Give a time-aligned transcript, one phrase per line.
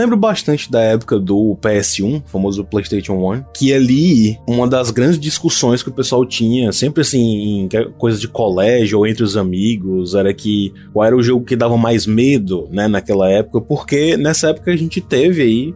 [0.00, 5.82] lembro bastante da época do PS1, famoso PlayStation 1, que ali uma das grandes discussões
[5.82, 10.32] que o pessoal tinha, sempre assim, em coisas de colégio ou entre os amigos, era
[10.32, 14.72] que qual era o jogo que dava mais medo, né, naquela época, porque nessa época
[14.72, 15.74] a gente teve aí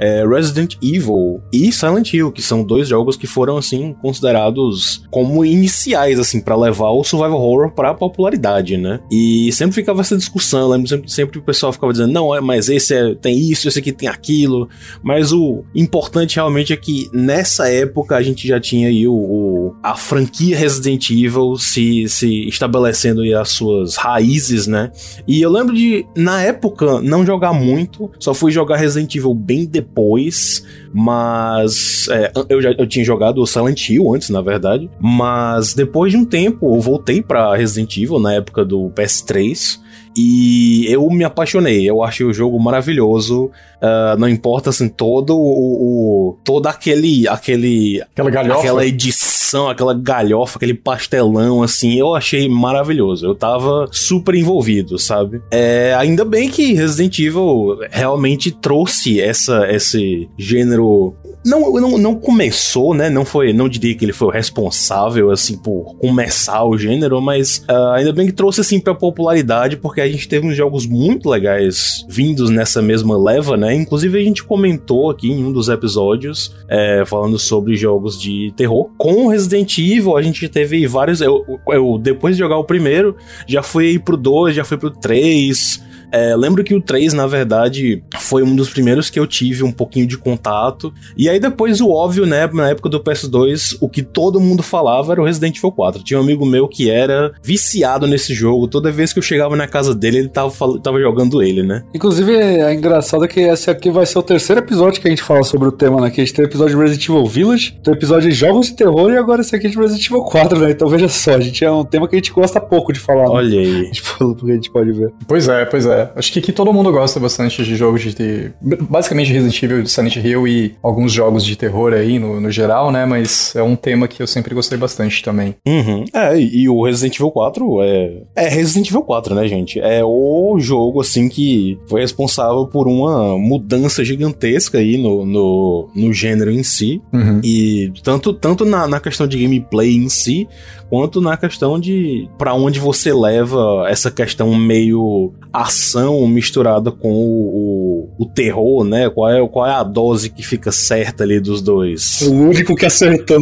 [0.00, 5.44] é, Resident Evil e Silent Hill, que são dois jogos que foram assim considerados como
[5.44, 9.00] iniciais assim para levar o survival horror para popularidade, né?
[9.12, 12.70] E sempre ficava essa discussão, lembro sempre, sempre o pessoal ficava dizendo: "Não, é, mas
[12.70, 14.68] esse é, tem isso, esse aqui tem aquilo".
[15.02, 19.74] Mas o importante realmente é que nessa época a gente já tinha aí o, o
[19.82, 24.90] a franquia Resident Evil se, se estabelecendo aí as suas raízes, né?
[25.28, 29.66] E eu lembro de na época não jogar muito, só fui jogar Resident Evil bem
[29.66, 35.74] depois depois, mas é, eu já eu tinha jogado Silent Hill antes, na verdade, mas
[35.74, 39.80] depois de um tempo eu voltei para Resident Evil na época do PS3
[40.16, 41.88] e eu me apaixonei.
[41.88, 43.50] Eu achei o jogo maravilhoso.
[43.76, 49.94] Uh, não importa assim todo o, o todo aquele aquele aquela galhofa, aquela edição, aquela
[49.94, 51.94] galhofa, aquele pastelão assim.
[51.94, 53.26] Eu achei maravilhoso.
[53.26, 55.40] Eu tava super envolvido, sabe?
[55.50, 61.14] É, ainda bem que Resident Evil realmente trouxe essa esse gênero
[61.44, 63.08] não, não, não começou, né?
[63.08, 67.64] Não foi, não diria que ele foi o responsável, assim, por começar o gênero, mas
[67.68, 71.28] uh, ainda bem que trouxe, assim, pra popularidade, porque a gente teve uns jogos muito
[71.28, 73.74] legais vindos nessa mesma leva, né?
[73.74, 78.90] Inclusive a gente comentou aqui em um dos episódios, é, falando sobre jogos de terror.
[78.98, 81.20] Com Resident Evil, a gente teve vários.
[81.20, 85.89] Eu, eu depois de jogar o primeiro, já fui pro 2, já fui pro 3.
[86.12, 89.72] É, lembro que o 3, na verdade, foi um dos primeiros que eu tive um
[89.72, 90.92] pouquinho de contato.
[91.16, 95.12] E aí depois o óbvio, né, na época do PS2, o que todo mundo falava
[95.12, 96.02] era o Resident Evil 4.
[96.02, 98.68] Tinha um amigo meu que era viciado nesse jogo.
[98.68, 101.84] Toda vez que eu chegava na casa dele, ele tava, tava jogando ele, né?
[101.94, 105.42] Inclusive, é engraçado que esse aqui vai ser o terceiro episódio que a gente fala
[105.42, 106.10] sobre o tema, né?
[106.10, 108.66] Que a gente tem o episódio de Resident Evil Village, tem o episódio de jogos
[108.66, 110.70] de terror e agora esse aqui é de Resident Evil 4, né?
[110.70, 113.24] Então veja só, a gente é um tema que a gente gosta pouco de falar.
[113.24, 113.30] Né?
[113.30, 113.90] Olha aí.
[114.00, 115.12] Tipo, porque a gente pode ver.
[115.26, 115.99] Pois é, pois é.
[116.14, 118.52] Acho que aqui todo mundo gosta bastante de jogos de.
[118.60, 123.04] Basicamente Resident Evil, Silent Hill e alguns jogos de terror aí no, no geral, né?
[123.06, 125.54] Mas é um tema que eu sempre gostei bastante também.
[125.66, 126.04] Uhum.
[126.12, 128.22] É, e o Resident Evil 4 é.
[128.36, 129.80] É Resident Evil 4, né, gente?
[129.80, 136.12] É o jogo, assim, que foi responsável por uma mudança gigantesca aí no, no, no
[136.12, 137.00] gênero em si.
[137.12, 137.40] Uhum.
[137.42, 140.48] E tanto, tanto na, na questão de gameplay em si,
[140.90, 145.89] quanto na questão de para onde você leva essa questão meio ação
[146.28, 149.08] misturada com o, o, o, terror, né?
[149.10, 152.20] Qual é, qual é a dose que fica certa ali dos dois?
[152.22, 153.40] O único que acertou.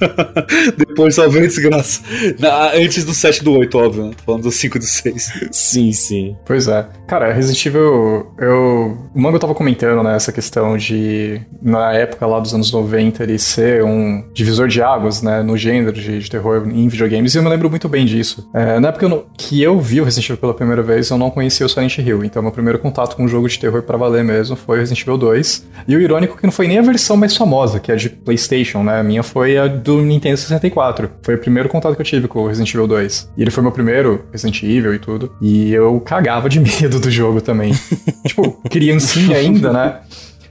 [0.76, 2.00] Depois só veio desgraça.
[2.38, 4.04] Na, antes do 7 do 8, óbvio.
[4.06, 4.10] Né?
[4.24, 5.48] Falando do 5 e do 6.
[5.50, 6.36] Sim, sim.
[6.44, 6.86] Pois é.
[7.06, 8.98] Cara, Resident Evil, eu.
[9.14, 13.38] O Mango tava comentando, né, essa questão de, na época lá dos anos 90, ele
[13.38, 17.42] ser um divisor de águas, né, no gênero de, de terror em videogames, e eu
[17.42, 18.48] me lembro muito bem disso.
[18.52, 21.30] É, na época eu, que eu vi o Resident Evil pela primeira vez, eu não
[21.30, 24.24] conhecia o Silent Hill, então meu primeiro contato com um jogo de terror para valer
[24.24, 25.66] mesmo foi Resident Evil 2.
[25.88, 28.10] E o irônico é que não foi nem a versão mais famosa, que é de
[28.10, 29.00] PlayStation, né?
[29.00, 31.10] A minha foi a do Nintendo 64.
[31.22, 33.32] Foi o primeiro contato que eu tive com o Resident Evil 2.
[33.36, 35.32] E ele foi meu primeiro Resident Evil e tudo.
[35.40, 37.72] E eu cagava de medo do jogo também.
[38.26, 40.00] tipo, criancinha ainda, né?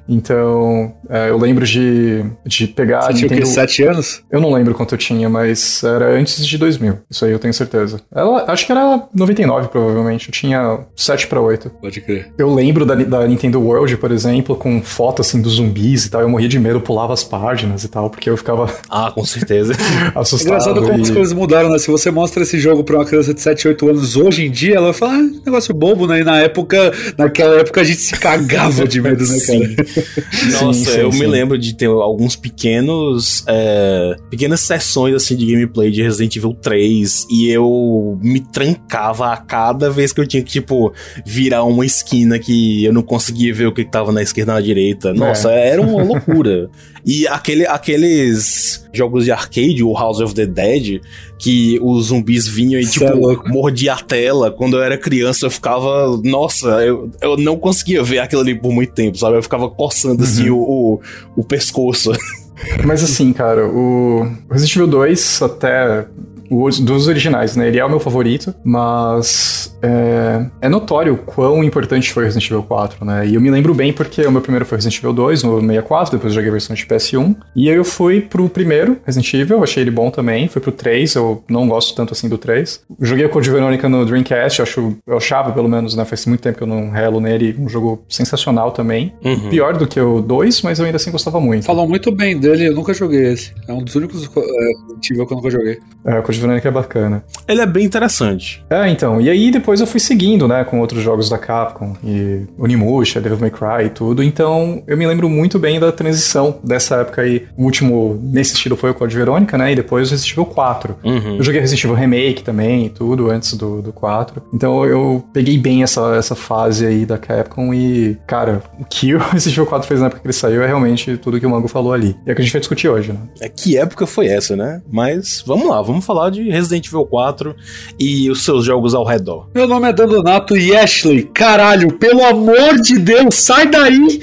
[0.07, 3.01] Então, é, eu lembro de, de pegar.
[3.01, 3.47] Você tinha Nintendo...
[3.47, 4.21] Sete anos?
[4.31, 6.99] Eu não lembro quanto eu tinha, mas era antes de 2000.
[7.09, 8.01] Isso aí eu tenho certeza.
[8.13, 10.29] Ela, acho que era 99, provavelmente.
[10.29, 11.69] Eu tinha 7 para 8.
[11.81, 12.31] Pode crer.
[12.37, 16.21] Eu lembro da, da Nintendo World, por exemplo, com foto assim dos zumbis e tal.
[16.21, 18.69] Eu morria de medo, pulava as páginas e tal, porque eu ficava.
[18.87, 19.73] Ah, com certeza.
[20.15, 20.47] assustado.
[20.47, 21.01] Engraçado como e...
[21.01, 21.77] as coisas mudaram, né?
[21.77, 24.75] Se você mostra esse jogo pra uma criança de 7, 8 anos hoje em dia,
[24.75, 26.21] ela vai falar, ah, negócio bobo, né?
[26.21, 29.94] E na época, naquela época a gente se cagava de medo, né, cara?
[30.51, 31.19] Nossa, sim, sim, eu sim.
[31.19, 33.43] me lembro de ter alguns pequenos.
[33.47, 39.37] É, pequenas sessões assim de gameplay de Resident Evil 3 e eu me trancava a
[39.37, 40.93] cada vez que eu tinha que, tipo,
[41.25, 44.61] virar uma esquina que eu não conseguia ver o que tava na esquerda e na
[44.61, 45.13] direita.
[45.13, 45.69] Nossa, é.
[45.69, 46.69] era uma loucura.
[47.05, 51.01] E aquele, aqueles jogos de arcade, o House of the Dead,
[51.37, 54.49] que os zumbis vinham e, tipo, é mordia a tela.
[54.49, 56.19] Quando eu era criança, eu ficava.
[56.23, 59.37] Nossa, eu, eu não conseguia ver aquilo ali por muito tempo, sabe?
[59.37, 60.57] Eu ficava coçando assim uhum.
[60.57, 62.11] o, o, o pescoço.
[62.83, 66.07] Mas assim, cara, o Resident Evil 2 até
[66.49, 67.67] dos originais, né?
[67.67, 73.05] Ele é o meu favorito, mas é, é notório quão importante foi Resident Evil 4,
[73.05, 73.27] né?
[73.27, 76.11] E eu me lembro bem porque o meu primeiro foi Resident Evil 2 no 64,
[76.13, 77.35] depois eu joguei a versão de PS1.
[77.55, 80.47] E aí eu fui pro primeiro Resident Evil, achei ele bom também.
[80.47, 82.81] Fui pro 3, eu não gosto tanto assim do 3.
[82.99, 86.03] Joguei o Code Verônica no Dreamcast, eu, acho, eu achava pelo menos, né?
[86.03, 87.55] Faz muito tempo que eu não relo nele.
[87.59, 89.13] Um jogo sensacional também.
[89.23, 89.49] Uhum.
[89.49, 91.65] Pior do que o 2, mas eu ainda assim gostava muito.
[91.65, 93.53] Falam muito bem dele, eu nunca joguei esse.
[93.67, 95.79] É um dos únicos é, Resident Evil que eu nunca joguei.
[96.05, 97.23] É, o Code Verônica é bacana.
[97.47, 98.65] Ele é bem interessante.
[98.69, 99.21] É, então.
[99.21, 100.63] E aí depois eu fui seguindo, né?
[100.63, 101.95] Com outros jogos da Capcom.
[102.03, 104.23] E Onimusha, Devil May Cry e tudo.
[104.23, 107.45] Então eu me lembro muito bem da transição dessa época aí.
[107.57, 109.71] O último nesse estilo foi o Code Verônica, né?
[109.71, 110.95] E depois o Resident Evil 4.
[111.03, 111.37] Uhum.
[111.37, 114.41] Eu joguei Resident Evil Remake também e tudo, antes do, do 4.
[114.53, 119.19] Então eu peguei bem essa, essa fase aí da Capcom e, cara, o que o
[119.31, 121.67] Resident Evil 4 fez na época que ele saiu é realmente tudo que o Mango
[121.67, 122.15] falou ali.
[122.25, 123.19] E é o que a gente vai discutir hoje, né?
[123.41, 124.81] É que época foi essa, né?
[124.91, 127.55] Mas vamos lá, vamos falar de Resident Evil 4
[127.99, 129.49] e os seus jogos ao redor.
[129.65, 131.23] Meu nome é Dandonato e Ashley.
[131.23, 134.21] Caralho, pelo amor de Deus, sai daí!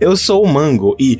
[0.00, 1.18] Eu sou o Mango e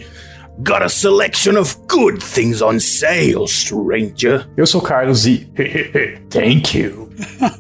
[0.59, 4.47] Got a selection of good things on sale, stranger.
[4.57, 5.51] Eu sou o Carlos e.
[6.31, 7.09] Thank you.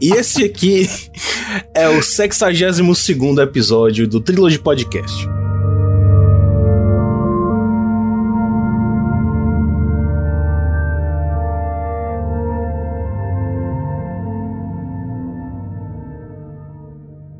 [0.00, 0.88] e esse aqui
[1.74, 2.78] é o 62
[3.40, 5.41] episódio do Trilogy Podcast.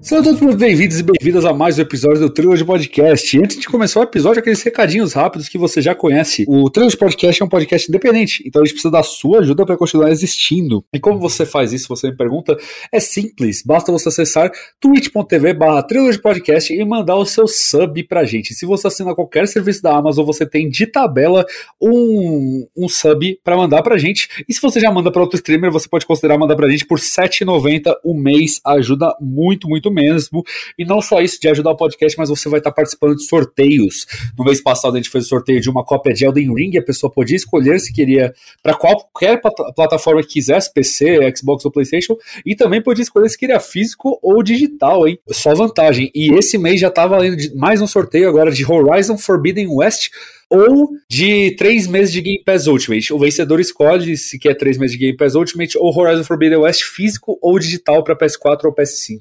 [0.02, 3.36] Sejam todos bem-vindos e bem-vindas a mais um episódio do Trilogy Podcast.
[3.36, 6.44] E antes de começar o episódio, aqueles recadinhos rápidos que você já conhece.
[6.48, 9.76] O Trilogy Podcast é um podcast independente, então a gente precisa da sua ajuda para
[9.76, 10.84] continuar existindo.
[10.92, 12.58] E como você faz isso, você me pergunta,
[12.90, 13.62] é simples.
[13.64, 14.50] Basta você acessar
[14.80, 15.86] twitch.tv barra
[16.20, 18.54] Podcast e mandar o seu sub pra gente.
[18.54, 21.46] Se você assina qualquer serviço da Amazon, você tem de tabela
[21.80, 24.28] um, um sub para mandar pra gente.
[24.48, 26.98] E se você já manda para outro streamer, você pode considerar mandar pra gente por
[26.98, 28.60] R$ 7,90 o mês.
[28.66, 30.42] Ajuda muito, muito mesmo.
[30.78, 34.06] E não só isso de ajudar o podcast, mas você vai estar participando de sorteios.
[34.38, 36.82] No mês passado a gente fez o sorteio de uma cópia de Elden Ring, a
[36.82, 39.40] pessoa podia escolher se queria para qualquer
[39.74, 44.42] plataforma que quisesse, PC, Xbox ou PlayStation, e também podia escolher se queria físico ou
[44.42, 45.18] digital, hein?
[45.30, 46.10] Só vantagem.
[46.14, 50.10] E esse mês já estava valendo mais um sorteio agora de Horizon Forbidden West
[50.52, 53.10] ou de três meses de Game Pass Ultimate.
[53.10, 56.82] O vencedor escolhe se quer três meses de Game Pass Ultimate ou Horizon Forbidden West
[56.82, 59.20] físico ou digital para PS4 ou PS5.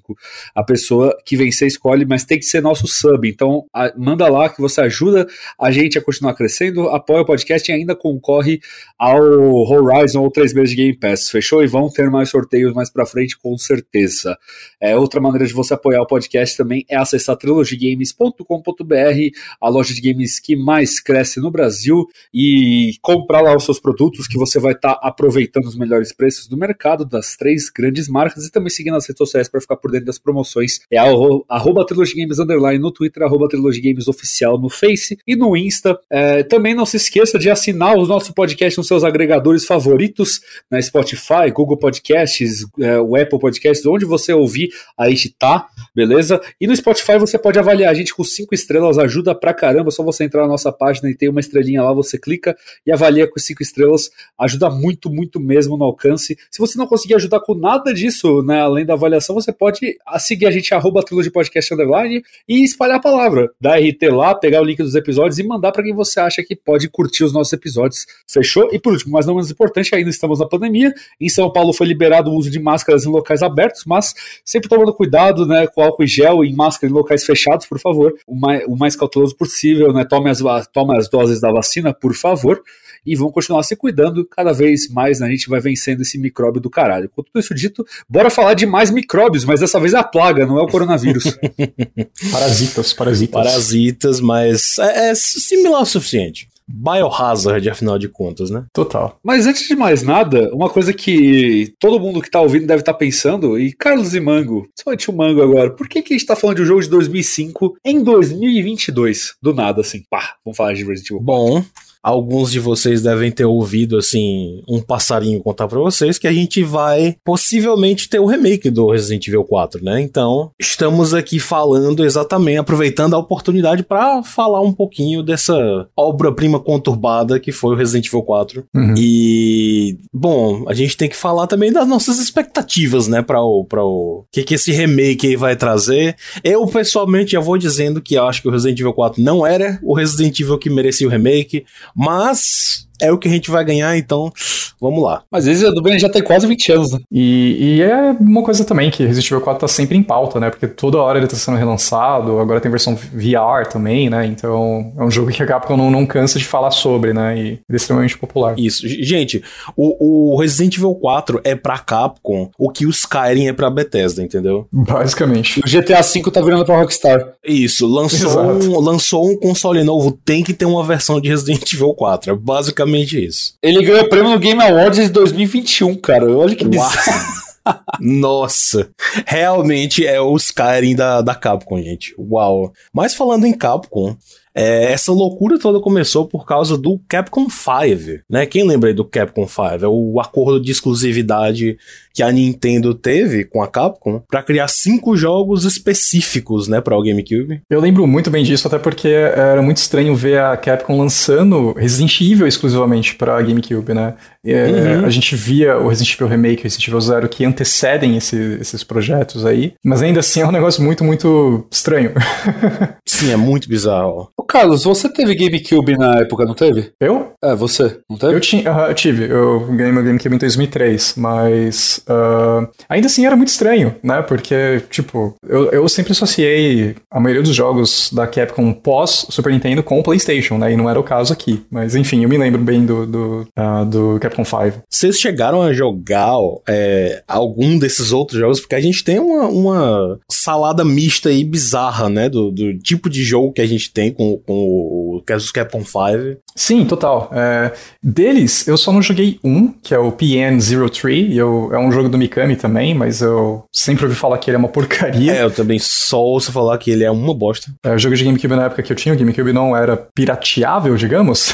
[0.54, 3.30] A pessoa que vencer escolhe, mas tem que ser nosso sub.
[3.30, 5.26] Então, a, manda lá que você ajuda
[5.58, 8.60] a gente a continuar crescendo, apoia o podcast e ainda concorre
[9.00, 11.30] ao Horizon ou três meses de Game Pass.
[11.30, 11.64] Fechou?
[11.64, 14.38] E vão ter mais sorteios mais para frente, com certeza.
[14.82, 20.02] É, outra maneira de você apoiar o podcast também é acessar trilogygames.com.br, a loja de
[20.02, 24.60] games que mais cresce cresce no Brasil e comprar lá os seus produtos que você
[24.60, 28.70] vai estar tá aproveitando os melhores preços do mercado das três grandes marcas e também
[28.70, 30.80] seguindo nas redes sociais para ficar por dentro das promoções.
[30.90, 36.00] É arroba Games Underline no Twitter, arroba Games Oficial no Face e no Insta.
[36.10, 40.82] É, também não se esqueça de assinar o nosso podcast nos seus agregadores favoritos, na
[40.82, 46.42] Spotify, Google Podcasts, é, o Apple Podcasts, onde você ouvir, a gente tá, beleza?
[46.60, 49.92] E no Spotify você pode avaliar a gente com cinco estrelas, ajuda pra caramba, é
[49.92, 52.56] só você entrar na nossa página e tem uma estrelinha lá, você clica
[52.86, 56.38] e avalia com cinco estrelas, ajuda muito, muito mesmo no alcance.
[56.50, 60.46] Se você não conseguir ajudar com nada disso, né, além da avaliação, você pode seguir
[60.46, 63.50] a gente, arroba de podcast underline, e espalhar a palavra.
[63.60, 66.56] Dar RT lá, pegar o link dos episódios e mandar para quem você acha que
[66.56, 68.06] pode curtir os nossos episódios.
[68.28, 68.70] Fechou?
[68.72, 70.94] E por último, mas não menos importante, ainda estamos na pandemia.
[71.20, 74.14] Em São Paulo foi liberado o uso de máscaras em locais abertos, mas
[74.46, 78.14] sempre tomando cuidado, né, com álcool e gel e máscara em locais fechados, por favor.
[78.26, 80.06] O mais, o mais cauteloso possível, né?
[80.06, 80.40] Tome as,
[80.72, 82.62] tome as doses da vacina, por favor,
[83.06, 85.28] e vão continuar se cuidando cada vez mais, né?
[85.28, 87.10] A gente vai vencendo esse micróbio do caralho.
[87.10, 90.46] Com tudo isso dito, bora falar de mais micróbios, mas dessa vez é a plaga,
[90.46, 91.38] não é o coronavírus.
[92.32, 93.34] parasitas, parasitas.
[93.34, 96.51] Parasitas, mas é, é similar o suficiente.
[96.74, 98.66] Biohazard, afinal de contas, né?
[98.74, 99.20] Total.
[99.24, 102.94] Mas antes de mais nada, uma coisa que todo mundo que tá ouvindo deve estar
[102.94, 106.28] tá pensando, e Carlos e Mango, principalmente o Mango agora, por que, que a gente
[106.28, 109.36] tá falando de um jogo de 2005 em 2022?
[109.42, 111.22] Do nada, assim, pá, vamos falar de Resident Evil.
[111.22, 111.64] Bom,
[112.04, 116.64] alguns de vocês devem ter ouvido assim um passarinho contar para vocês que a gente
[116.64, 120.02] vai possivelmente ter o remake do Resident Evil 4, né?
[120.02, 127.40] Então, estamos aqui falando exatamente, aproveitando a oportunidade para falar um pouquinho dessa obra-prima conturbada
[127.40, 128.66] que foi o Resident Evil 4.
[128.76, 128.96] Uhum.
[128.98, 133.84] E bom, a gente tem que falar também das nossas expectativas, né, para o para
[133.84, 136.16] o que que esse remake aí vai trazer.
[136.44, 139.96] Eu pessoalmente já vou dizendo que acho que o Resident Evil 4 não era o
[139.96, 141.66] Resident Evil que merecia o remake.
[141.96, 144.32] Mas é o que a gente vai ganhar, então
[144.80, 145.24] vamos lá.
[145.32, 147.00] Mas esse do Ben já tem quase 20 anos, né?
[147.12, 150.50] E, e, é uma coisa também que Resident Evil 4 tá sempre em pauta, né?
[150.50, 154.26] Porque toda hora ele tá sendo relançado, agora tem versão VR também, né?
[154.26, 157.38] Então é um jogo que a Capcom não, não cansa de falar sobre, né?
[157.38, 158.56] E ele é extremamente popular.
[158.58, 158.88] Isso.
[158.88, 159.44] Gente,
[159.76, 164.24] o, o Resident Evil 4 é pra Capcom o que o Skyrim é pra Bethesda,
[164.24, 164.68] entendeu?
[164.72, 165.60] Basicamente.
[165.60, 167.34] O GTA V tá virando pra Rockstar.
[167.46, 167.86] Isso.
[167.88, 172.32] Lançou um, lançou um console novo, tem que ter uma versão de Resident Evil 4.
[172.32, 173.54] É basicamente isso.
[173.62, 176.30] Ele ganhou prêmio no Game Awards de 2021, cara.
[176.32, 177.42] Olha que bizarro.
[178.00, 178.90] Nossa,
[179.26, 182.16] realmente é o Skyrim da, da Capcom, gente.
[182.18, 182.74] Uau.
[182.92, 184.16] Mas falando em Capcom,
[184.54, 188.46] é, essa loucura toda começou por causa do Capcom 5, né?
[188.46, 189.62] Quem lembra aí do Capcom 5?
[189.84, 191.78] É o acordo de exclusividade
[192.14, 197.04] que a Nintendo teve com a Capcom para criar cinco jogos específicos, né, para o
[197.04, 197.62] GameCube.
[197.70, 202.20] Eu lembro muito bem disso, até porque era muito estranho ver a Capcom lançando Resident
[202.20, 204.16] Evil exclusivamente para GameCube, né?
[204.46, 205.06] É, uhum.
[205.06, 208.58] A gente via o Resident Evil Remake e o Resident Evil Zero que antecedem esse,
[208.60, 212.12] esses projetos aí, mas ainda assim é um negócio muito, muito estranho.
[213.06, 214.30] Sim, é muito bizarro.
[214.42, 216.92] Ô, Carlos, você teve GameCube na época, não teve?
[217.00, 217.34] Eu?
[217.44, 218.34] É, você, não teve?
[218.34, 223.26] Eu, tinha, uh, eu tive, eu ganhei meu GameCube em 2003, mas Uh, ainda assim
[223.26, 224.22] era muito estranho, né?
[224.22, 229.84] Porque, tipo, eu, eu sempre associei a maioria dos jogos da Capcom pós Super Nintendo
[229.84, 230.74] com o PlayStation, né?
[230.74, 231.64] E não era o caso aqui.
[231.70, 234.84] Mas enfim, eu me lembro bem do, do, uh, do Capcom 5.
[234.90, 238.60] Vocês chegaram a jogar é, algum desses outros jogos?
[238.60, 242.30] Porque a gente tem uma, uma salada mista aí bizarra, né?
[242.30, 246.42] Do, do tipo de jogo que a gente tem com, com o, o Capcom 5.
[246.56, 247.30] Sim, total.
[247.34, 247.72] É,
[248.04, 252.10] deles, eu só não joguei um, que é o PN03, e eu, é um jogo
[252.10, 255.34] do Mikami também, mas eu sempre ouvi falar que ele é uma porcaria.
[255.34, 257.72] É, eu também só ouço falar que ele é uma bosta.
[257.84, 260.96] É, o jogo de GameCube na época que eu tinha, o GameCube não era pirateável,
[260.96, 261.54] digamos.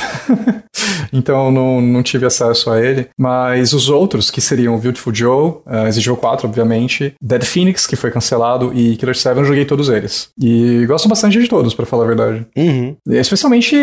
[1.13, 3.07] então não, não tive acesso a ele.
[3.17, 7.95] Mas os outros, que seriam Beautiful Joe, uh, Resident Evil 4, obviamente, Dead Phoenix, que
[7.95, 10.29] foi cancelado, e Killer 7, eu joguei todos eles.
[10.41, 12.45] E gosto bastante de todos, para falar a verdade.
[12.55, 12.95] Uhum.
[13.07, 13.75] Especialmente,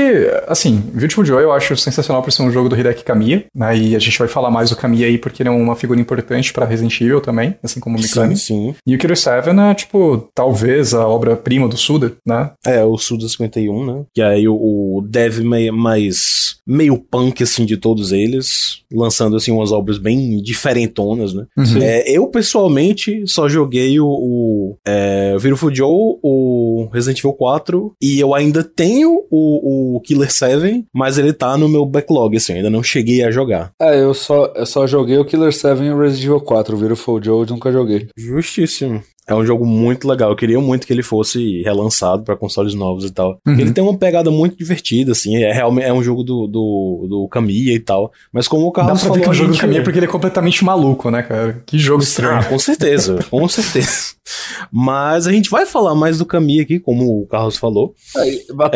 [0.46, 3.76] assim, Beautiful Joe eu acho sensacional por ser um jogo do Hideki Kamiya, né?
[3.76, 6.50] E a gente vai falar mais do Kamiya aí porque ele é uma figura importante
[6.50, 8.36] para Resident Evil também, assim como o Mikami.
[8.36, 8.74] Sim, sim.
[8.86, 12.52] E o Killer 7 é, tipo, talvez a obra-prima do Suda, né?
[12.64, 14.04] É, o Suda 51, né?
[14.14, 15.40] Que aí o, o Dev
[15.72, 21.46] mais meio punk, assim, de todos eles, lançando, assim, umas obras bem diferentonas, né?
[21.56, 21.82] Uhum.
[21.82, 28.18] É, eu, pessoalmente, só joguei o, o é, Beautiful Joe, o Resident Evil 4, e
[28.18, 32.70] eu ainda tenho o, o Killer 7, mas ele tá no meu backlog, assim, ainda
[32.70, 33.72] não cheguei a jogar.
[33.80, 36.78] É, eu só, eu só joguei o Killer 7 e o Resident Evil 4, o
[36.78, 38.08] Beautiful Joe eu nunca joguei.
[38.16, 39.02] Justíssimo.
[39.26, 40.30] É um jogo muito legal.
[40.30, 43.38] Eu queria muito que ele fosse relançado para consoles novos e tal.
[43.46, 43.58] Uhum.
[43.58, 45.42] Ele tem uma pegada muito divertida, assim.
[45.42, 48.12] É realmente é um jogo do, do, do Kamiya e tal.
[48.30, 49.14] Mas como o Carlos Dá pra falou.
[49.16, 49.58] Ver que é um jogo gente...
[49.58, 51.62] do Kamiya porque ele é completamente maluco, né, cara?
[51.64, 52.38] Que jogo estranho.
[52.38, 54.14] Ah, com certeza, com certeza.
[54.70, 57.94] Mas a gente vai falar mais do Kamiya aqui, como o Carlos falou.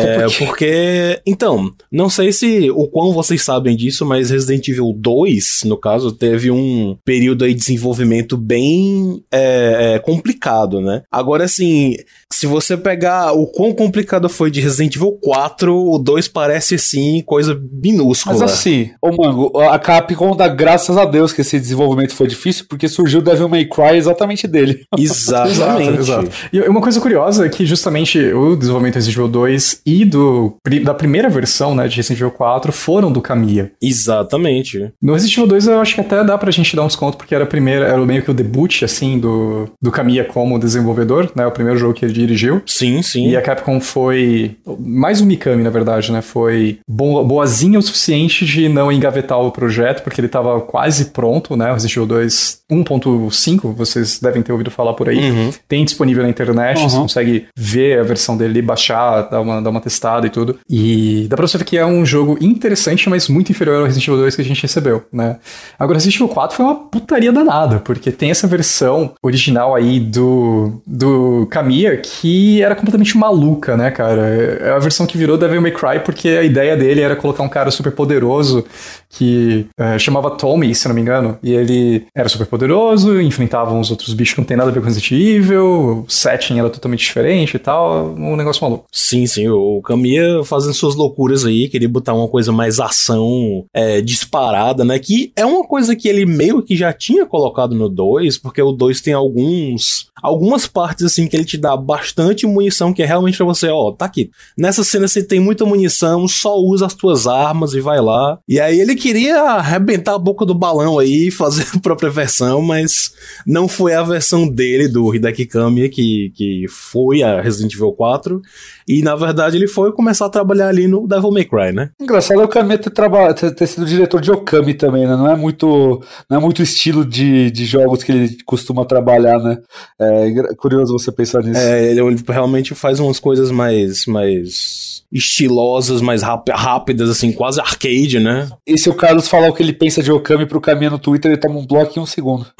[0.03, 0.45] é, porque...
[0.45, 1.21] porque.
[1.25, 6.11] Então, não sei se o quão vocês sabem disso, mas Resident Evil 2, no caso,
[6.11, 11.03] teve um período aí de desenvolvimento bem é, é, complicado complicado, né?
[11.11, 11.95] Agora, assim,
[12.39, 17.21] se você pegar o quão complicado foi de Resident Evil 4, o 2 parece, assim,
[17.25, 18.39] coisa minúscula.
[18.39, 22.63] Mas assim, ô Mango, a Capcom dá graças a Deus que esse desenvolvimento foi difícil,
[22.69, 24.85] porque surgiu Devil May Cry exatamente dele.
[24.97, 25.99] Exatamente.
[25.99, 26.29] exato, exato.
[26.53, 30.55] E uma coisa curiosa é que justamente o desenvolvimento do Resident Evil 2 e do,
[30.83, 33.71] da primeira versão, né, de Resident Evil 4 foram do Kamiya.
[33.81, 34.93] Exatamente.
[35.01, 37.35] No Resident Evil 2 eu acho que até dá pra gente dar um desconto, porque
[37.35, 41.45] era a primeira, era meio que o debut, assim, do, do Kamiya como desenvolvedor, né?
[41.45, 42.61] O primeiro jogo que ele dirigiu.
[42.65, 43.29] Sim, sim.
[43.29, 44.55] E a Capcom foi.
[44.79, 46.21] Mais o Mikami, na verdade, né?
[46.21, 51.69] Foi boazinha o suficiente de não engavetar o projeto, porque ele estava quase pronto, né?
[51.69, 55.31] O Resident Evil 2 1.5, vocês devem ter ouvido falar por aí.
[55.31, 55.51] Uhum.
[55.67, 56.89] Tem disponível na internet, uhum.
[56.89, 60.59] você consegue ver a versão dele, baixar, dar uma, dar uma testada e tudo.
[60.69, 64.07] E dá pra você ver que é um jogo interessante, mas muito inferior ao Resident
[64.07, 65.37] Evil 2 que a gente recebeu, né?
[65.79, 70.81] Agora, Resident Evil 4 foi uma putaria danada, porque tem essa versão original aí do
[70.85, 72.18] do, Kamiya que
[72.61, 74.21] era completamente maluca, né, cara?
[74.61, 77.49] É a versão que virou Devil May Cry porque a ideia dele era colocar um
[77.49, 78.65] cara super poderoso
[79.09, 83.89] que é, chamava Tommy, se não me engano, e ele era super poderoso, enfrentava uns
[83.89, 86.99] outros bichos que não tem nada a ver com Resident Evil, o setting era totalmente
[86.99, 88.85] diferente e tal, um negócio maluco.
[88.91, 93.99] Sim, sim, o Kamiya fazendo suas loucuras aí, queria botar uma coisa mais ação é,
[93.99, 98.37] disparada, né, que é uma coisa que ele meio que já tinha colocado no 2,
[98.37, 102.08] porque o 2 tem alguns algumas partes assim que ele te dá bastante
[102.45, 104.29] munição que é realmente pra você, ó, tá aqui.
[104.57, 108.37] Nessa cena você tem muita munição, só usa as tuas armas e vai lá.
[108.47, 113.11] E aí ele queria arrebentar a boca do balão aí, fazer a própria versão, mas
[113.45, 118.41] não foi a versão dele, do Hideki Kamiya, que, que foi a Resident Evil 4.
[118.87, 121.91] E na verdade ele foi começar a trabalhar ali no Devil May Cry, né?
[122.01, 125.15] Engraçado é o Kamiya ter, traba- ter, sido diretor de Okami também, né?
[125.15, 129.57] Não é muito, não é muito estilo de, de jogos que ele costuma trabalhar, né?
[129.99, 131.59] É curioso você pensar nisso.
[131.61, 137.59] É, ele ele realmente faz umas coisas mais, mais estilosas, mais ráp- rápidas, assim, quase
[137.59, 138.47] arcade, né?
[138.65, 141.31] E se o Carlos falar o que ele pensa de Okami pro Kamiya no Twitter,
[141.31, 142.45] ele toma um bloco em um segundo.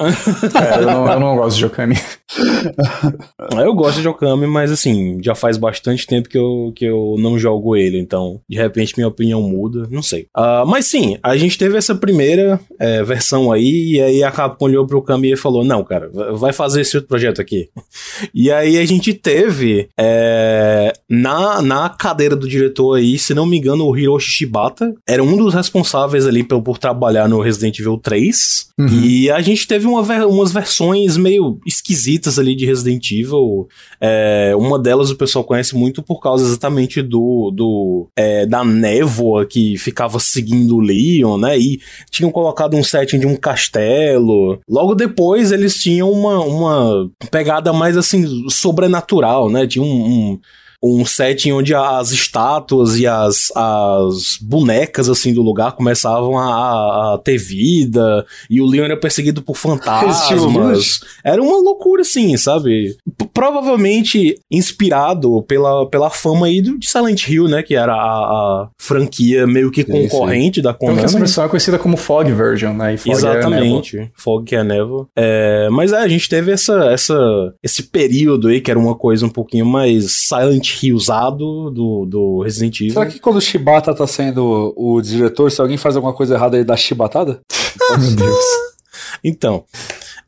[0.60, 1.96] É, eu, não, eu não gosto de Okami.
[3.56, 7.38] Eu gosto de Okami, mas assim, já faz bastante tempo que eu, que eu não
[7.38, 10.26] jogo ele, então de repente minha opinião muda, não sei.
[10.34, 14.66] Ah, mas sim, a gente teve essa primeira é, versão aí, e aí a Capcom
[14.66, 17.68] olhou pro Kami e falou: Não, cara, vai fazer esse outro projeto aqui.
[18.32, 23.58] E aí a gente teve é, na, na cadeira do diretor aí, se não me
[23.58, 27.98] engano, o Hiroshi Shibata era um dos responsáveis ali por, por trabalhar no Resident Evil
[27.98, 28.70] 3.
[28.90, 33.68] E a gente teve uma umas versões meio esquisitas ali de Resident Evil.
[34.00, 39.44] É, uma delas o pessoal conhece muito por causa exatamente do, do é, da névoa
[39.44, 41.58] que ficava seguindo o Leon, né?
[41.58, 44.60] E tinham colocado um setting de um castelo.
[44.68, 49.09] Logo depois eles tinham uma, uma pegada mais assim sobrenatural,
[49.50, 49.66] né?
[49.66, 49.86] Tinha um,
[50.32, 50.40] um
[50.82, 57.18] um setting onde as estátuas e as, as bonecas assim do lugar começavam a, a-
[57.22, 59.80] ter vida e o Leon era perseguido por Village?
[59.82, 61.00] fantasmas.
[61.24, 62.96] Era uma loucura assim, sabe?
[63.18, 67.62] P- provavelmente inspirado pela, pela fama aí do, de Silent Hill, né?
[67.62, 71.04] Que era a, a franquia meio que Sim, concorrente da Então que Konami.
[71.04, 72.94] essa versão é conhecida como Fog Version, né?
[72.94, 75.06] E Fog é Exatamente, Fog que é a névoa.
[75.16, 77.14] É, mas é, a gente teve essa, essa,
[77.62, 82.80] esse período aí que era uma coisa um pouquinho mais Silent Hillsado do, do Resident
[82.80, 82.94] Evil.
[82.94, 86.56] Será que quando o Shibata tá sendo o diretor, se alguém faz alguma coisa errada,
[86.56, 87.40] ele dá chibatada?
[87.90, 87.98] névoa.
[87.98, 88.44] Meu Deus.
[89.22, 89.64] Então.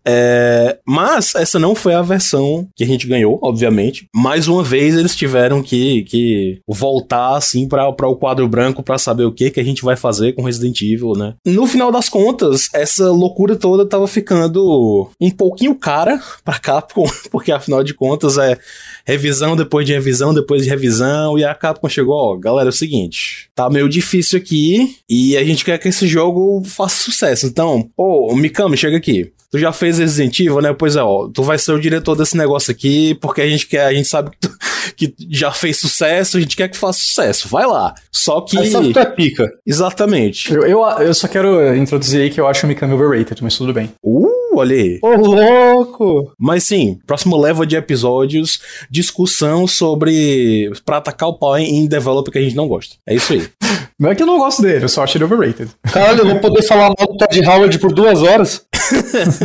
[0.04, 4.06] É, mas essa não foi a versão que a gente ganhou, obviamente.
[4.14, 9.24] Mais uma vez eles tiveram que, que voltar assim para o quadro branco para saber
[9.24, 11.34] o que que a gente vai fazer com Resident Evil, né?
[11.44, 17.52] No final das contas, essa loucura toda tava ficando um pouquinho cara pra Capcom, porque
[17.52, 18.58] afinal de contas é
[19.04, 22.72] revisão depois de revisão depois de revisão e a Capcom chegou, ó, galera, é o
[22.72, 27.46] seguinte, tá meio difícil aqui e a gente quer que esse jogo faça sucesso.
[27.46, 29.32] Então, ô, Mikami, chega aqui.
[29.52, 30.72] Tu já fez Resident Evil, né?
[30.72, 33.84] Pois é, ó, tu vai ser o diretor desse negócio aqui, porque a gente quer,
[33.84, 34.50] a gente sabe que, tu,
[34.96, 37.48] que já fez sucesso, a gente quer que faça sucesso.
[37.48, 37.94] Vai lá.
[38.10, 38.66] Só que.
[38.70, 39.52] Sabe que tu é pica.
[39.66, 40.54] Exatamente.
[40.54, 43.74] Eu, eu, eu só quero introduzir aí que eu acho o Mikami overrated, mas tudo
[43.74, 43.90] bem.
[44.02, 44.98] Uh, olha aí.
[45.02, 46.32] Ô, louco!
[46.38, 48.60] Mas sim, próximo leva de episódios,
[48.90, 52.96] discussão sobre pra atacar o pau em developer que a gente não gosta.
[53.06, 53.46] É isso aí.
[53.98, 55.70] Não é que eu não gosto dele, eu só acho ele overrated.
[55.84, 58.66] Caralho, eu vou poder falar mal do Todd Howard por duas horas?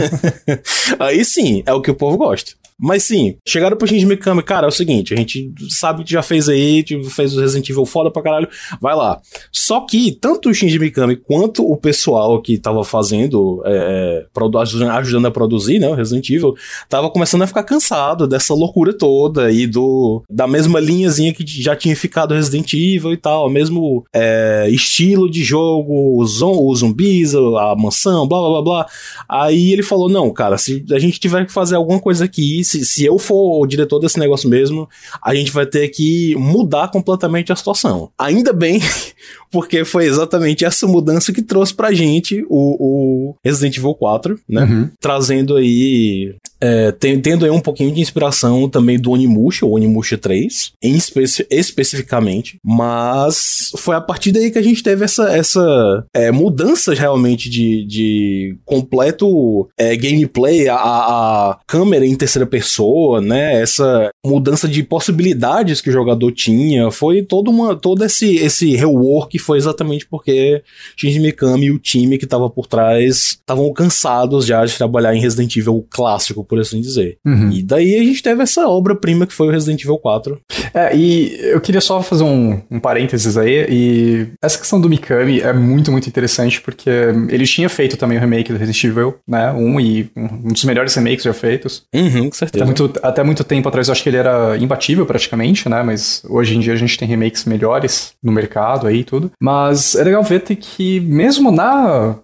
[0.98, 2.54] Aí sim, é o que o povo gosta.
[2.80, 6.22] Mas sim, chegaram pro Shinji Mikami, cara, é o seguinte, a gente sabe que já
[6.22, 8.48] fez aí, fez o Resident Evil foda pra caralho,
[8.80, 9.20] vai lá.
[9.52, 15.26] Só que, tanto o Shinji Mikami quanto o pessoal que tava fazendo, é, é, ajudando,
[15.26, 16.56] a produzir, né, o Resident Evil,
[16.88, 21.76] tava começando a ficar cansado dessa loucura toda e do da mesma linhazinha que já
[21.76, 27.76] tinha ficado Resident Evil e tal, mesmo é, estilo de jogo, os, os zumbis, a
[27.76, 28.88] mansão, blá blá blá blá.
[29.28, 32.86] Aí ele falou: não, cara, se a gente tiver que fazer alguma coisa aqui, se,
[32.86, 34.90] se eu for o diretor desse negócio mesmo,
[35.22, 38.12] a gente vai ter que mudar completamente a situação.
[38.18, 38.82] Ainda bem,
[39.52, 44.64] porque foi exatamente essa mudança que trouxe pra gente o, o Resident Evil 4, né?
[44.64, 44.90] Uhum.
[45.00, 46.36] Trazendo aí.
[46.60, 51.46] É, tendo aí um pouquinho de inspiração também do Onimusha, o Onimusha 3, em especi-
[51.50, 52.58] especificamente.
[52.64, 57.86] Mas foi a partir daí que a gente teve essa, essa é, mudança realmente de,
[57.86, 63.62] de completo é, gameplay, a, a câmera em terceira pessoa, né?
[63.62, 66.90] Essa mudança de possibilidades que o jogador tinha.
[66.92, 70.62] Foi todo, uma, todo esse, esse rework foi exatamente porque
[70.96, 75.22] Shinji Mikami e o time que tava por trás estavam cansados já de trabalhar em
[75.22, 77.18] Resident Evil clássico, por assim dizer.
[77.26, 77.52] Uhum.
[77.52, 80.40] E daí a gente teve essa obra-prima que foi o Resident Evil 4.
[80.74, 85.42] É, e eu queria só fazer um, um parênteses aí, e essa questão do Mikami
[85.42, 86.90] é muito, muito interessante, porque
[87.30, 90.94] ele tinha feito também o remake do Resident Evil, né, um, e um dos melhores
[90.94, 91.84] remakes já feitos.
[91.94, 92.66] Uhum, com Até certeza.
[92.66, 95.84] muito, até muito tempo atrás eu acho que ele era imbatível praticamente, né?
[95.84, 99.32] Mas hoje em dia a gente tem remakes melhores no mercado aí e tudo.
[99.42, 102.16] Mas é legal ver que mesmo na,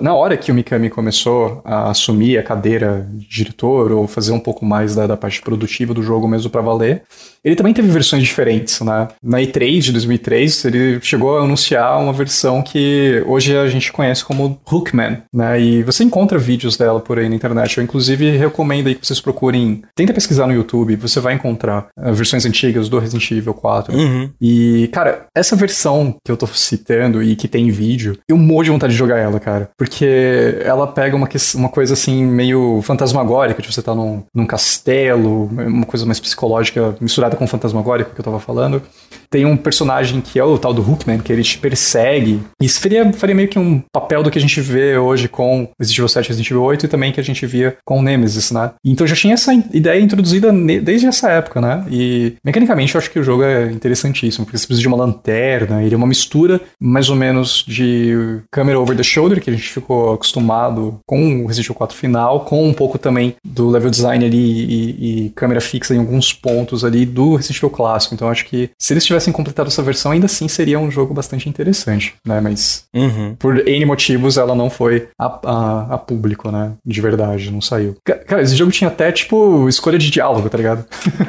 [0.00, 4.32] na hora que o Mikami começou a assumir a cadeira de diretor motor ou fazer
[4.32, 7.02] um pouco mais da, da parte produtiva do jogo mesmo para valer.
[7.44, 9.08] Ele também teve versões diferentes, né?
[9.22, 14.24] Na E3 de 2003, ele chegou a anunciar uma versão que hoje a gente conhece
[14.24, 15.60] como Hookman, né?
[15.60, 17.78] E você encontra vídeos dela por aí na internet.
[17.78, 19.82] Eu, inclusive, recomendo aí que vocês procurem.
[19.94, 23.96] Tenta pesquisar no YouTube, você vai encontrar uh, versões antigas do Resident Evil 4.
[23.96, 24.30] Uhum.
[24.40, 28.70] E, cara, essa versão que eu tô citando e que tem vídeo, eu morro de
[28.70, 29.70] vontade de jogar ela, cara.
[29.76, 34.46] Porque ela pega uma, uma coisa assim, meio fantasmagórica, de você estar tá num, num
[34.46, 38.82] castelo, uma coisa mais psicológica misturada com fantasmagórico que eu tava falando.
[39.30, 42.40] Tem um personagem que é o tal do Hookman, que ele te persegue.
[42.60, 45.98] Isso faria, faria meio que um papel do que a gente vê hoje com Resident
[45.98, 48.72] Evil 7 e Resident Evil 8 e também que a gente via com Nemesis, né?
[48.84, 51.84] Então já tinha essa ideia introduzida desde essa época, né?
[51.90, 55.82] E mecanicamente eu acho que o jogo é interessantíssimo, porque você precisa de uma lanterna,
[55.82, 59.68] ele é uma mistura mais ou menos de câmera over the shoulder, que a gente
[59.68, 64.24] ficou acostumado com o Resident Evil 4 final, com um pouco também do level design
[64.24, 68.14] ali e, e câmera fixa em alguns pontos ali do Resident Evil clássico.
[68.14, 71.48] Então acho que se eles tivessem completado essa versão, ainda assim seria um jogo bastante
[71.48, 72.40] interessante, né?
[72.40, 73.34] Mas uhum.
[73.38, 76.72] por N motivos ela não foi a, a, a, público, né?
[76.84, 77.96] De verdade, não saiu.
[78.04, 80.84] Cara, esse jogo tinha até, tipo, escolha de diálogo, tá ligado?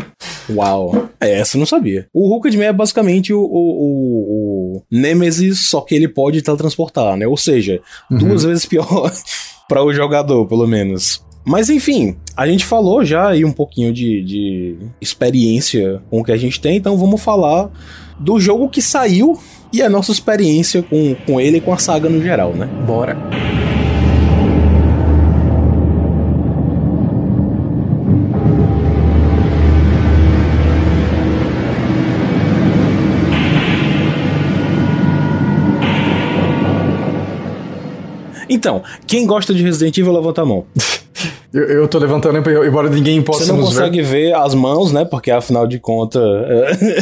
[0.49, 1.09] Uau.
[1.19, 2.07] É, essa eu não sabia.
[2.13, 7.15] O Hooked Man é basicamente o, o, o, o Nemesis, só que ele pode teletransportar,
[7.17, 7.27] né?
[7.27, 8.17] Ou seja, uhum.
[8.17, 9.11] duas vezes pior
[9.67, 11.25] para o jogador, pelo menos.
[11.47, 16.33] Mas enfim, a gente falou já aí um pouquinho de, de experiência com o que
[16.33, 17.69] a gente tem, então vamos falar
[18.19, 19.39] do jogo que saiu
[19.71, 22.65] e a nossa experiência com, com ele e com a saga no geral, né?
[22.85, 23.15] Bora!
[38.49, 40.65] Então, quem gosta de Resident Evil, levanta a mão.
[41.53, 44.27] Eu, eu tô levantando, embora ninguém possa Você não consegue ver.
[44.27, 44.35] ver.
[44.35, 45.05] as mãos, né?
[45.05, 46.21] Porque afinal de contas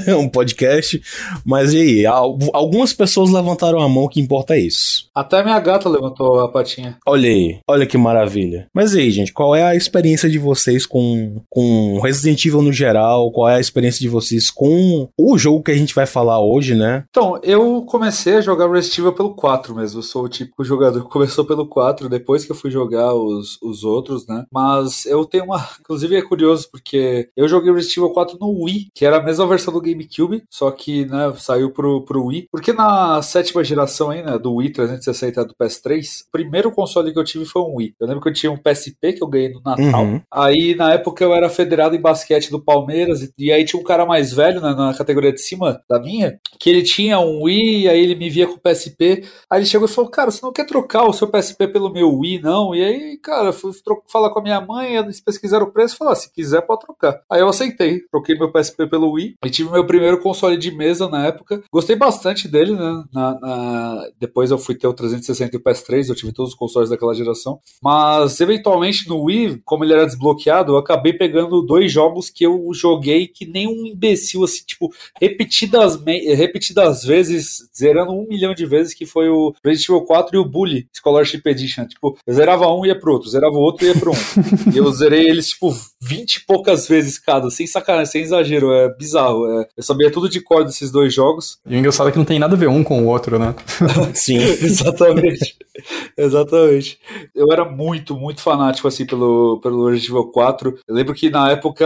[0.08, 1.02] é um podcast.
[1.44, 2.06] Mas e aí?
[2.06, 5.10] Algumas pessoas levantaram a mão, o que importa é isso.
[5.14, 6.98] Até minha gata levantou a patinha.
[7.06, 8.68] Olha aí, olha que maravilha.
[8.74, 12.74] Mas e aí, gente, qual é a experiência de vocês com, com Resident Evil no
[12.74, 13.32] geral?
[13.32, 16.76] Qual é a experiência de vocês com o jogo que a gente vai falar hoje,
[16.76, 17.04] né?
[17.10, 20.00] Então, eu comecei a jogar Resident Evil pelo 4 mesmo.
[20.00, 23.58] Eu sou o típico jogador que começou pelo 4, depois que eu fui jogar os,
[23.62, 24.35] os outros, né?
[24.52, 25.68] Mas eu tenho uma.
[25.80, 29.48] Inclusive é curioso porque eu joguei Resident Evil 4 no Wii, que era a mesma
[29.48, 32.48] versão do GameCube, só que né, saiu pro, pro Wii.
[32.52, 37.20] Porque na sétima geração aí, né, do Wii 360 do PS3, o primeiro console que
[37.20, 37.96] eu tive foi um Wii.
[38.00, 40.04] Eu lembro que eu tinha um PSP que eu ganhei no Natal.
[40.04, 40.22] Uhum.
[40.32, 43.86] Aí na época eu era federado em basquete do Palmeiras, e, e aí tinha um
[43.86, 47.90] cara mais velho né, na categoria de cima da minha, que ele tinha um Wii,
[47.90, 49.24] aí ele me via com o PSP.
[49.50, 52.14] Aí ele chegou e falou: Cara, você não quer trocar o seu PSP pelo meu
[52.20, 52.74] Wii, não?
[52.76, 53.72] E aí, cara, fui
[54.08, 57.22] falar com a minha mãe, eles pesquisaram o preço e falaram: se quiser, pode trocar.
[57.30, 61.08] Aí eu aceitei, troquei meu PSP pelo Wii e tive meu primeiro console de mesa
[61.08, 61.64] na época.
[61.72, 63.04] Gostei bastante dele, né?
[63.14, 64.10] Na, na...
[64.20, 67.14] Depois eu fui ter o 360 e o PS3, eu tive todos os consoles daquela
[67.14, 67.60] geração.
[67.82, 72.70] Mas, eventualmente, no Wii, como ele era desbloqueado, eu acabei pegando dois jogos que eu
[72.74, 76.02] joguei que nem um imbecil, assim, tipo, repetidas,
[76.36, 80.46] repetidas vezes, zerando um milhão de vezes, que foi o Resident Evil 4 e o
[80.46, 81.86] Bully Scholarship Edition.
[81.86, 84.12] Tipo, eu zerava um e ia pro outro, zerava o outro e ia pro.
[84.74, 88.94] E eu zerei eles, tipo, vinte e poucas vezes cada, sem sacanagem, sem exagero, é
[88.96, 89.62] bizarro.
[89.62, 89.68] É.
[89.76, 91.60] Eu sabia tudo de cor desses dois jogos.
[91.66, 93.56] E o engraçado é que não tem nada a ver um com o outro, né?
[94.14, 94.38] Sim.
[94.62, 95.58] Exatamente.
[96.18, 97.00] Exatamente.
[97.34, 100.80] Eu era muito, muito fanático, assim, pelo, pelo Resident Evil 4.
[100.88, 101.86] Eu lembro que na época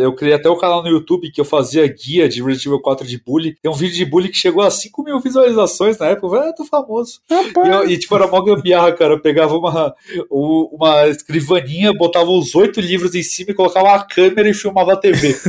[0.00, 3.06] eu criei até um canal no YouTube que eu fazia guia de Resident Evil 4
[3.06, 3.56] de bully.
[3.62, 6.26] Tem um vídeo de bully que chegou a 5 mil visualizações na época.
[6.26, 7.20] Eu falei, ah, tô famoso.
[7.30, 9.14] E, eu, e, tipo, era mó gambiarra, cara.
[9.14, 9.94] Eu pegava uma,
[10.30, 11.61] uma escrivaninha,
[11.96, 15.34] botava os oito livros em cima e colocava a câmera e filmava a TV.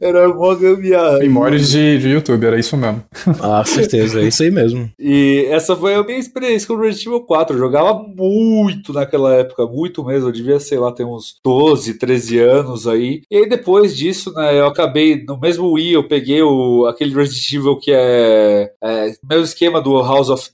[0.00, 1.18] era mó gambiarra.
[1.18, 3.04] Memórias de, de YouTube, era isso mesmo.
[3.40, 4.90] Ah, certeza, é isso aí mesmo.
[4.98, 7.56] E essa foi a minha experiência com o Resident Evil 4.
[7.56, 10.28] Eu jogava muito naquela época, muito mesmo.
[10.28, 13.22] Eu devia, sei lá, ter uns 12, 13 anos aí.
[13.30, 17.52] E aí depois disso, né, eu acabei, no mesmo Wii, eu peguei o, aquele Resident
[17.52, 20.50] Evil que é, é mesmo esquema do House of,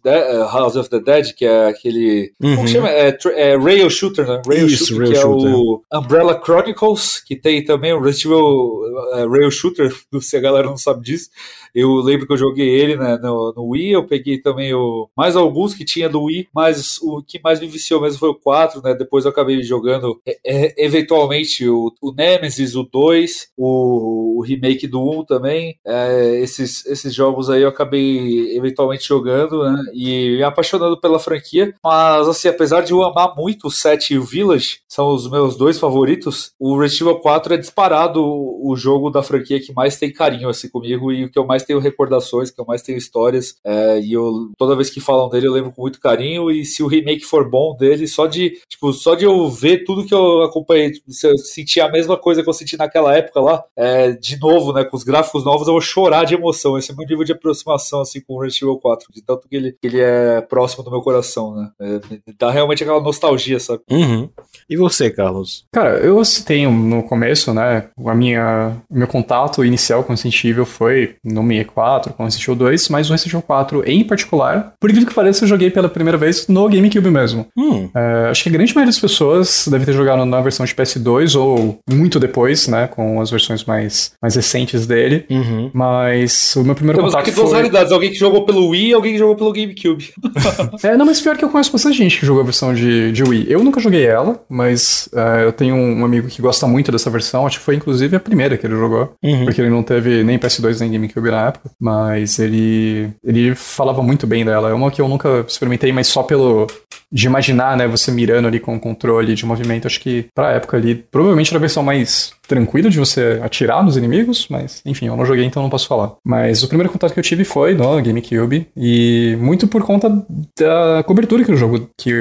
[0.53, 2.33] House of the Dead, que é aquele.
[2.43, 2.57] Uhum.
[2.57, 2.89] Como chama?
[2.89, 4.43] É, é Rail Shooter, né?
[4.47, 5.51] Rail Isso, Shooter, Rail que Shooter.
[5.51, 8.81] é o Umbrella Chronicles, que tem também o Resident Evil
[9.15, 11.31] é, Rail Shooter, se a galera não sabe disso.
[11.75, 15.37] Eu lembro que eu joguei ele né, no, no, Wii, eu peguei também o mais
[15.37, 18.83] alguns que tinha do Wii, mas o que mais me viciou mesmo foi o 4,
[18.83, 18.95] né?
[18.95, 24.87] Depois eu acabei jogando é, é, eventualmente o, o Nemesis, o 2, o, o remake
[24.87, 25.77] do 1 também.
[25.87, 29.83] É, esses, esses jogos aí eu acabei eventualmente jogando, né?
[29.95, 31.75] E me apaixonando pela franquia.
[31.83, 35.57] Mas assim, apesar de o amar muito o 7 e o Village, são os meus
[35.57, 40.13] dois favoritos, o Resident Evil 4 é disparado o jogo da franquia que mais tem
[40.13, 43.57] carinho assim comigo e o que eu mais tenho recordações, que eu mais tenho histórias.
[43.65, 46.51] É, e eu toda vez que falam dele eu lembro com muito carinho.
[46.51, 50.05] E se o remake for bom dele, só de tipo, só de eu ver tudo
[50.05, 53.41] que eu acompanhei, tipo, se eu sentir a mesma coisa que eu senti naquela época
[53.41, 56.79] lá, é, de novo, né, com os gráficos novos, eu vou chorar de emoção.
[56.79, 59.49] Esse é o meu nível de aproximação assim com o Resident Evil 4, de tanto
[59.49, 61.71] que ele, que ele é próximo do meu coração, né?
[61.81, 62.01] É,
[62.39, 63.83] dá realmente aquela nostalgia, sabe?
[63.91, 64.29] Uhum.
[64.69, 65.65] E você, Carlos?
[65.73, 70.65] Cara, eu tenho no começo, né, a minha, o meu contato inicial com Resident Evil
[70.65, 74.91] foi no 64, com Resident Evil 2, mas o Resident Evil 4 em particular, por
[74.91, 77.47] incrível que pareça, eu joguei pela primeira vez no GameCube mesmo.
[77.57, 77.89] Hum.
[77.95, 81.39] É, acho que a grande maioria das pessoas deve ter jogado na versão de PS2
[81.39, 85.25] ou muito depois, né, com as versões mais, mais recentes dele.
[85.31, 85.71] Uhum.
[85.73, 87.59] Mas o meu primeiro Temos contato aqui duas foi...
[87.59, 90.11] realidades, alguém que jogou pelo Wii e alguém que jogou pelo GameCube.
[90.83, 93.23] é, não, mas pior que eu conheço bastante gente que jogou a versão de, de
[93.23, 93.47] Wii.
[93.49, 97.47] Eu nunca joguei ela, mas é, eu tenho um amigo que gosta muito dessa versão,
[97.47, 99.45] acho que foi inclusive a primeira que ele jogou, uhum.
[99.45, 104.45] porque ele não teve nem PS2 nem GameCube época, mas ele ele falava muito bem
[104.45, 104.71] dela.
[104.71, 106.67] É uma que eu nunca experimentei, mas só pelo
[107.13, 110.77] de imaginar, né, você mirando ali com o controle de movimento, acho que pra época
[110.77, 115.17] ali, provavelmente era a versão mais tranquila de você atirar nos inimigos, mas enfim, eu
[115.17, 116.15] não joguei então não posso falar.
[116.25, 120.11] Mas o primeiro contato que eu tive foi no GameCube e muito por conta
[120.59, 122.13] da cobertura que o jogo, que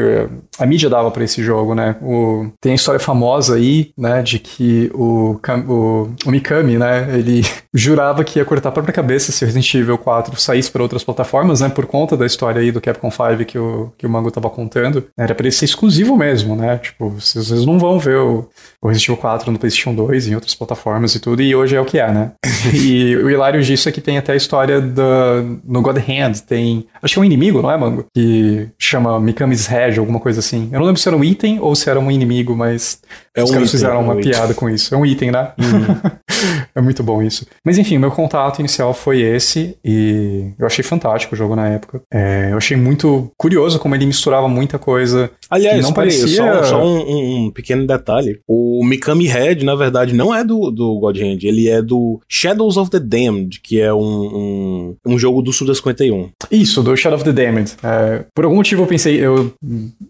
[0.59, 1.95] a mídia dava para esse jogo, né?
[1.99, 7.41] O, tem a história famosa aí, né, de que o, o, o Mikami, né, ele
[7.73, 11.03] jurava que ia cortar a própria cabeça se o Resident Evil 4 saísse para outras
[11.03, 14.29] plataformas, né, por conta da história aí do Capcom 5 que o, que o Mango
[14.29, 15.05] tava contando.
[15.17, 16.77] Era pra ele ser exclusivo mesmo, né?
[16.77, 18.47] Tipo, vocês, vocês não vão ver o,
[18.81, 21.81] o Resident Evil 4 no PlayStation 2 em outras plataformas e tudo, e hoje é
[21.81, 22.31] o que é, né?
[22.73, 26.85] e o hilário disso é que tem até a história da, no God Hand, tem,
[27.01, 28.05] acho que é um inimigo, não é, Mango?
[28.13, 30.69] Que chama Mikami's Head, alguma coisa assim.
[30.71, 33.01] Eu não lembro se era um item ou se era um inimigo, mas
[33.35, 34.31] é os um caras item, fizeram é um uma item.
[34.31, 34.93] piada com isso.
[34.93, 35.51] É um item, né?
[35.57, 36.11] Uhum.
[36.75, 37.45] é muito bom isso.
[37.63, 42.01] Mas enfim, meu contato inicial foi esse, e eu achei fantástico o jogo na época.
[42.11, 45.29] É, eu achei muito curioso como ele misturava muita coisa.
[45.49, 46.27] Aliás, não parecia...
[46.27, 48.39] só, só um, um, pequeno detalhe.
[48.47, 52.77] O Mikami Head, na verdade, não é do, do God Hand, ele é do Shadows
[52.77, 56.29] of the Damned, que é um, um, um jogo do Suda 51.
[56.51, 57.73] Isso, do Shadow of the Damned.
[57.83, 59.51] É, por algum motivo eu pensei, eu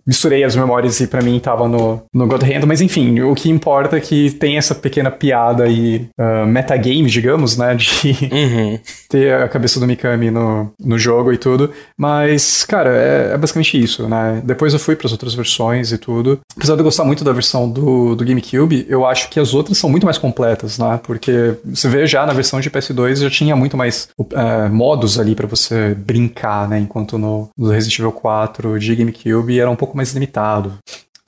[0.05, 3.49] misturei as memórias e para mim tava no, no God Hand, mas enfim, o que
[3.49, 8.79] importa é que tem essa pequena piada e uh, metagame, digamos, né, de uhum.
[9.09, 13.81] ter a cabeça do Mikami no, no jogo e tudo, mas, cara, é, é basicamente
[13.81, 14.41] isso, né.
[14.43, 16.39] Depois eu fui para as outras versões e tudo.
[16.55, 19.77] Apesar de eu gostar muito da versão do, do GameCube, eu acho que as outras
[19.77, 23.55] são muito mais completas, né, porque você vê já na versão de PS2 já tinha
[23.55, 28.79] muito mais uh, modos ali para você brincar, né, enquanto no, no Resident Evil 4
[28.79, 30.77] de GameCube era um pouco mais limitado.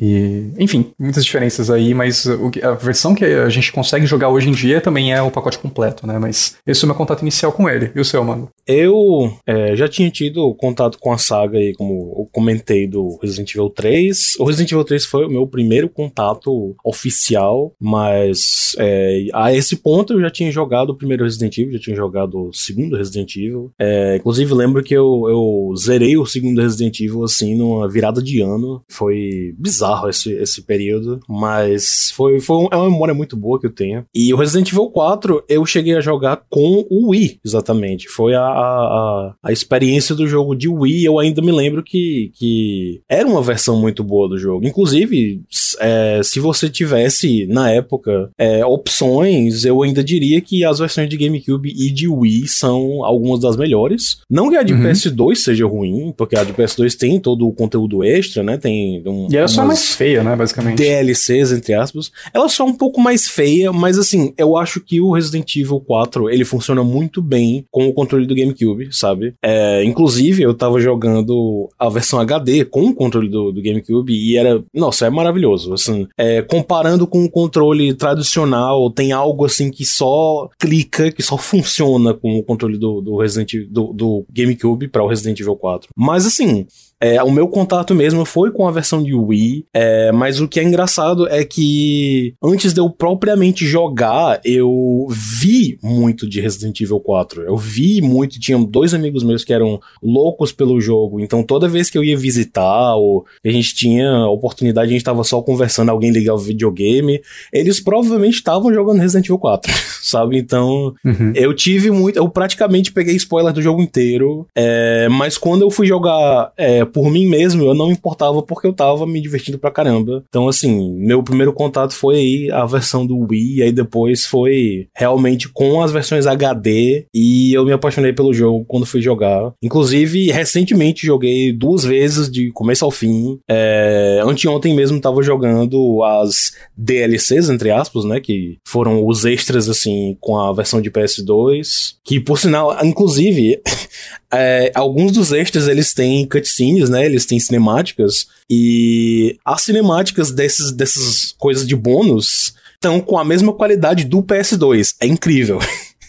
[0.01, 2.27] E, enfim, muitas diferenças aí, mas
[2.63, 6.07] a versão que a gente consegue jogar hoje em dia também é o pacote completo,
[6.07, 6.17] né?
[6.17, 7.91] Mas esse é o meu contato inicial com ele.
[7.95, 8.49] E o seu, mano?
[8.65, 13.51] Eu é, já tinha tido contato com a saga aí, como eu comentei, do Resident
[13.53, 14.37] Evil 3.
[14.39, 20.13] O Resident Evil 3 foi o meu primeiro contato oficial, mas é, a esse ponto
[20.13, 23.71] eu já tinha jogado o primeiro Resident Evil, já tinha jogado o segundo Resident Evil.
[23.77, 28.41] É, inclusive, lembro que eu, eu zerei o segundo Resident Evil, assim, numa virada de
[28.41, 28.81] ano.
[28.89, 33.67] Foi bizarro bizarro esse, esse período, mas foi, foi é uma memória muito boa que
[33.67, 34.05] eu tenho.
[34.13, 38.07] E o Resident Evil 4 eu cheguei a jogar com o Wii, exatamente.
[38.09, 41.05] Foi a, a, a experiência do jogo de Wii.
[41.05, 44.65] Eu ainda me lembro que, que era uma versão muito boa do jogo.
[44.65, 45.41] Inclusive,
[45.79, 51.17] é, se você tivesse, na época, é, opções, eu ainda diria que as versões de
[51.17, 54.17] GameCube e de Wii são algumas das melhores.
[54.29, 54.83] Não que a de uhum.
[54.83, 58.57] PS2 seja ruim, porque a de PS2 tem todo o conteúdo extra, né?
[58.57, 60.77] Tem um, e era só mais feia, né, basicamente.
[60.77, 62.11] DLCs, entre aspas.
[62.33, 65.79] Ela só é um pouco mais feia, mas assim, eu acho que o Resident Evil
[65.79, 69.33] 4, ele funciona muito bem com o controle do GameCube, sabe?
[69.41, 74.37] É, inclusive, eu tava jogando a versão HD com o controle do, do GameCube e
[74.37, 79.85] era, nossa, é maravilhoso, assim, é, comparando com o controle tradicional, tem algo assim que
[79.85, 85.03] só clica, que só funciona com o controle do, do Resident do, do GameCube para
[85.03, 85.89] o Resident Evil 4.
[85.95, 86.65] Mas assim,
[87.01, 90.59] é, o meu contato mesmo foi com a versão de Wii, é, mas o que
[90.59, 96.99] é engraçado é que antes de eu propriamente jogar, eu vi muito de Resident Evil
[96.99, 97.41] 4.
[97.41, 101.89] Eu vi muito, tinha dois amigos meus que eram loucos pelo jogo, então toda vez
[101.89, 106.11] que eu ia visitar ou a gente tinha oportunidade, a gente tava só conversando, alguém
[106.11, 107.19] ligava o videogame,
[107.51, 110.37] eles provavelmente estavam jogando Resident Evil 4, sabe?
[110.37, 111.33] Então uhum.
[111.33, 115.87] eu tive muito, eu praticamente peguei spoiler do jogo inteiro, é, mas quando eu fui
[115.87, 120.23] jogar é, por mim mesmo, eu não importava porque eu tava me divertindo pra caramba.
[120.27, 124.87] Então, assim, meu primeiro contato foi aí a versão do Wii, e aí depois foi
[124.95, 129.53] realmente com as versões HD, e eu me apaixonei pelo jogo quando fui jogar.
[129.61, 133.39] Inclusive, recentemente joguei duas vezes de começo ao fim.
[133.49, 138.19] É, anteontem mesmo tava jogando as DLCs, entre aspas, né?
[138.19, 141.95] Que foram os extras, assim, com a versão de PS2.
[142.03, 143.61] Que, por sinal, inclusive,
[144.31, 147.05] é, alguns dos extras eles têm cutscenes, né?
[147.05, 148.27] Eles têm cinemáticas.
[148.49, 154.95] E as cinemáticas desses, dessas coisas de bônus estão com a mesma qualidade do PS2.
[154.99, 155.59] É incrível.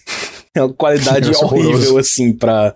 [0.55, 2.73] é uma qualidade horrível, assim, pra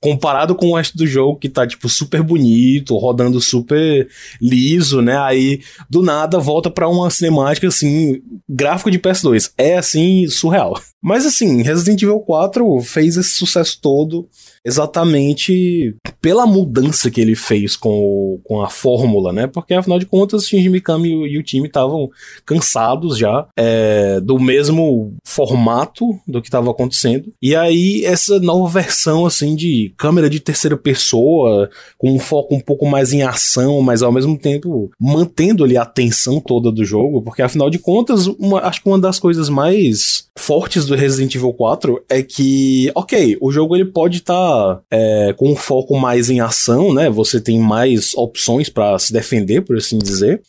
[0.00, 4.08] comparado com o resto do jogo que tá, tipo, super bonito, rodando super
[4.40, 5.18] liso, né?
[5.18, 5.60] Aí,
[5.90, 9.52] do nada, volta para uma cinemática, assim, gráfico de PS2.
[9.58, 10.80] É, assim, surreal.
[11.02, 14.26] Mas, assim, Resident Evil 4 fez esse sucesso todo
[14.64, 19.46] exatamente pela mudança que ele fez com, o, com a fórmula, né?
[19.46, 22.10] Porque afinal de contas, Shinji Mikami e o, time estavam
[22.44, 27.32] cansados já é, do mesmo formato do que estava acontecendo.
[27.40, 32.60] E aí, essa nova versão, assim, de câmera de terceira pessoa, com um foco um
[32.60, 37.22] pouco mais em ação, mas ao mesmo tempo mantendo ali a tensão toda do jogo,
[37.22, 41.52] porque afinal de contas, uma, acho que uma das coisas mais fortes do Resident Evil
[41.52, 44.49] 4 é que, ok, o jogo ele pode estar tá
[44.90, 47.10] é, com um foco mais em ação, né?
[47.10, 50.40] Você tem mais opções para se defender, por assim dizer.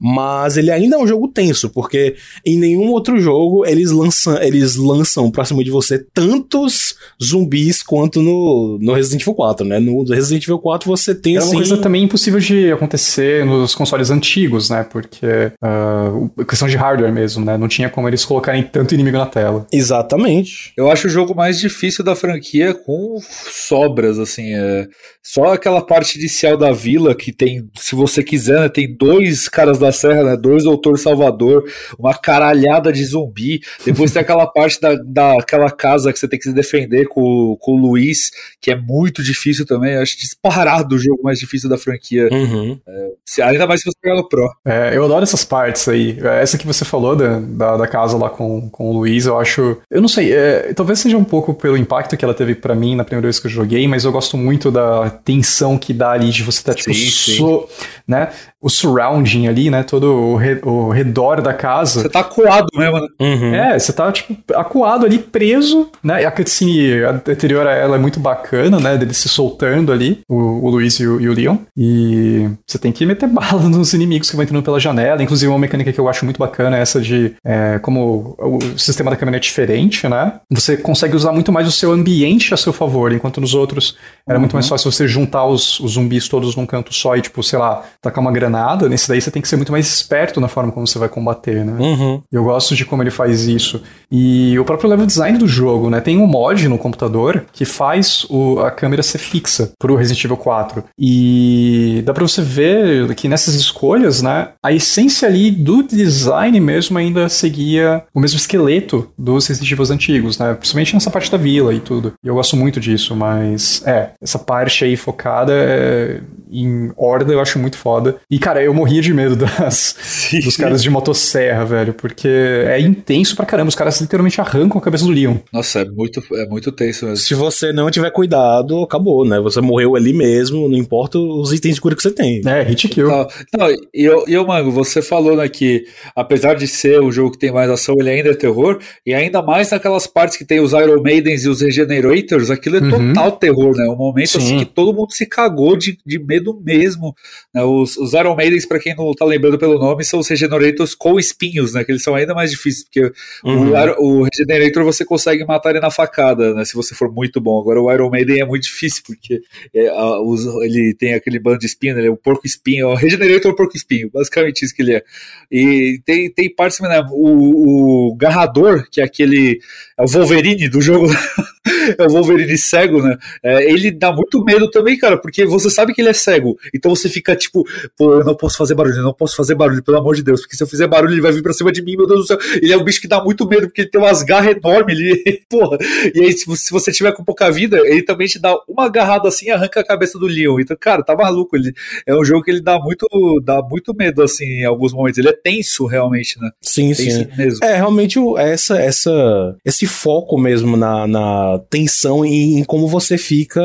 [0.00, 4.76] Mas ele ainda é um jogo tenso, porque em nenhum outro jogo eles lançam, eles
[4.76, 9.78] lançam pra cima de você tantos zumbis quanto no, no Resident Evil 4, né?
[9.78, 11.50] No Resident Evil 4 você tem é assim...
[11.50, 14.86] uma coisa também impossível de acontecer nos consoles antigos, né?
[14.90, 17.58] Porque uh, questão de hardware mesmo, né?
[17.58, 19.66] Não tinha como eles colocarem tanto inimigo na tela.
[19.70, 20.72] Exatamente.
[20.76, 24.54] Eu acho o jogo mais difícil da franquia com sobras, assim.
[24.54, 24.86] É...
[25.22, 29.78] Só aquela parte inicial da vila que tem, se você quiser, né, tem dois caras
[29.78, 30.36] da serra, né?
[30.36, 31.64] Dois Doutor Salvador,
[31.98, 33.60] uma caralhada de zumbi.
[33.84, 37.72] Depois tem aquela parte da, daquela casa que você tem que se defender com, com
[37.72, 39.94] o Luiz, que é muito difícil também.
[39.94, 42.28] Eu acho disparado o jogo mais difícil da franquia.
[42.32, 42.78] Uhum.
[42.86, 44.48] É, ainda mais se você pegar no Pro.
[44.64, 46.18] É, eu adoro essas partes aí.
[46.40, 49.78] Essa que você falou da, da, da, casa lá com, com o Luiz, eu acho.
[49.90, 52.96] Eu não sei, é, talvez seja um pouco pelo impacto que ela teve para mim
[52.96, 56.42] na primeira que eu joguei, mas eu gosto muito da tensão que dá ali de
[56.42, 57.68] você estar, tá, tipo, sim, so,
[58.06, 58.30] né?
[58.62, 59.82] O surrounding ali, né?
[59.82, 62.02] Todo o, re, o redor da casa.
[62.02, 63.06] Você tá acuado mesmo, né?
[63.20, 63.54] Uhum.
[63.54, 66.22] É, você tá, tipo, acuado ali, preso, né?
[66.22, 68.96] E a cutscene anterior a ela é muito bacana, né?
[68.96, 71.56] Dele se soltando ali, o, o Luiz e o, e o Leon.
[71.76, 75.22] E você tem que meter bala nos inimigos que vão entrando pela janela.
[75.22, 79.10] Inclusive, uma mecânica que eu acho muito bacana é essa de é, como o sistema
[79.10, 80.34] da câmera é diferente, né?
[80.50, 83.96] Você consegue usar muito mais o seu ambiente a seu favor, enquanto nos outros
[84.28, 84.40] era uhum.
[84.40, 87.58] muito mais fácil você juntar os, os, zumbis todos num canto só e, tipo, sei
[87.58, 88.49] lá, tacar uma granada.
[88.88, 91.64] Nesse daí você tem que ser muito mais esperto na forma como você vai combater,
[91.64, 91.72] né?
[91.78, 92.22] Uhum.
[92.30, 93.82] Eu gosto de como ele faz isso.
[94.10, 96.00] E o próprio level design do jogo, né?
[96.00, 100.36] Tem um mod no computador que faz o, a câmera ser fixa pro Resident Evil
[100.36, 100.84] 4.
[100.98, 104.48] E dá pra você ver que nessas escolhas, né?
[104.62, 110.38] A essência ali do design mesmo ainda seguia o mesmo esqueleto dos Resident Evil antigos,
[110.38, 110.54] né?
[110.54, 112.12] Principalmente nessa parte da vila e tudo.
[112.22, 117.40] E eu gosto muito disso, mas é, essa parte aí focada é, em horda eu
[117.40, 118.16] acho muito foda.
[118.30, 119.96] E, cara, eu morria de medo das,
[120.44, 123.68] dos caras de motosserra, velho, porque é intenso pra caramba.
[123.68, 125.36] Os caras literalmente arrancam a cabeça do Leon.
[125.52, 127.18] Nossa, é muito, é muito tenso mesmo.
[127.18, 129.38] Se você não tiver cuidado, acabou, né?
[129.40, 132.40] Você morreu ali mesmo, não importa os itens de cura que você tem.
[132.46, 133.08] É, hit kill.
[133.08, 137.32] Não, não e eu, eu, mano, você falou, né, que apesar de ser o jogo
[137.32, 140.60] que tem mais ação, ele ainda é terror, e ainda mais naquelas partes que tem
[140.60, 143.12] os Iron Maidens e os Regenerators, aquilo é uhum.
[143.12, 143.88] total terror, né?
[143.88, 147.14] Um momento assim que todo mundo se cagou de, de medo mesmo.
[147.54, 147.62] Né?
[147.62, 151.18] Os, os Iron Maidens, pra quem não tá lembrando pelo nome, são os Regenerators com
[151.18, 151.84] espinhos, né?
[151.84, 153.12] Que eles são ainda mais difíceis, porque
[153.44, 153.72] uhum.
[153.98, 156.64] o, o Regenerator você consegue matar ele na facada, né?
[156.64, 157.60] Se você for muito bom.
[157.60, 159.40] Agora o Iron Maiden é muito difícil, porque
[159.74, 162.00] é, a, os, ele tem aquele bando de espinho, né?
[162.00, 165.02] ele é o porco espinho, é o Regenerator porco espinho, basicamente isso que ele é.
[165.50, 167.02] E tem, tem partes, né?
[167.10, 169.60] O, o Garrador, que é aquele.
[169.98, 171.06] É o Wolverine do jogo.
[171.98, 173.16] é o Wolverine cego, né?
[173.42, 176.58] É, ele dá muito medo também, cara, porque você sabe que ele é cego.
[176.74, 177.66] Então você fica tipo,
[177.96, 180.40] pô, eu não posso fazer barulho, eu não posso fazer barulho, pelo amor de Deus,
[180.40, 182.26] porque se eu fizer barulho ele vai vir pra cima de mim, meu Deus do
[182.26, 182.38] céu.
[182.60, 185.42] Ele é um bicho que dá muito medo, porque ele tem umas garras enormes, ele,
[185.48, 185.78] porra.
[186.14, 189.46] E aí, se você tiver com pouca vida, ele também te dá uma agarrada assim
[189.46, 190.60] e arranca a cabeça do Leon.
[190.60, 191.56] Então, cara, tá maluco.
[191.56, 191.72] Ele,
[192.06, 193.06] é um jogo que ele dá muito,
[193.44, 195.18] dá muito medo, assim, em alguns momentos.
[195.18, 196.50] Ele é tenso, realmente, né?
[196.60, 197.26] Sim, tenso sim.
[197.36, 197.64] Mesmo.
[197.64, 203.60] É, realmente, essa, essa, esse foco mesmo na, na tensão e em como você fica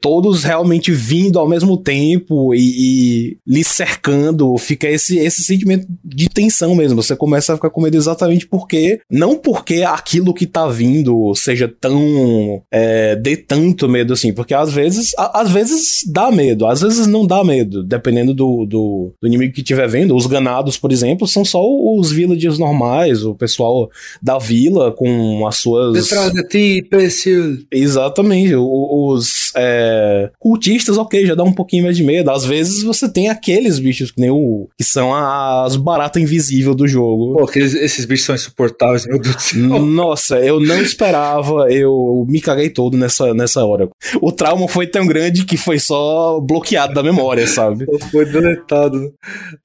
[0.00, 3.97] todos realmente vindo ao mesmo tempo e, e lhe cercando,
[4.58, 7.02] fica esse, esse sentimento de tensão mesmo.
[7.02, 11.72] Você começa a ficar com medo exatamente porque, não porque aquilo que tá vindo seja
[11.80, 16.80] tão, é, dê tanto medo assim, porque às vezes, a, às vezes dá medo, às
[16.80, 20.14] vezes não dá medo, dependendo do, do, do inimigo que estiver vendo.
[20.14, 23.90] Os ganados, por exemplo, são só os villagers normais, o pessoal
[24.22, 25.92] da vila com as suas.
[25.94, 27.58] Detrás de ti, imbecil.
[27.70, 28.54] Exatamente.
[28.54, 32.30] Os é, cultistas, ok, já dá um pouquinho mais de medo.
[32.30, 34.68] Às vezes você tem aqueles bichos que nem o.
[34.76, 37.34] que são as baratas invisíveis do jogo.
[37.34, 39.78] Pô, aqueles, esses bichos são insuportáveis, meu Deus do céu.
[39.80, 43.88] Nossa, eu não esperava, eu me caguei todo nessa, nessa hora.
[44.20, 47.86] O trauma foi tão grande que foi só bloqueado da memória, sabe?
[48.10, 49.12] Foi deletado.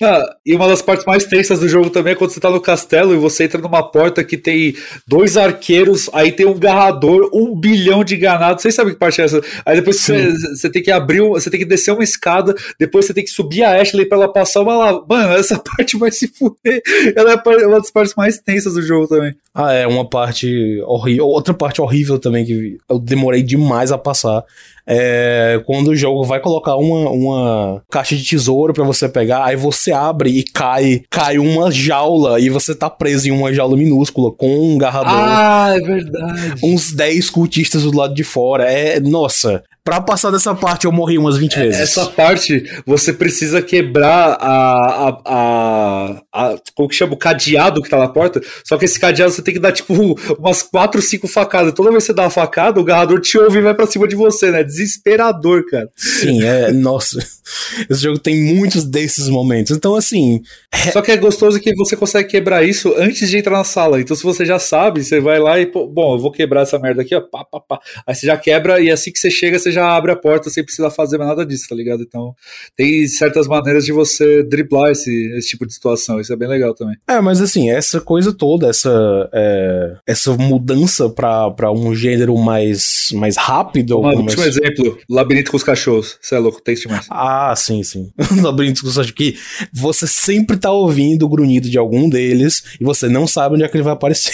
[0.02, 2.60] Ah, e uma das partes mais tensas do jogo também é quando você tá no
[2.60, 4.76] castelo e você entra numa porta que tem
[5.08, 8.62] dois arqueiros, aí tem um garrador, um bilhão de ganados.
[8.62, 9.42] Vocês sabem que parte é essa?
[9.66, 13.14] Aí depois você, você, tem que abrir, você tem que descer uma escada, depois você
[13.14, 15.06] tem que subir a Ashley pra ela passar uma lá.
[15.08, 16.82] Mano, essa parte vai se fuder.
[17.16, 19.36] Ela é uma das partes mais tensas do jogo também.
[19.54, 21.28] Ah, é uma parte horrível.
[21.28, 24.44] Outra parte horrível também que eu demorei demais a passar
[24.86, 29.56] é, quando o jogo vai colocar uma, uma caixa de tesouro para você pegar, aí
[29.56, 34.32] você abre e cai, cai uma jaula e você tá preso em uma jaula minúscula
[34.32, 35.14] com um garrador.
[35.14, 36.54] Ah, é verdade.
[36.62, 38.70] Uns 10 cultistas do lado de fora.
[38.70, 41.82] É, nossa, Pra passar dessa parte, eu morri umas 20 vezes.
[41.82, 47.14] Essa parte, você precisa quebrar a, a, a, a, Como que chama?
[47.14, 48.42] O cadeado que tá na porta.
[48.64, 49.94] Só que esse cadeado você tem que dar, tipo,
[50.40, 51.74] umas 4, 5 facadas.
[51.74, 54.08] Toda vez que você dá uma facada, o garrador te ouve e vai pra cima
[54.08, 54.64] de você, né?
[54.64, 55.90] Desesperador, cara.
[55.98, 56.72] Sim, é.
[56.72, 57.20] nossa.
[57.90, 59.76] Esse jogo tem muitos desses momentos.
[59.76, 60.42] Então, assim.
[60.72, 60.92] É...
[60.92, 64.00] Só que é gostoso que você consegue quebrar isso antes de entrar na sala.
[64.00, 65.66] Então, se você já sabe, você vai lá e.
[65.66, 67.20] Bom, eu vou quebrar essa merda aqui, ó.
[67.20, 67.80] Pá, pá, pá.
[68.08, 70.64] Aí você já quebra e assim que você chega, você já abre a porta sem
[70.64, 72.04] precisar fazer nada disso, tá ligado?
[72.04, 72.34] Então,
[72.76, 76.20] tem certas maneiras de você driblar esse, esse tipo de situação.
[76.20, 76.96] Isso é bem legal também.
[77.08, 83.36] É, mas assim, essa coisa toda, essa, é, essa mudança pra, um gênero mais, mais
[83.38, 84.00] rápido.
[84.00, 86.18] Um último exemplo: Labirinto com os cachorros.
[86.22, 87.08] Você é louco, tem demais.
[87.10, 88.12] Ah, sim, sim.
[88.42, 89.12] Labirinto com os cachorros.
[89.16, 89.38] Que
[89.74, 93.68] você sempre tá ouvindo o grunhido de algum deles e você não sabe onde é
[93.68, 94.34] que ele vai aparecer.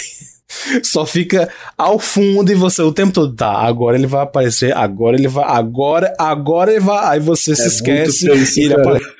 [0.82, 5.16] Só fica ao fundo e você o tempo todo, tá, agora ele vai aparecer, agora
[5.16, 8.26] ele vai, agora, agora ele vai, aí você é se esquece
[8.60, 9.19] e ele aparece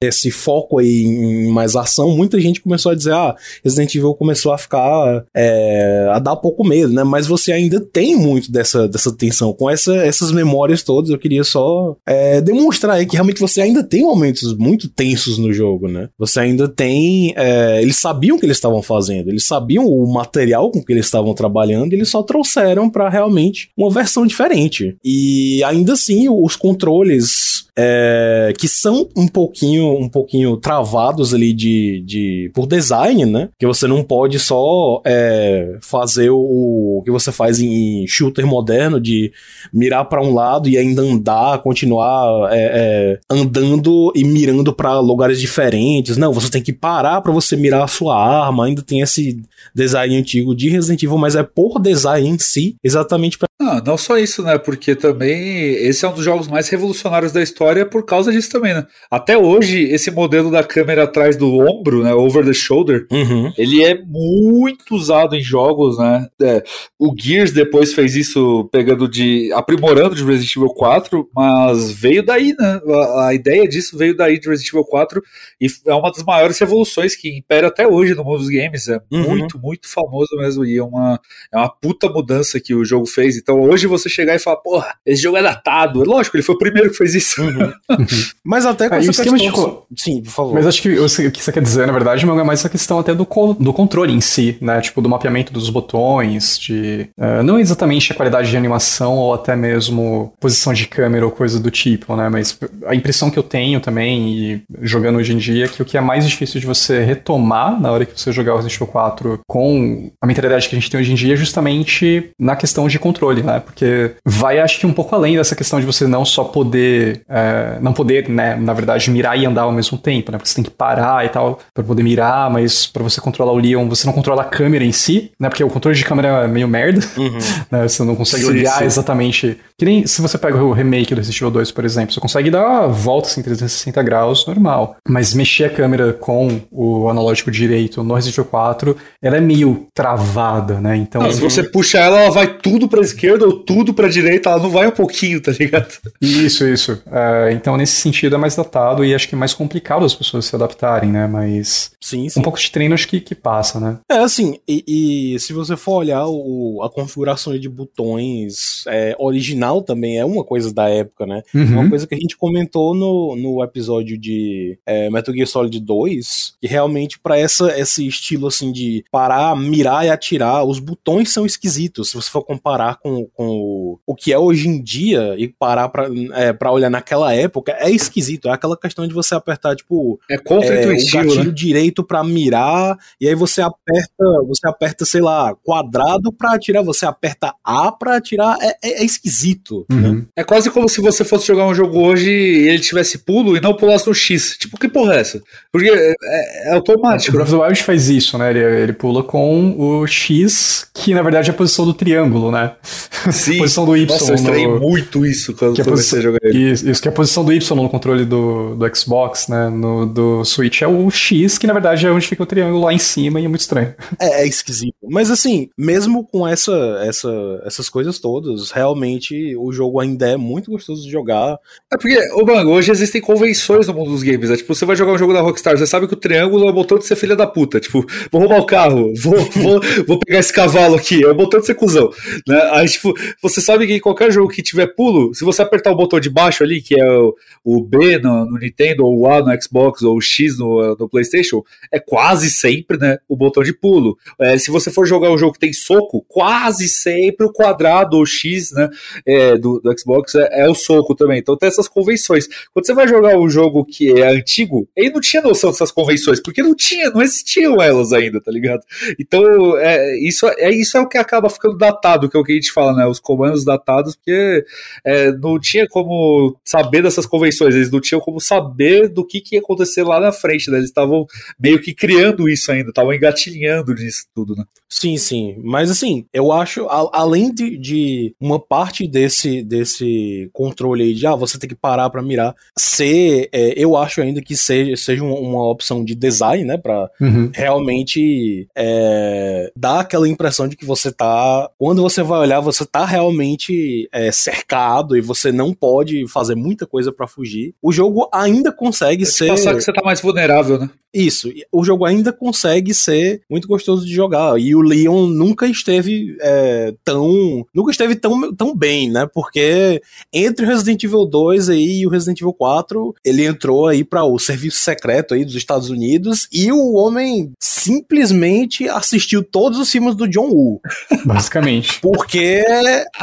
[0.00, 3.34] esse foco aí em mais ação, muita gente começou a dizer: ah,
[3.64, 5.24] Resident Evil começou a ficar.
[5.34, 7.04] É, a dar pouco medo, né?
[7.04, 9.52] Mas você ainda tem muito dessa, dessa tensão.
[9.52, 13.82] Com essa, essas memórias todas, eu queria só é, demonstrar aí que realmente você ainda
[13.82, 16.08] tem momentos muito tensos no jogo, né?
[16.18, 17.32] Você ainda tem.
[17.36, 21.06] É, eles sabiam o que eles estavam fazendo, eles sabiam o material com que eles
[21.06, 24.96] estavam trabalhando, eles só trouxeram para realmente uma versão diferente.
[25.04, 27.45] E ainda assim, os controles
[27.78, 33.50] é, que são um pouquinho, um pouquinho travados ali de, de por design, né?
[33.58, 38.98] Que você não pode só é, fazer o, o, que você faz em shooter moderno
[38.98, 39.30] de
[39.72, 45.38] mirar para um lado e ainda andar, continuar é, é andando e mirando para lugares
[45.38, 46.16] diferentes.
[46.16, 48.64] Não, você tem que parar para você mirar a sua arma.
[48.66, 49.38] Ainda tem esse
[49.74, 53.98] design antigo de Resident Evil, mas é por design em si, exatamente para não, não
[53.98, 54.58] só isso, né?
[54.58, 58.74] Porque também esse é um dos jogos mais revolucionários da história por causa disso também,
[58.74, 58.86] né?
[59.10, 62.14] Até hoje, esse modelo da câmera atrás do ombro, né?
[62.14, 63.52] Over the shoulder, uhum.
[63.56, 66.26] ele é muito usado em jogos, né?
[66.40, 66.62] É,
[66.98, 69.50] o Gears depois fez isso pegando de.
[69.52, 72.80] aprimorando de Resident Evil 4, mas veio daí, né?
[72.88, 75.22] A, a ideia disso veio daí de Resident Evil 4
[75.60, 78.88] e é uma das maiores revoluções que impera até hoje no mundo dos games.
[78.88, 79.28] É uhum.
[79.28, 80.64] muito, muito famoso mesmo.
[80.64, 81.20] E é uma,
[81.52, 83.36] é uma puta mudança que o jogo fez.
[83.36, 86.04] Então hoje você chegar e falar, porra, esse jogo é datado.
[86.04, 87.42] Lógico, ele foi o primeiro que fez isso.
[87.42, 87.55] Uhum.
[88.44, 89.84] Mas até com é, essa questão...
[89.90, 90.02] De...
[90.02, 90.54] Sim, por favor.
[90.54, 93.14] Mas acho que o que você quer dizer, na verdade, é mais essa questão até
[93.14, 94.80] do, co do controle em si, né?
[94.80, 97.08] Tipo, do mapeamento dos botões, de...
[97.18, 101.58] Uh, não exatamente a qualidade de animação ou até mesmo posição de câmera ou coisa
[101.60, 102.28] do tipo, né?
[102.28, 105.84] Mas a impressão que eu tenho também, e jogando hoje em dia, é que o
[105.84, 108.86] que é mais difícil de você retomar na hora que você jogar o Resident Evil
[108.86, 112.88] 4 com a mentalidade que a gente tem hoje em dia é justamente na questão
[112.88, 113.60] de controle controle, né?
[113.60, 117.45] Porque vai, acho que, um pouco além dessa questão de você não só poder é,
[117.46, 120.38] é, não poder, né, na verdade, mirar e andar ao mesmo tempo, né?
[120.38, 123.58] Porque você tem que parar e tal para poder mirar, mas para você controlar o
[123.58, 125.48] Leon, você não controla a câmera em si, né?
[125.48, 127.38] Porque o controle de câmera é meio merda, uhum.
[127.70, 127.88] né?
[127.88, 128.84] Você não consegue sim, olhar sim.
[128.84, 129.58] exatamente.
[129.78, 132.50] Que nem se você pega o remake do Resident Evil 2, por exemplo, você consegue
[132.50, 138.14] dar voltas em 360 graus normal, mas mexer a câmera com o analógico direito no
[138.14, 140.96] Resident Evil 4, ela é meio travada, né?
[140.96, 144.50] Então, não, se você puxa ela, ela vai tudo para esquerda ou tudo para direita,
[144.50, 145.88] ela não vai um pouquinho, tá ligado?
[146.20, 147.02] Isso, isso.
[147.10, 150.46] É, então, nesse sentido, é mais datado e acho que é mais complicado as pessoas
[150.46, 151.26] se adaptarem, né?
[151.26, 152.40] Mas sim, sim.
[152.40, 153.98] um pouco de treino acho que, que passa, né?
[154.10, 159.82] É, assim, e, e se você for olhar o, a configuração de botões é, original
[159.82, 161.42] também é uma coisa da época, né?
[161.54, 161.80] Uhum.
[161.80, 166.54] Uma coisa que a gente comentou no, no episódio de é, Metal Gear Solid 2,
[166.60, 171.46] que realmente para essa esse estilo assim de parar, mirar e atirar, os botões são
[171.46, 172.10] esquisitos.
[172.10, 175.88] Se você for comparar com, com o, o que é hoje em dia e parar
[175.88, 178.48] pra, é, pra olhar naquela época, é esquisito.
[178.48, 180.20] É aquela questão de você apertar, tipo.
[180.30, 181.18] É contra-intuitivo.
[181.18, 181.52] É, o gatilho né?
[181.52, 187.06] direito pra mirar, e aí você aperta, você aperta, sei lá, quadrado pra atirar, você
[187.06, 188.56] aperta A pra atirar.
[188.60, 189.86] É, é, é esquisito.
[189.88, 189.96] Né?
[189.96, 190.14] Uhum.
[190.14, 190.24] Né?
[190.36, 193.60] É quase como se você fosse jogar um jogo hoje e ele tivesse pulo e
[193.60, 194.56] não pulasse no X.
[194.58, 195.42] Tipo, que porra é essa?
[195.72, 197.30] Porque é, é, é automático.
[197.30, 198.50] O Breath of the Wild faz isso, né?
[198.50, 202.72] Ele, ele pula com o X, que na verdade é a posição do triângulo, né?
[203.32, 203.56] Sim.
[203.56, 204.06] a posição do Y.
[204.06, 204.80] Nossa, eu estranhei no...
[204.80, 206.72] muito isso quando que comecei a jogar ele.
[206.72, 209.68] Isso, isso, que a posição do Y no controle do, do Xbox, né?
[209.68, 212.92] No, do Switch é o X, que na verdade é onde fica o triângulo lá
[212.92, 213.94] em cima e é muito estranho.
[214.18, 214.94] É, é esquisito.
[215.02, 216.72] Mas assim, mesmo com essa,
[217.04, 221.58] essa, essas coisas todas, realmente o jogo ainda é muito gostoso de jogar.
[221.92, 224.48] É porque, ô Bango, hoje existem convenções no mundo dos games.
[224.48, 224.56] Né?
[224.56, 226.72] Tipo, você vai jogar um jogo da Rockstar, você sabe que o triângulo é o
[226.72, 227.78] botão de ser filha da puta.
[227.78, 231.60] Tipo, vou roubar o carro, vou, vou, vou pegar esse cavalo aqui, é o botão
[231.60, 232.10] de ser cuzão.
[232.48, 232.70] Né?
[232.72, 235.96] Aí, tipo, você sabe que em qualquer jogo que tiver pulo, se você apertar o
[235.96, 237.34] botão de baixo ali, que é o,
[237.64, 241.08] o B no, no, Nintendo, ou o A no Xbox, ou o X no, no
[241.08, 244.16] PlayStation, é quase sempre né, o botão de pulo.
[244.40, 248.26] É, se você for jogar um jogo que tem soco, quase sempre o quadrado ou
[248.26, 248.88] X né,
[249.24, 251.38] é, do, do, Xbox é, é, o soco também.
[251.38, 252.46] Então tem essas convenções.
[252.72, 256.40] Quando você vai jogar um jogo que é antigo, ele não tinha noção dessas convenções,
[256.40, 258.82] porque não tinha, não existiam elas ainda, tá ligado?
[259.18, 262.52] Então, é, isso, é, isso é o que acaba ficando datado, que é o que
[262.52, 263.06] a gente fala, né?
[263.06, 264.64] Os comandos datados, porque
[265.04, 269.56] é, não tinha como saber dessas convenções, eles não tinham como saber do que, que
[269.56, 270.78] ia acontecer lá na frente, né?
[270.78, 271.26] Eles estavam
[271.58, 274.64] meio que criando isso ainda, estavam engatilhando disso tudo, né?
[274.88, 275.56] Sim, sim.
[275.62, 281.26] Mas assim, eu acho, a, além de, de, uma parte desse, desse controle aí de
[281.26, 285.24] ah, você tem que parar para mirar, ser, é, eu acho ainda que seja, seja
[285.24, 286.76] uma, uma opção de design, né?
[286.76, 287.50] Pra uhum.
[287.52, 291.68] realmente é, dar aquela impressão de que você tá.
[291.78, 296.86] Quando você vai olhar, você tá realmente é, cercado e você não pode fazer muita
[296.86, 297.74] coisa para fugir.
[297.82, 299.48] O jogo ainda consegue é ser.
[299.48, 300.90] Passar que você tá mais vulnerável, né?
[301.16, 301.50] Isso.
[301.72, 304.60] O jogo ainda consegue ser muito gostoso de jogar.
[304.60, 307.64] E o Leon nunca esteve é, tão.
[307.74, 309.26] Nunca esteve tão, tão bem, né?
[309.32, 314.04] Porque entre o Resident Evil 2 aí e o Resident Evil 4, ele entrou aí
[314.04, 319.90] para o serviço secreto aí dos Estados Unidos e o homem simplesmente assistiu todos os
[319.90, 320.80] filmes do John Woo.
[321.24, 321.98] Basicamente.
[322.00, 322.62] Porque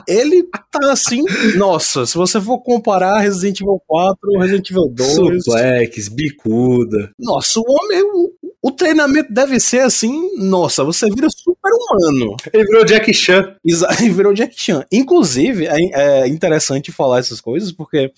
[0.07, 1.23] ele tá assim.
[1.57, 5.43] Nossa, se você for comparar Resident Evil 4 Resident Evil 2.
[5.43, 7.11] Suplex, bicuda.
[7.19, 8.01] Nossa, o homem.
[8.03, 8.31] O,
[8.61, 10.37] o treinamento deve ser assim.
[10.37, 12.35] Nossa, você vira super humano.
[12.53, 13.55] Ele virou Jack Chan.
[13.99, 14.85] Ele virou Jack Chan.
[14.91, 18.11] Inclusive, é, é interessante falar essas coisas porque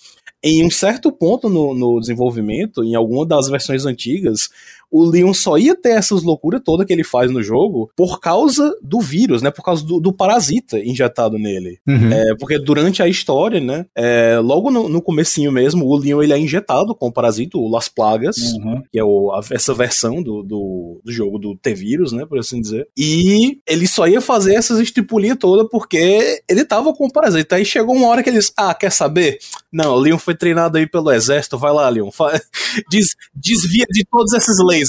[0.44, 4.50] em um certo ponto no, no desenvolvimento, em alguma das versões antigas,
[4.96, 8.74] o Leon só ia ter essas loucuras todas que ele faz no jogo por causa
[8.82, 9.52] do vírus, né?
[9.52, 11.80] Por causa do, do parasita injetado nele.
[11.86, 12.14] Uhum.
[12.14, 13.86] É, porque durante a história, né?
[13.94, 17.70] É, logo no, no comecinho mesmo, o Leon ele é injetado com o parasito, o
[17.70, 18.84] Las Plagas, uhum.
[18.90, 22.26] que é o, a, essa versão do, do, do, jogo do T-Vírus, né?
[22.26, 22.88] Por assim dizer.
[22.98, 27.58] E ele só ia fazer essas estripulias todas porque ele tava com o parasita.
[27.58, 29.40] Aí chegou uma hora que eles, ah, quer saber?
[29.70, 32.10] Não, o Leon foi treinado aí pelo exército, vai lá, Leon.
[32.90, 34.85] Des, desvia de todos esses leis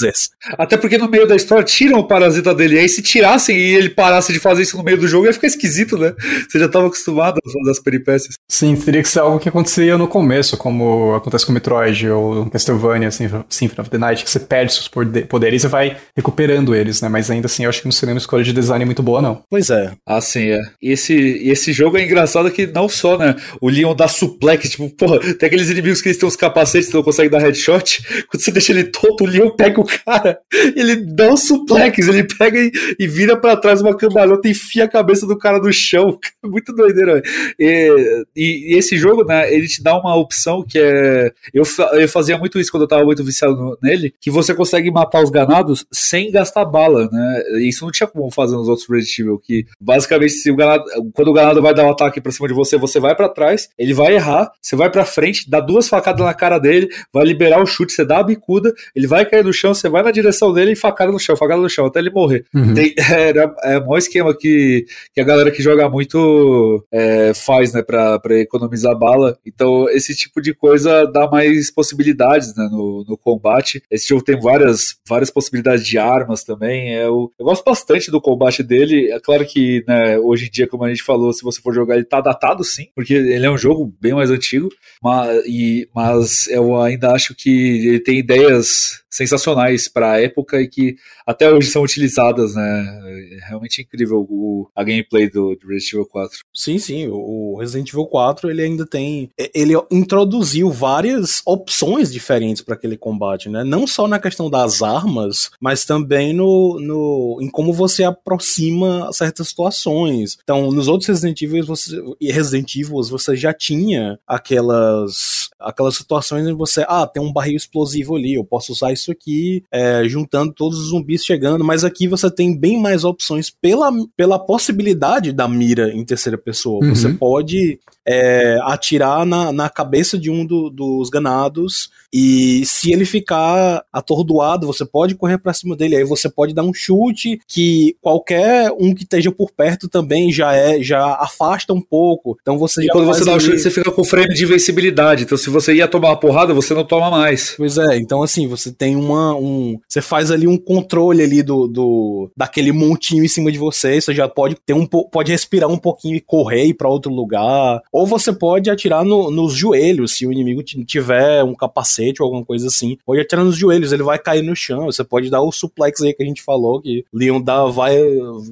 [0.58, 2.78] Até porque no meio da história tiram o parasita dele.
[2.78, 5.46] Aí se tirassem e ele parasse de fazer isso no meio do jogo, ia ficar
[5.46, 6.14] esquisito, né?
[6.48, 8.34] Você já estava acostumado a fazer as peripécias.
[8.48, 13.08] Sim, teria que ser algo que acontecia no começo, como acontece com Metroid ou Castlevania,
[13.08, 17.08] assim, Symphony of the Night, que você perde seus poderes e vai recuperando eles, né?
[17.08, 19.42] Mas ainda assim, eu acho que não seria uma escolha de design muito boa, não.
[19.50, 19.92] Pois é.
[20.06, 20.60] Ah, sim, é.
[20.82, 21.14] E esse,
[21.48, 23.34] esse jogo é engraçado que não só, né?
[23.60, 26.94] O Leon dá suplex, tipo, porra, tem aqueles inimigos que eles têm uns capacetes que
[26.94, 28.02] não conseguem dar headshot.
[28.28, 30.38] Quando você deixa ele tonto, o Leon pega o cara,
[30.74, 34.84] ele dá um suplex, ele pega e, e vira para trás uma cambalhota e enfia
[34.84, 36.18] a cabeça do cara no chão.
[36.44, 37.22] Muito doideira.
[37.58, 41.32] E, e, e, esse jogo, né, ele te dá uma opção que é.
[41.52, 44.90] Eu, eu fazia muito isso quando eu tava muito viciado no, nele, que você consegue
[44.90, 47.42] matar os ganados sem gastar bala, né?
[47.60, 51.28] Isso não tinha como fazer nos outros Resident Evil, que basicamente se o ganado, quando
[51.28, 53.94] o ganado vai dar um ataque pra cima de você, você vai para trás, ele
[53.94, 57.66] vai errar, você vai pra frente, dá duas facadas na cara dele, vai liberar o
[57.66, 60.72] chute, você dá a bicuda, ele vai cair no chão, você vai na direção dele
[60.72, 62.44] e facada no chão, facada no chão, até ele morrer.
[62.54, 62.74] Uhum.
[62.74, 67.72] Tem, é, é, o maior esquema que, que a galera que joga muito é, faz,
[67.72, 69.38] né, pra, pra economizar bala.
[69.46, 73.82] Então, esse tipo de coisa dá mais possibilidades, né, no, no combate.
[73.90, 76.94] Esse jogo tem várias, várias possibilidades de armas também.
[76.94, 79.10] Eu, eu gosto bastante do combate dele.
[79.10, 81.96] É claro que, né, hoje em dia, como a gente falou, se você for jogar,
[81.96, 84.68] ele tá datado sim, porque ele é um jogo bem mais antigo,
[85.02, 89.55] mas, e, mas eu ainda acho que ele tem ideias sensacionais
[89.92, 90.96] para a época e que
[91.26, 93.00] até hoje são utilizadas, né?
[93.32, 96.38] É realmente incrível o, a gameplay do, do, Resident Evil 4.
[96.54, 102.74] Sim, sim, o Resident Evil 4 ele ainda tem, ele introduziu várias opções diferentes para
[102.74, 103.64] aquele combate, né?
[103.64, 109.48] Não só na questão das armas, mas também no, no em como você aproxima certas
[109.48, 110.38] situações.
[110.42, 116.52] Então, nos outros Resident Evil você Resident Evil você já tinha aquelas aquelas situações em
[116.52, 120.78] você, ah, tem um barril explosivo ali, eu posso usar isso aqui, é, juntando todos
[120.78, 125.92] os zumbis chegando, mas aqui você tem bem mais opções pela, pela possibilidade da mira
[125.92, 126.84] em terceira pessoa.
[126.84, 126.94] Uhum.
[126.94, 133.04] Você pode é, atirar na, na cabeça de um do, dos ganados e se ele
[133.04, 135.96] ficar atordoado, você pode correr para cima dele.
[135.96, 140.54] Aí você pode dar um chute que qualquer um que esteja por perto também já
[140.54, 142.38] é já afasta um pouco.
[142.40, 145.24] Então você e quando você dá o um chute, você fica com frame de invencibilidade.
[145.24, 147.54] Então se você ia tomar uma porrada, você não toma mais.
[147.56, 147.96] Pois é.
[147.98, 152.72] Então assim você tem uma um você faz ali um controle ali do, do daquele
[152.72, 154.00] montinho em cima de você.
[154.00, 158.06] Você já pode ter um pode respirar um pouquinho e correr para outro lugar ou
[158.06, 162.66] você pode atirar no, nos joelhos, se o inimigo tiver um capacete ou alguma coisa
[162.68, 162.98] assim.
[163.04, 164.86] Pode atirar nos joelhos, ele vai cair no chão.
[164.86, 167.96] Você pode dar o suplex aí que a gente falou, que Leon dá, vai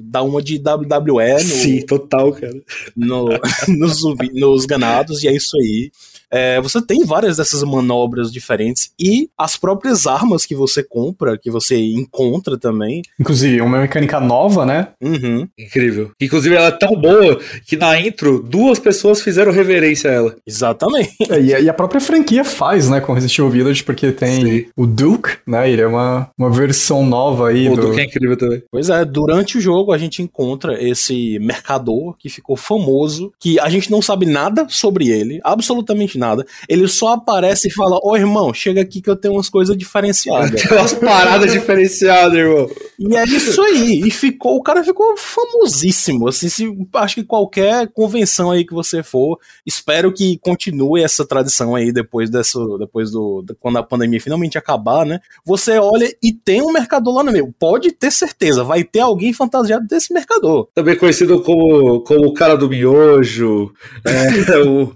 [0.01, 1.33] dar uma de WWE.
[1.33, 2.61] No, Sim, total, cara.
[2.95, 3.29] No,
[3.67, 4.01] nos,
[4.33, 5.91] nos ganados, e é isso aí.
[6.31, 11.51] É, você tem várias dessas manobras diferentes e as próprias armas que você compra, que
[11.51, 13.01] você encontra também.
[13.19, 14.89] Inclusive, uma mecânica nova, né?
[15.01, 15.47] Uhum.
[15.57, 16.11] Incrível.
[16.21, 20.35] Inclusive, ela é tão boa que na intro, duas pessoas fizeram reverência a ela.
[20.45, 21.15] Exatamente.
[21.29, 24.65] É, e, a, própria franquia faz, né, com Resident Evil Village, porque tem Sim.
[24.75, 25.69] o Duke, né?
[25.69, 27.67] Ele é uma, uma versão nova aí.
[27.69, 27.81] O do...
[27.81, 28.63] Duke é incrível também.
[28.71, 33.69] Pois é, durante o jogo a gente encontra esse mercador que ficou famoso, que a
[33.69, 36.45] gente não sabe nada sobre ele, absolutamente nada.
[36.69, 40.61] Ele só aparece e fala: Ô irmão, chega aqui que eu tenho umas coisas diferenciadas.
[40.67, 42.69] Tem umas paradas diferenciadas, irmão.
[42.97, 44.01] E é isso aí.
[44.05, 46.27] E ficou, o cara ficou famosíssimo.
[46.27, 51.75] Assim, se, acho que qualquer convenção aí que você for, espero que continue essa tradição
[51.75, 55.19] aí depois dessa, depois do, quando a pandemia finalmente acabar, né?
[55.45, 57.53] Você olha e tem um mercador lá no meio.
[57.59, 60.67] Pode ter certeza, vai ter alguém fantasiado desse mercador.
[60.73, 63.71] Também conhecido como, como o cara do miojo.
[64.05, 64.93] É, o,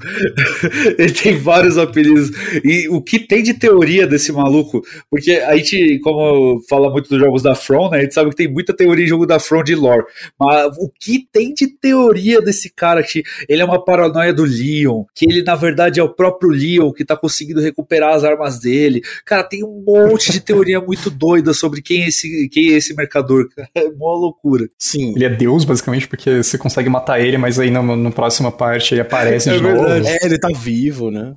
[0.98, 2.32] ele tem vários apelidos.
[2.64, 4.82] E o que tem de teoria desse maluco?
[5.10, 8.00] Porque a gente, como fala muito dos jogos da From, né?
[8.00, 10.04] A gente sabe que tem muita teoria em jogo da From de lore.
[10.40, 13.04] Mas o que tem de teoria desse cara?
[13.04, 16.92] Que ele é uma paranoia do Leon, que ele na verdade é o próprio Leon
[16.92, 19.02] que tá conseguindo recuperar as armas dele.
[19.26, 22.96] Cara, tem um monte de teoria muito doida sobre quem é esse, quem é esse
[22.96, 23.50] mercador.
[23.50, 23.70] Cara.
[23.76, 24.68] É uma loucura.
[24.78, 25.14] Sim.
[25.16, 28.94] Ele é Deus, basicamente, porque você consegue matar ele, mas aí na, na próxima parte
[28.94, 30.00] ele aparece é de verdade.
[30.00, 30.08] novo.
[30.08, 31.34] É, ele tá vivo, né?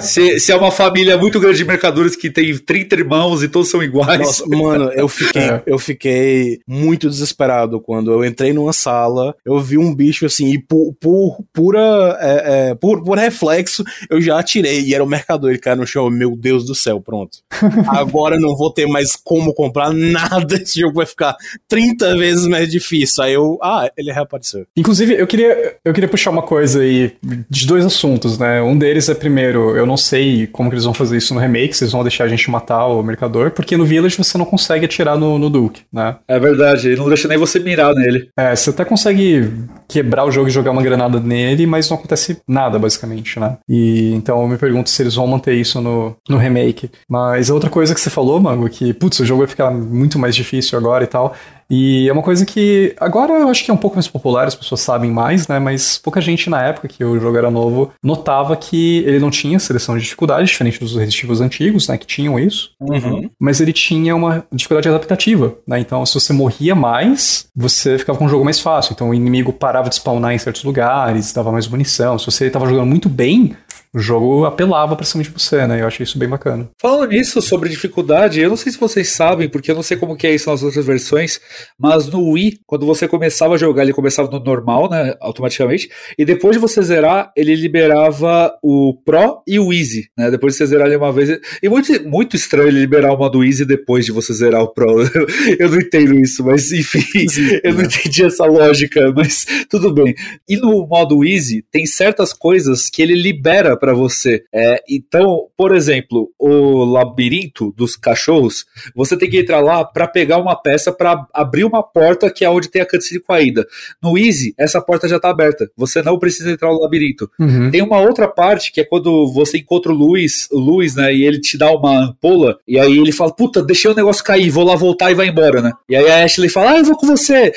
[0.00, 3.70] se, se é uma família muito grande de mercadores que tem 30 irmãos e todos
[3.70, 4.18] são iguais.
[4.18, 5.62] Nossa, mano, eu fiquei, é.
[5.66, 10.58] eu fiquei muito desesperado quando eu entrei numa sala, eu vi um bicho assim, e
[10.58, 12.18] por, por pura.
[12.20, 15.50] É, é, por, por reflexo, eu já atirei e era o mercador.
[15.50, 17.38] Ele caiu no chão, meu Deus do céu, pronto.
[17.88, 20.54] Agora não vou ter mais como comprar nada.
[20.60, 21.36] Esse jogo vai ficar
[21.68, 23.24] 30 vezes mais difícil.
[23.24, 23.58] Aí eu.
[23.62, 24.66] Ah, ele reapareceu.
[24.76, 27.12] Inclusive, eu queria, eu queria puxar uma coisa aí
[27.48, 28.60] de dois assuntos, né?
[28.62, 31.76] Um deles é primeiro, eu não sei como que eles vão fazer isso no remake,
[31.76, 34.84] se eles vão deixar a gente matar o mercador, porque no Village você não consegue
[34.84, 36.16] atirar no, no Duke, né?
[36.26, 38.30] É verdade, ele não deixa nem você mirar nele.
[38.36, 39.52] É, você até consegue
[39.88, 43.56] quebrar o jogo e jogar uma granada nele, mas não acontece nada, basicamente, né?
[43.68, 46.90] E então eu me pergunto se eles vão manter isso no, no remake.
[47.08, 50.18] Mas a outra coisa que você falou, Mango, que, putz, o jogo vai ficar muito
[50.18, 51.34] mais difícil agora e tal,
[51.70, 54.54] E é uma coisa que agora eu acho que é um pouco mais popular, as
[54.54, 55.58] pessoas sabem mais, né?
[55.58, 59.58] Mas pouca gente na época que o jogo era novo notava que ele não tinha
[59.58, 61.98] seleção de dificuldade, diferente dos Resident antigos, né?
[61.98, 62.70] Que tinham isso.
[62.80, 63.28] Uhum.
[63.38, 65.78] Mas ele tinha uma dificuldade adaptativa, né?
[65.78, 68.92] Então, se você morria mais, você ficava com um jogo mais fácil.
[68.92, 72.18] Então, o inimigo parava de spawnar em certos lugares, dava mais munição.
[72.18, 73.56] Se você estava jogando muito bem,
[73.94, 75.80] o jogo apelava pra cima de você, né?
[75.80, 76.68] Eu achei isso bem bacana.
[76.80, 80.16] Falando nisso, sobre dificuldade, eu não sei se vocês sabem, porque eu não sei como
[80.16, 81.40] que é isso nas outras versões,
[81.78, 85.14] mas no Wii, quando você começava a jogar, ele começava no normal, né?
[85.20, 85.88] Automaticamente,
[86.18, 90.30] e depois de você zerar, ele liberava o Pro e o Easy, né?
[90.30, 91.38] Depois de você zerar ele uma vez.
[91.62, 95.02] E muito, muito estranho ele liberar uma do Easy depois de você zerar o Pro.
[95.58, 100.14] eu não entendo isso, mas enfim, Sim, eu não entendi essa lógica, mas tudo bem.
[100.48, 104.44] E no modo Easy, tem certas coisas que ele libera para você.
[104.52, 110.38] É, então, por exemplo, o labirinto dos cachorros, você tem que entrar lá para pegar
[110.38, 113.66] uma peça para abrir uma porta que é onde tem a cutscene com a ida.
[114.02, 115.70] No Easy, essa porta já tá aberta.
[115.76, 117.30] Você não precisa entrar no labirinto.
[117.38, 117.70] Uhum.
[117.70, 121.24] Tem uma outra parte que é quando você encontra o Luiz, o Luiz, né, e
[121.24, 124.64] ele te dá uma ampola, e aí ele fala: "Puta, deixei o negócio cair, vou
[124.64, 125.72] lá voltar e vai embora", né?
[125.88, 127.52] E aí a Ashley fala: "Ah, eu vou com você".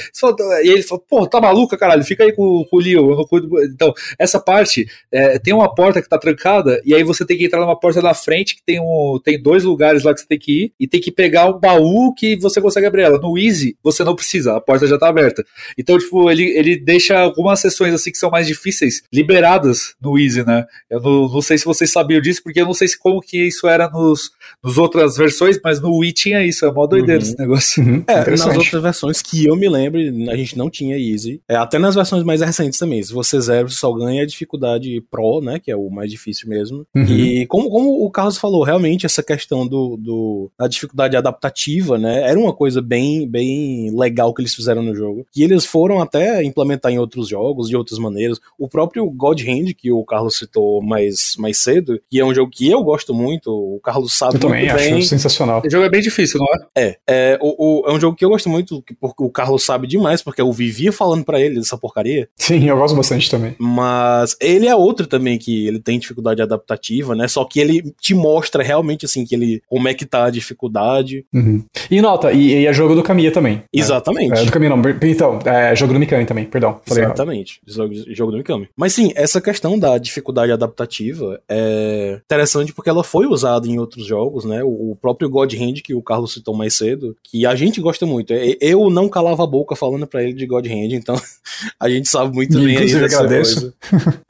[0.64, 2.04] E ele fala: "Pô, tá maluca, caralho?
[2.04, 3.50] Fica aí com, com o Leo, eu não cuido".
[3.64, 7.46] Então, essa parte é, tem uma porta que tá trancada, e aí você tem que
[7.46, 10.40] entrar numa porta na frente que tem, um, tem dois lugares lá que você tem
[10.40, 13.20] que ir, e tem que pegar um baú que você consegue abrir ela.
[13.20, 15.44] No Easy, você não precisa, a porta já tá aberta.
[15.78, 20.44] Então, tipo, ele, ele deixa algumas sessões assim que são mais difíceis liberadas no Easy,
[20.46, 20.66] né?
[20.90, 23.48] Eu não, não sei se vocês sabiam disso, porque eu não sei se como que
[23.48, 24.32] isso era nos,
[24.64, 27.28] nos outras versões, mas no Wii tinha isso, é mó doideira uhum.
[27.28, 27.84] esse negócio.
[27.84, 28.04] Uhum.
[28.08, 30.00] É, nas outras versões que eu me lembro,
[30.32, 31.42] a gente não tinha Easy.
[31.48, 33.02] É, até nas versões mais recentes também.
[33.02, 35.60] Se você zero, você só ganha a dificuldade Pro, né?
[35.60, 36.86] Que é o mais difícil mesmo.
[36.96, 37.04] Uhum.
[37.06, 42.30] E como, como o Carlos falou, realmente essa questão do, do, da dificuldade adaptativa, né?
[42.30, 45.26] Era uma coisa bem, bem legal que eles fizeram no jogo.
[45.36, 48.40] E eles foram até implementar em outros jogos, de outras maneiras.
[48.58, 52.52] O próprio God Hand, que o Carlos citou mais, mais cedo, que é um jogo
[52.52, 54.94] que eu gosto muito, o Carlos sabe eu também muito bem.
[54.94, 55.62] acho sensacional.
[55.66, 56.88] O jogo é bem difícil, não é?
[56.88, 56.98] É.
[57.08, 60.22] É, o, o, é um jogo que eu gosto muito, porque o Carlos sabe demais,
[60.22, 62.28] porque eu vivia falando para ele dessa porcaria.
[62.36, 63.56] Sim, eu gosto bastante também.
[63.60, 67.28] Mas ele é outro também que ele tem dificuldade adaptativa, né?
[67.28, 71.26] Só que ele te mostra realmente, assim, que ele, como é que tá a dificuldade.
[71.34, 71.64] Uhum.
[71.90, 73.51] E nota, e, e, é jogo do Kamiya também.
[73.74, 74.34] Exatamente.
[74.34, 74.78] É, é do não,
[75.12, 76.80] então, é jogo do Mikami também, perdão.
[76.90, 78.70] Exatamente, jogo, jogo do Mikami.
[78.76, 84.06] Mas sim, essa questão da dificuldade adaptativa é interessante porque ela foi usada em outros
[84.06, 84.64] jogos, né?
[84.64, 88.06] O, o próprio God Hand, que o Carlos citou mais cedo, que a gente gosta
[88.06, 88.34] muito.
[88.34, 91.16] Eu não calava a boca falando para ele de God Hand, então
[91.80, 93.74] a gente sabe muito bem Inclusive agradeço.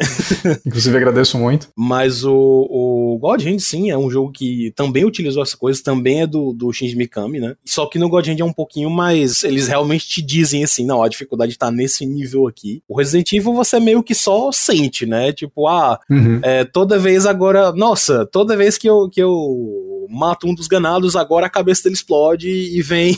[0.65, 1.69] Inclusive agradeço muito.
[1.75, 6.21] Mas o, o God Hand, sim, é um jogo que também utilizou essa coisa, também
[6.21, 7.55] é do, do Shinji Mikami, né?
[7.65, 9.10] Só que no God Hand é um pouquinho mais.
[9.17, 12.81] Eles realmente te dizem assim, não, a dificuldade tá nesse nível aqui.
[12.87, 15.31] O Resident Evil você meio que só sente, né?
[15.31, 16.39] Tipo, ah, uhum.
[16.43, 17.71] é, toda vez agora.
[17.71, 21.95] Nossa, toda vez que eu, que eu mato um dos ganados, agora a cabeça dele
[21.95, 23.17] explode e vem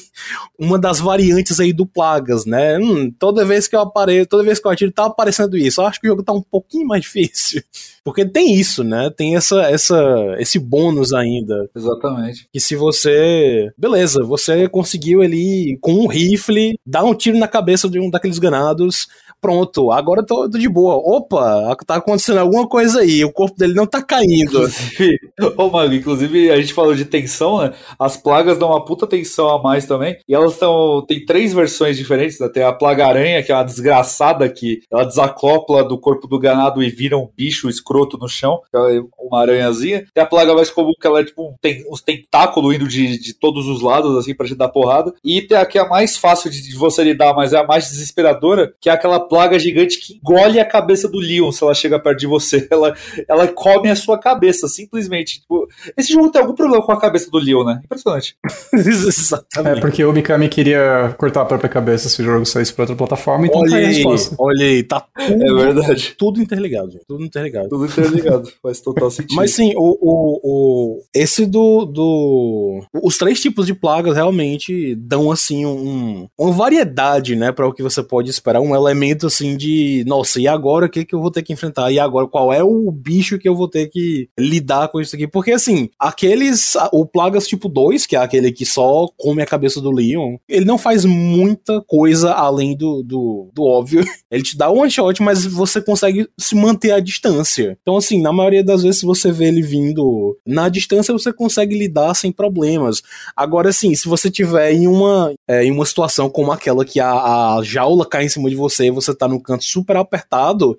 [0.57, 2.77] uma das variantes aí do Plagas, né?
[2.77, 5.81] Hum, toda vez que eu apareço, toda vez que eu atiro, tá aparecendo isso.
[5.81, 7.61] Eu acho que o jogo tá um pouquinho mais difícil.
[8.03, 9.09] Porque tem isso, né?
[9.15, 11.69] Tem essa, essa, esse bônus ainda.
[11.75, 12.47] Exatamente.
[12.51, 13.71] Que se você.
[13.77, 18.39] Beleza, você conseguiu ali, com um rifle, dar um tiro na cabeça de um daqueles
[18.39, 19.07] ganados
[19.43, 20.95] pronto, agora eu tô, tô, de boa.
[20.95, 24.69] Opa, tá acontecendo alguma coisa aí, o corpo dele não tá caindo.
[25.57, 27.73] Ô, Mago, inclusive a gente falou de tensão, né?
[27.99, 30.17] As plagas dão uma puta tensão a mais também.
[30.27, 31.03] E elas estão.
[31.05, 32.47] Tem três versões diferentes, né?
[32.47, 36.81] Tem a plaga aranha, que é uma desgraçada que ela desacopla do corpo do ganado
[36.81, 40.05] e vira um bicho escroto no chão, é uma aranhazinha.
[40.13, 43.19] Tem a plaga mais comum, que ela é tipo um, tem uns tentáculos indo de,
[43.19, 45.13] de todos os lados, assim, pra te dar porrada.
[45.21, 47.67] E tem a que é a mais fácil de, de você lidar, mas é a
[47.67, 51.73] mais desesperadora, que é aquela plaga gigante que engole a cabeça do Leon se ela
[51.73, 52.67] chega perto de você.
[52.73, 52.95] Ela,
[53.29, 55.41] ela come a sua cabeça, simplesmente.
[55.41, 57.81] Tipo, esse jogo tem algum problema com a cabeça do Leon, né?
[57.83, 58.35] Impressionante.
[58.73, 59.77] Exatamente.
[59.77, 62.95] É porque o Mikami queria cortar a própria cabeça se o jogo saísse pra outra
[62.95, 64.35] plataforma, então olha tá aí a resposta.
[64.39, 66.15] Olha aí, tá tudo, é verdade.
[66.17, 67.05] Tudo interligado, gente.
[67.07, 67.69] Tudo interligado.
[67.69, 68.51] Tudo interligado.
[68.61, 69.35] Faz total sentido.
[69.35, 72.83] Mas sim, o, o, o, esse do, do.
[73.01, 77.83] Os três tipos de plagas realmente dão assim um, uma variedade, né, para o que
[77.83, 81.21] você pode esperar, um elemento momento assim de, nossa, e agora o que, que eu
[81.21, 81.91] vou ter que enfrentar?
[81.91, 85.27] E agora qual é o bicho que eu vou ter que lidar com isso aqui?
[85.27, 86.73] Porque assim, aqueles.
[86.91, 90.65] O Plagas tipo 2, que é aquele que só come a cabeça do Leon, ele
[90.65, 94.03] não faz muita coisa além do, do, do óbvio.
[94.31, 97.77] Ele te dá um one shot, mas você consegue se manter à distância.
[97.81, 101.77] Então, assim, na maioria das vezes, se você vê ele vindo na distância, você consegue
[101.77, 103.03] lidar sem problemas.
[103.35, 107.11] Agora, assim, se você tiver em uma, é, em uma situação como aquela que a,
[107.11, 110.77] a jaula cai em cima de você e você tá num canto super apertado,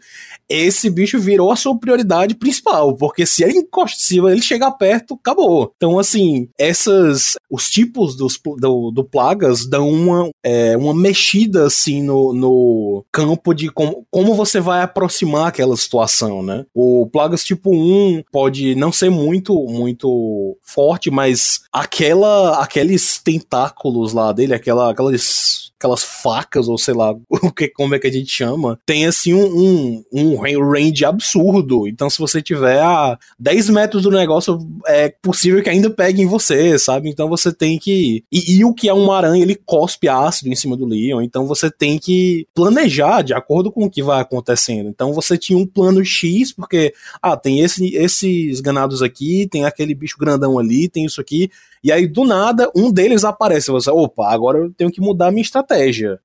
[0.48, 5.14] esse bicho virou a sua prioridade principal, porque se ele encosta, se ele chegar perto,
[5.14, 5.72] acabou.
[5.76, 12.02] Então, assim, essas, os tipos dos, do, do plagas dão uma, é, uma mexida, assim,
[12.02, 16.64] no, no campo de como, como você vai aproximar aquela situação, né?
[16.74, 24.32] O plagas tipo 1 pode não ser muito, muito forte, mas aquela, aqueles tentáculos lá
[24.32, 28.30] dele, aquela, aquelas aquelas facas, ou sei lá, o que, como é que a gente
[28.30, 31.86] chama, tem assim um, um, um range absurdo.
[31.86, 36.26] Então, se você tiver a 10 metros do negócio, é possível que ainda pegue em
[36.26, 37.08] você, sabe?
[37.08, 38.24] Então você tem que.
[38.30, 41.46] E, e o que é uma aranha, ele cospe ácido em cima do Leon, então
[41.46, 44.88] você tem que planejar de acordo com o que vai acontecendo.
[44.88, 49.94] Então você tinha um plano X, porque, ah, tem esse, esses ganados aqui, tem aquele
[49.94, 51.50] bicho grandão ali, tem isso aqui.
[51.84, 53.70] E aí, do nada, um deles aparece.
[53.70, 55.63] Você, opa, agora eu tenho que mudar a minha estratégia.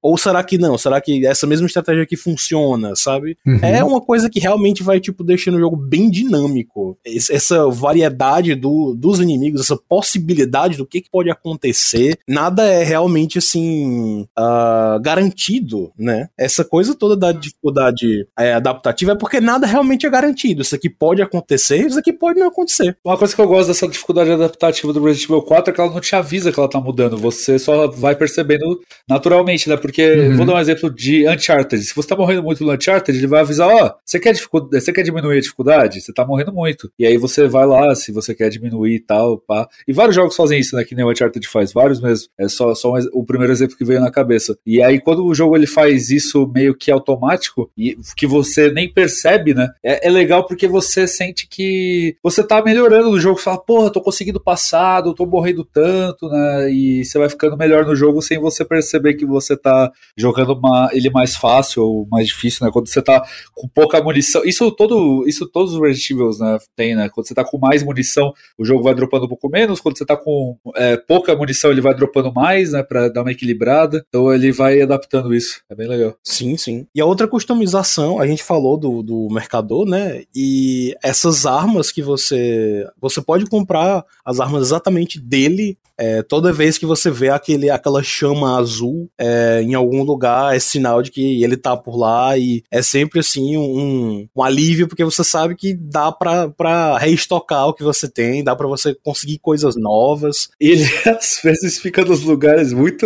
[0.01, 0.77] Ou será que não?
[0.77, 3.37] Será que essa mesma estratégia aqui funciona, sabe?
[3.45, 3.59] Uhum.
[3.61, 6.97] É uma coisa que realmente vai, tipo, deixando o jogo bem dinâmico.
[7.05, 13.37] Essa variedade do, dos inimigos, essa possibilidade do que, que pode acontecer, nada é realmente,
[13.37, 16.29] assim, uh, garantido, né?
[16.37, 20.61] Essa coisa toda da dificuldade é, adaptativa é porque nada realmente é garantido.
[20.61, 22.97] Isso aqui pode acontecer, isso aqui pode não acontecer.
[23.03, 25.91] Uma coisa que eu gosto dessa dificuldade adaptativa do Resident Evil 4 é que ela
[25.91, 29.28] não te avisa que ela tá mudando, você só vai percebendo naturalmente,
[29.67, 29.77] né?
[29.77, 30.37] Porque, uhum.
[30.37, 31.83] vou dar um exemplo de Uncharted.
[31.83, 34.35] Se você tá morrendo muito no Uncharted, ele vai avisar, ó, oh, você quer,
[34.71, 36.01] você quer diminuir a dificuldade?
[36.01, 36.91] Você tá morrendo muito.
[36.97, 39.67] E aí você vai lá, se você quer diminuir e tal, pá.
[39.87, 40.83] E vários jogos fazem isso, né?
[40.83, 42.27] Que nem o Uncharted faz, vários mesmo.
[42.37, 44.57] É só, só um, o primeiro exemplo que veio na cabeça.
[44.65, 48.91] E aí, quando o jogo ele faz isso meio que automático, e que você nem
[48.91, 49.69] percebe, né?
[49.83, 53.37] É, é legal porque você sente que você tá melhorando no jogo.
[53.37, 56.71] Você fala, porra, tô conseguindo passar, tô morrendo morrendo tanto, né?
[56.71, 60.89] E você vai ficando melhor no jogo sem você perceber que você tá jogando uma,
[60.91, 62.71] ele mais fácil ou mais difícil, né?
[62.71, 64.43] Quando você tá com pouca munição.
[64.45, 67.09] Isso todo, isso todos os Resident Evil né, tem, né?
[67.09, 69.79] Quando você tá com mais munição, o jogo vai dropando um pouco menos.
[69.79, 72.81] Quando você tá com é, pouca munição, ele vai dropando mais, né?
[72.81, 74.03] Pra dar uma equilibrada.
[74.07, 75.61] Então ele vai adaptando isso.
[75.69, 76.15] É bem legal.
[76.23, 76.87] Sim, sim.
[76.95, 80.23] E a outra customização, a gente falou do, do mercador, né?
[80.35, 82.87] E essas armas que você.
[82.99, 88.01] Você pode comprar as armas exatamente dele é, toda vez que você vê aquele, aquela
[88.01, 92.63] chama azul é, em algum lugar, é sinal de que ele tá por lá e
[92.71, 97.83] é sempre assim um, um alívio, porque você sabe que dá para reestocar o que
[97.83, 100.49] você tem, dá para você conseguir coisas novas.
[100.59, 103.05] Ele às vezes fica nos lugares muito,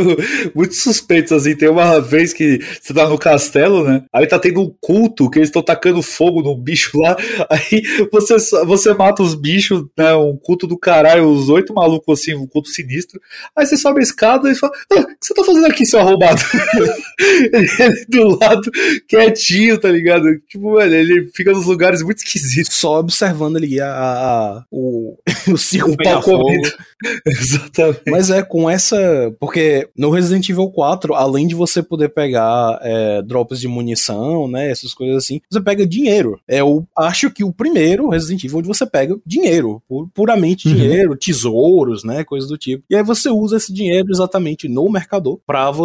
[0.53, 1.55] muito suspeitos, assim.
[1.55, 4.03] Tem uma vez que você tá no castelo, né?
[4.11, 7.15] Aí tá tendo um culto que eles estão tacando fogo num bicho lá.
[7.49, 7.81] Aí
[8.11, 8.35] você,
[8.65, 10.13] você mata os bichos, né?
[10.15, 13.19] Um culto do caralho, os oito malucos assim, um culto sinistro.
[13.55, 15.99] Aí você sobe a escada e fala: ah, O que você tá fazendo aqui, seu
[15.99, 16.41] arrombado?
[17.19, 18.71] ele do lado,
[19.07, 20.25] quietinho, tá ligado?
[20.47, 22.75] Tipo, mano, ele fica nos lugares muito esquisitos.
[22.75, 25.17] Só observando ali a, a o,
[25.51, 26.23] o circo o pau
[27.25, 28.01] Exatamente.
[28.09, 29.33] Mas é com essa.
[29.39, 34.71] Porque no Resident Evil 4, além de você poder pegar é, drops de munição, né?
[34.71, 36.39] Essas coisas assim, você pega dinheiro.
[36.47, 39.81] É o, acho que o primeiro Resident Evil onde você pega dinheiro.
[40.13, 40.75] Puramente uhum.
[40.75, 42.23] dinheiro, tesouros, né?
[42.23, 42.83] Coisas do tipo.
[42.89, 45.82] E aí você usa esse dinheiro exatamente no mercador para você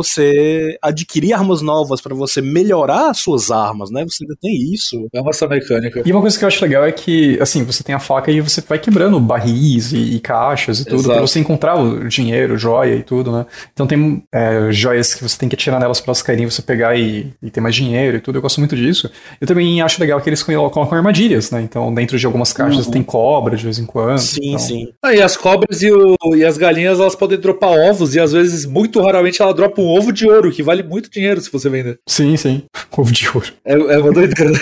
[0.83, 4.05] adquirir armas novas, para você melhorar as suas armas, né?
[4.05, 5.09] Você ainda tem isso.
[5.13, 6.03] É uma essa mecânica.
[6.05, 8.41] E uma coisa que eu acho legal é que, assim, você tem a faca e
[8.41, 12.95] você vai quebrando barris e, e caixas e tudo, para você encontrar o dinheiro, joia
[12.95, 13.47] e tudo, né?
[13.73, 16.97] Então tem é, joias que você tem que tirar nelas para elas caírem, você pegar
[16.97, 18.39] e, e, ter mais dinheiro e tudo.
[18.39, 19.11] Eu gosto muito disso.
[19.41, 21.63] Eu também acho legal que eles colocam armadilhas, né?
[21.63, 22.93] Então dentro de algumas caixas uhum.
[22.93, 24.19] tem cobra de vez em quando.
[24.19, 24.59] Sim, então...
[24.59, 24.89] sim.
[25.03, 28.33] Ah, e as cobras e, o, e as galinhas, elas podem dropar ovos e às
[28.33, 31.69] vezes, muito raramente, ela dropa um ovo de ouro, que vale muito dinheiro se você
[31.69, 31.99] vender.
[32.09, 32.63] Sim, sim.
[32.97, 33.47] Ovo de ouro.
[33.65, 34.53] É, é uma doideira.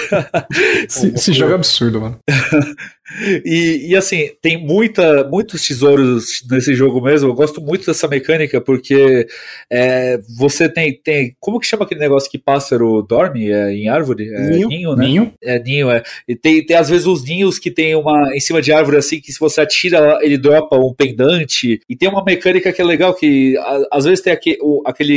[0.84, 2.18] esse jogo é absurdo, mano.
[3.44, 7.28] E, e, assim, tem muita, muitos tesouros nesse jogo mesmo.
[7.28, 9.26] Eu gosto muito dessa mecânica porque
[9.70, 11.36] é, você tem, tem.
[11.38, 14.28] Como que chama aquele negócio que pássaro dorme é, em árvore?
[14.28, 15.06] É ninho, ninho, né?
[15.06, 15.32] Ninho?
[15.40, 16.02] É ninho, é.
[16.26, 19.20] E tem, tem às vezes os ninhos que tem uma em cima de árvore assim
[19.20, 21.80] que se você atira ele dropa um pendante.
[21.88, 25.15] E tem uma mecânica que é legal que a, às vezes tem aquele, o, aquele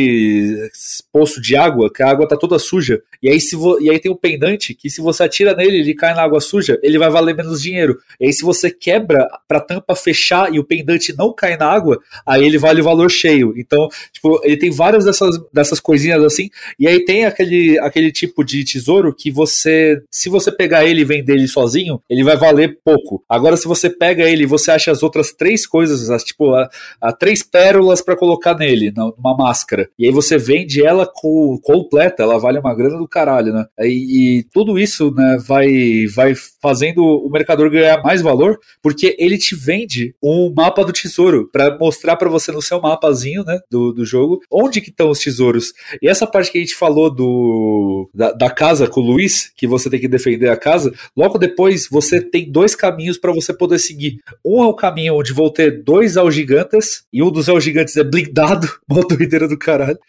[1.12, 3.02] poço de água, que a água tá toda suja.
[3.22, 3.80] E aí, se vo...
[3.82, 6.80] e aí tem um pendante que se você atira nele, ele cai na água suja,
[6.82, 7.97] ele vai valer menos dinheiro.
[8.20, 12.00] E aí, se você quebra pra tampa fechar e o pendante não cair na água,
[12.26, 13.54] aí ele vale o valor cheio.
[13.58, 16.50] Então, tipo, ele tem várias dessas, dessas coisinhas assim.
[16.80, 21.06] E aí tem aquele, aquele tipo de tesouro que você, se você pegar ele e
[21.06, 23.24] vender ele sozinho, ele vai valer pouco.
[23.28, 26.70] Agora, se você pega ele e você acha as outras três coisas, as, tipo, a,
[27.02, 29.78] a três pérolas para colocar nele, numa máscara.
[29.97, 33.65] E aí você vende ela com, completa, ela vale uma grana do caralho, né?
[33.80, 39.38] E, e tudo isso, né, vai, vai fazendo o mercador ganhar mais valor, porque ele
[39.38, 43.91] te vende um mapa do tesouro para mostrar para você no seu mapazinho, né, do,
[43.91, 45.73] do jogo, onde que estão os tesouros.
[46.01, 49.67] E essa parte que a gente falou do da, da casa com o Luiz, que
[49.67, 53.80] você tem que defender a casa, logo depois você tem dois caminhos para você poder
[53.80, 54.19] seguir.
[54.45, 58.67] Um é o caminho onde vão ter dois algigantes, e um dos algigantes é blindado,
[58.89, 59.99] uma doideira do caralho.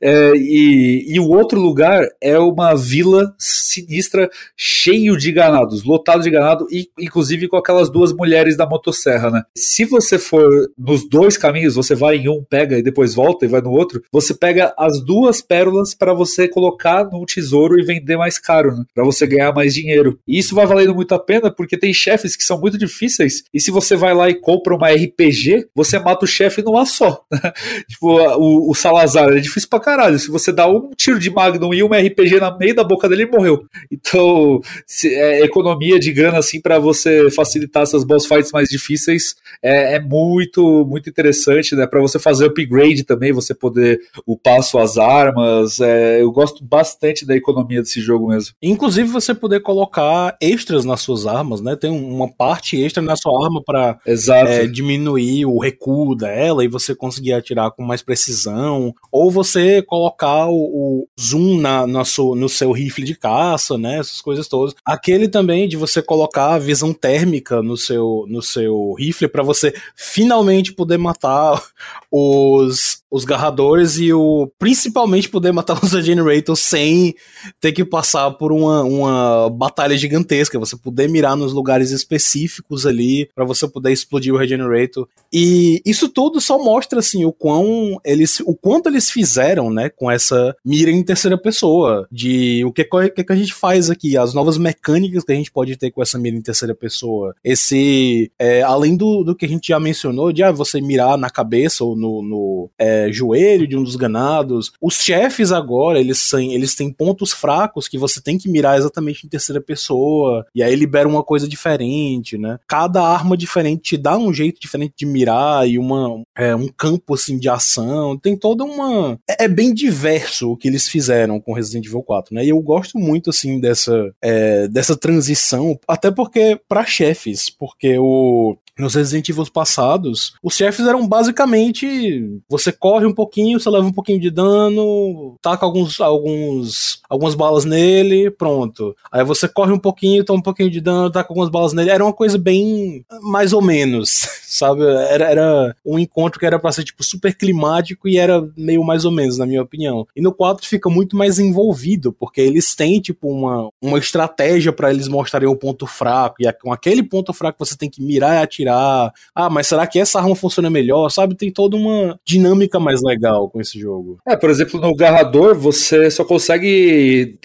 [0.00, 6.30] É, e, e o outro lugar é uma vila sinistra, cheio de ganados, lotado de
[6.30, 9.42] ganado, e inclusive com aquelas duas mulheres da motosserra, né?
[9.56, 13.48] Se você for nos dois caminhos, você vai em um, pega e depois volta e
[13.48, 18.16] vai no outro, você pega as duas pérolas para você colocar no tesouro e vender
[18.16, 18.84] mais caro, né?
[18.94, 20.18] Para você ganhar mais dinheiro.
[20.26, 23.60] E isso vai valendo muito a pena porque tem chefes que são muito difíceis e
[23.60, 27.24] se você vai lá e compra uma RPG, você mata o chefe numa só.
[27.88, 28.74] tipo, o, o,
[29.06, 30.18] Salazar é difícil pra caralho.
[30.18, 33.22] Se você dá um tiro de Magnum e uma RPG na meio da boca dele,
[33.22, 33.64] ele morreu.
[33.90, 39.36] Então, se, é, economia de grana assim para você facilitar essas boss fights mais difíceis
[39.62, 41.86] é, é muito, muito interessante, né?
[41.86, 45.80] Para você fazer upgrade também, você poder upar suas armas.
[45.80, 48.54] É, eu gosto bastante da economia desse jogo mesmo.
[48.62, 51.76] Inclusive, você poder colocar extras nas suas armas, né?
[51.76, 56.94] Tem uma parte extra na sua arma para é, diminuir o recuo dela e você
[56.94, 58.93] conseguir atirar com mais precisão.
[59.10, 63.98] Ou você colocar o, o zoom na, na sua, no seu rifle de caça, né?
[63.98, 64.74] Essas coisas todas.
[64.84, 69.72] Aquele também de você colocar a visão térmica no seu, no seu rifle para você
[69.94, 71.62] finalmente poder matar
[72.10, 77.14] os, os garradores e o principalmente poder matar os Regenerators sem
[77.60, 83.30] ter que passar por uma, uma batalha gigantesca, você poder mirar nos lugares específicos ali
[83.32, 85.06] para você poder explodir o Regenerator.
[85.32, 90.10] E isso tudo só mostra assim o quão eles o quanto eles fizeram, né, com
[90.10, 94.34] essa mira em terceira pessoa, de o que, que, que a gente faz aqui, as
[94.34, 97.32] novas mecânicas que a gente pode ter com essa mira em terceira pessoa.
[97.44, 101.30] Esse é, além do, do que a gente já mencionou, de ah, você mirar na
[101.30, 104.72] cabeça ou no, no é, joelho de um dos ganados.
[104.80, 109.26] Os chefes agora, eles têm, eles têm pontos fracos que você tem que mirar exatamente
[109.26, 112.58] em terceira pessoa, e aí libera uma coisa diferente, né?
[112.66, 117.14] Cada arma diferente te dá um jeito diferente de mirar e uma, é, um campo
[117.14, 118.16] assim de ação.
[118.16, 119.18] Tem toda uma.
[119.28, 122.44] É, é, bem diverso o que eles fizeram com Resident Evil 4, né?
[122.44, 128.56] E eu gosto muito assim dessa, é, dessa transição, até porque para chefes, porque o
[128.78, 133.92] nos Resident Evil passados, os chefes eram basicamente você corre um pouquinho, você leva um
[133.92, 138.96] pouquinho de dano, taca alguns, alguns, algumas balas nele, pronto.
[139.12, 141.90] Aí você corre um pouquinho, toma um pouquinho de dano, taca algumas balas nele.
[141.90, 144.82] Era uma coisa bem mais ou menos, sabe?
[144.82, 149.04] Era, era um encontro que era pra ser tipo super climático e era meio mais
[149.04, 150.06] ou menos, na minha opinião.
[150.16, 154.90] E no 4 fica muito mais envolvido, porque eles têm tipo uma, uma estratégia para
[154.90, 158.42] eles mostrarem o ponto fraco, e com aquele ponto fraco você tem que mirar e
[158.42, 159.12] atirar atirar.
[159.34, 161.10] Ah, mas será que essa arma funciona melhor?
[161.10, 161.34] Sabe?
[161.34, 164.18] Tem toda uma dinâmica mais legal com esse jogo.
[164.26, 167.38] É, por exemplo, no Garrador você só consegue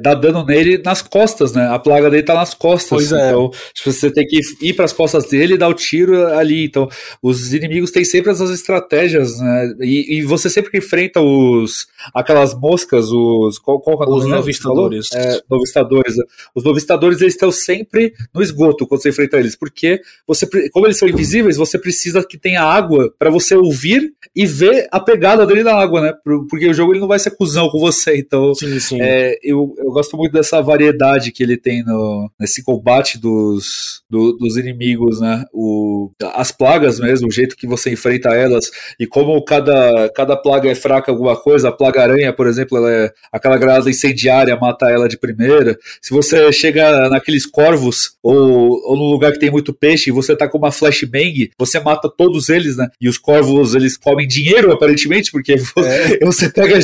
[0.00, 1.68] dar dano nele nas costas, né?
[1.68, 2.88] A plaga dele tá nas costas.
[2.88, 3.28] Pois é.
[3.28, 3.50] Então,
[3.84, 6.64] você tem que ir para as costas dele e dar o tiro ali.
[6.64, 6.88] Então,
[7.22, 9.74] os inimigos têm sempre essas estratégias, né?
[9.80, 15.08] E, e você sempre enfrenta os aquelas moscas, os qual, qual é os novistadores.
[15.12, 16.14] É, novistadores.
[16.54, 20.98] Os novistadores eles estão sempre no esgoto quando você enfrenta eles, porque você como eles
[20.98, 25.62] são invisíveis, você precisa que tenha água para você ouvir e ver a pegada dele
[25.62, 26.14] na água, né?
[26.48, 28.16] Porque o jogo ele não vai ser cuzão com você.
[28.16, 29.00] Então, sim, sim.
[29.00, 34.32] É, eu, eu gosto muito dessa variedade que ele tem no, nesse combate dos, do,
[34.32, 35.44] dos inimigos, né?
[35.52, 40.70] O, as plagas mesmo, o jeito que você enfrenta elas e como cada, cada plaga
[40.70, 41.68] é fraca alguma coisa.
[41.68, 45.78] A plaga aranha, por exemplo, ela é aquela granada incendiária, mata ela de primeira.
[46.00, 50.36] Se você chega naqueles corvos ou, ou num lugar que tem muito peixe e você
[50.36, 52.88] tá tá com uma flashbang, você mata todos eles, né?
[53.00, 56.24] E os corvos, eles comem dinheiro, aparentemente, porque é.
[56.24, 56.78] você, pega,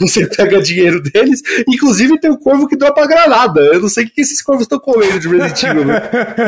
[0.00, 1.40] você pega dinheiro deles.
[1.68, 3.60] Inclusive, tem um corvo que dropa granada.
[3.60, 5.84] Eu não sei o que esses corvos estão comendo de Resident Evil.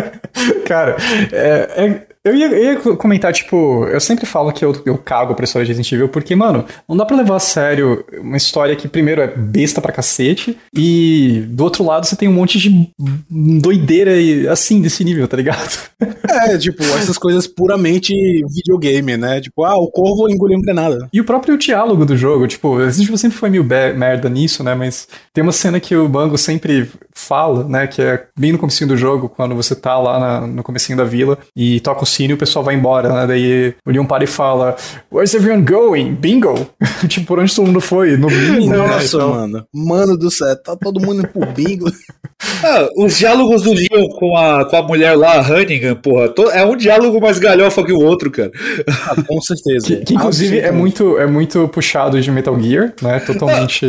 [0.65, 0.97] Cara,
[1.33, 5.35] é, é Eu ia, eu ia comentar, tipo, eu sempre falo que eu, eu cago
[5.35, 8.75] pra história de Resident Evil, porque, mano, não dá pra levar a sério uma história
[8.75, 12.89] que, primeiro, é besta pra cacete, e do outro lado você tem um monte de
[13.61, 14.12] doideira
[14.51, 15.79] assim, desse nível, tá ligado?
[16.31, 18.14] É, tipo, essas coisas puramente
[18.49, 19.41] videogame, né?
[19.43, 21.09] Tipo, ah, o corvo engoliu um granada.
[21.12, 24.75] E o próprio diálogo do jogo, tipo, Resident Evil sempre foi meio merda nisso, né?
[24.75, 27.89] Mas tem uma cena que o Bango sempre fala, né?
[27.89, 31.03] Que é bem no comecinho do jogo, quando você tá lá na, no comecinho da
[31.03, 33.26] vila e toca o sino e o pessoal vai embora, né?
[33.26, 34.76] Daí o Leon para e fala,
[35.12, 36.14] Where's everyone going?
[36.14, 36.70] Bingo!
[37.09, 38.16] tipo, por onde todo mundo foi?
[38.16, 38.76] No bingo, né?
[38.76, 39.24] Nossa, né?
[39.24, 39.66] mano.
[39.74, 41.91] Mano do céu, tá todo mundo indo pro bingo.
[42.62, 46.76] ah, os diálogos do Leon com a, com a mulher lá, Hannigan, porra, é um
[46.76, 48.53] diálogo mais galhofa que o outro, cara.
[48.89, 49.87] Ah, com certeza.
[49.87, 53.18] Que, que inclusive é muito, é muito puxado de Metal Gear, né?
[53.18, 53.85] Totalmente.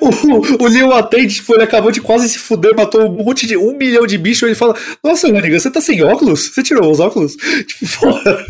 [0.00, 3.56] o, o Leon atende, tipo, ele acabou de quase se fuder, matou um monte de
[3.56, 4.42] um milhão de bichos.
[4.42, 6.50] Ele fala: Nossa, Hannigan, você tá sem óculos?
[6.52, 7.36] Você tirou os óculos?
[7.66, 8.46] Tipo, porra.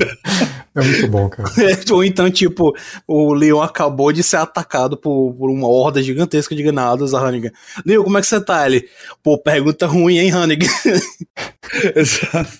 [0.76, 1.48] É muito bom, cara.
[1.90, 2.76] Ou então, tipo,
[3.08, 7.50] o Leon acabou de ser atacado por, por uma horda gigantesca de granadas, a Hannigan.
[7.84, 8.66] Leon, como é que você tá?
[8.66, 8.86] Ele,
[9.22, 10.68] pô, pergunta ruim, hein, Hannigan?
[11.96, 12.58] Exato.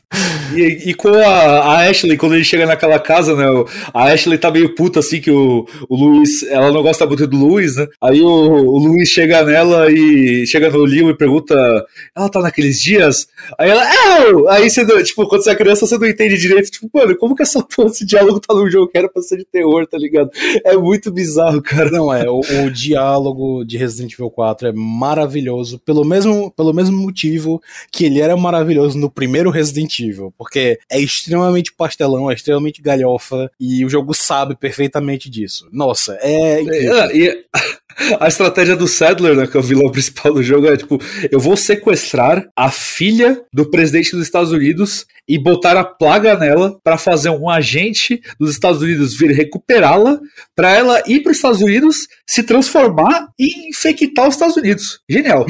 [0.54, 3.44] E, e com a, a, Ashley, quando ele chega naquela casa, né?
[3.92, 7.36] A Ashley tá meio puta assim que o, o Luiz, ela não gosta muito do
[7.36, 7.86] Luiz, né?
[8.02, 11.54] Aí o, o Luiz chega nela e chega no Leon e pergunta:
[12.14, 13.26] ela tá naqueles dias?
[13.58, 14.56] Aí ela, é!
[14.56, 17.42] Aí você, tipo, quando você é criança, você não entende direito, tipo, mano, como que
[17.42, 20.30] essa porra diálogo tá num jogo que era pra ser de terror, tá ligado?
[20.64, 21.90] É muito bizarro, cara.
[21.90, 22.28] Não, é.
[22.28, 28.04] O, o diálogo de Resident Evil 4 é maravilhoso, pelo mesmo, pelo mesmo motivo que
[28.04, 33.84] ele era maravilhoso no primeiro Resident Evil, porque é extremamente pastelão, é extremamente galhofa, e
[33.84, 35.68] o jogo sabe perfeitamente disso.
[35.72, 36.62] Nossa, é.
[36.62, 37.46] é e
[38.20, 41.40] a estratégia do Sadler, né, que é o vilão principal do jogo, é tipo: eu
[41.40, 46.96] vou sequestrar a filha do presidente dos Estados Unidos e botar a plaga nela para
[46.96, 50.20] fazer um agente dos Estados Unidos vir recuperá-la,
[50.54, 55.00] para ela ir para os Estados Unidos, se transformar e infectar os Estados Unidos.
[55.08, 55.46] Genial.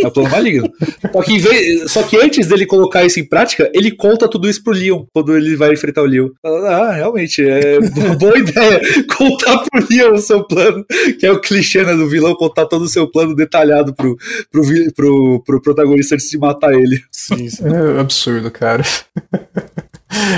[0.00, 0.70] É o plano maligno.
[1.12, 4.62] Só que, vez, só que antes dele colocar isso em prática, ele conta tudo isso
[4.62, 6.28] pro Leon, quando ele vai enfrentar o Leon.
[6.44, 7.78] Ah, realmente, é
[8.18, 8.80] boa ideia
[9.16, 10.84] contar pro Leon o seu plano,
[11.18, 14.16] que é o clichê né, do vilão, contar todo o seu plano detalhado pro,
[14.50, 14.62] pro,
[14.94, 17.00] pro, pro protagonista antes de matar ele.
[17.10, 18.84] Sim, é absurdo, cara.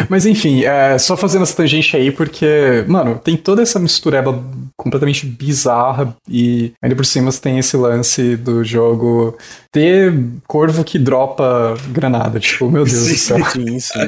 [0.08, 4.42] Mas enfim, é, só fazendo essa tangente aí, porque, mano, tem toda essa mistureba
[4.76, 9.36] completamente bizarra e ainda por cima você tem esse lance do jogo
[9.72, 10.14] ter
[10.46, 13.44] corvo que dropa granada, tipo, meu Deus sim, do céu.
[13.50, 13.98] Sim, sim.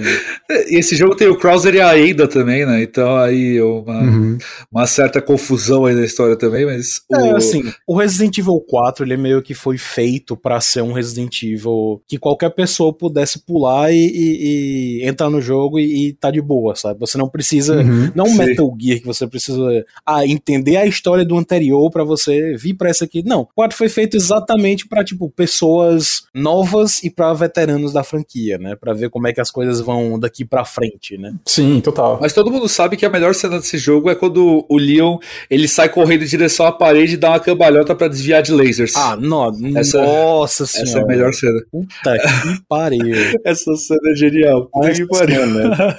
[0.69, 2.83] E esse jogo tem o Krauser e a Ada também, né?
[2.83, 4.39] Então aí uma, uhum.
[4.73, 7.03] uma certa confusão aí na história também, mas...
[7.11, 7.17] O...
[7.17, 11.43] É, assim, o Resident Evil 4, ele meio que foi feito para ser um Resident
[11.43, 16.31] Evil que qualquer pessoa pudesse pular e, e, e entrar no jogo e, e tá
[16.31, 17.01] de boa, sabe?
[17.01, 21.25] Você não precisa, uhum, não um Metal Gear que você precisa ah, entender a história
[21.25, 23.23] do anterior para você vir para essa aqui.
[23.25, 28.59] Não, o 4 foi feito exatamente para tipo, pessoas novas e para veteranos da franquia,
[28.59, 28.77] né?
[28.77, 31.35] Para ver como é que as coisas vão daqui para frente, né?
[31.45, 32.19] Sim, total.
[32.21, 35.69] Mas todo mundo sabe que a melhor cena desse jogo é quando o Leon ele
[35.69, 38.95] sai correndo em direção à parede e dá uma cambalhota para desviar de lasers.
[38.97, 40.91] Ah, no, essa, nossa senhora.
[40.91, 41.61] Essa é a melhor cena.
[41.71, 43.17] Puta que pariu.
[43.45, 44.67] essa cena é genial.
[44.67, 45.41] Puta que pariu.
[45.53, 45.97] Cena,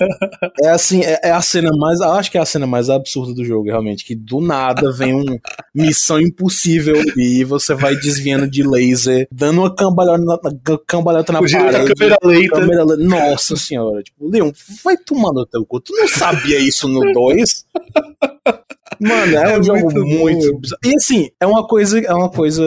[0.62, 3.46] é assim, é, é, a cena mais, acho que é a cena mais absurda do
[3.46, 5.38] jogo, realmente, que do nada vem um
[5.74, 11.94] missão impossível e você vai desviando de laser dando uma cambalhota na, cambalhota na parede.
[11.94, 12.60] Câmera lenta.
[12.60, 14.04] Câmera, nossa senhora.
[14.04, 14.52] Tipo, Leon,
[14.84, 15.80] vai tomar no teu cu.
[15.80, 17.66] Tu não sabia isso no 2?
[19.00, 22.64] Mano, é, é um jogo muito, muito E assim, é uma coisa, é uma coisa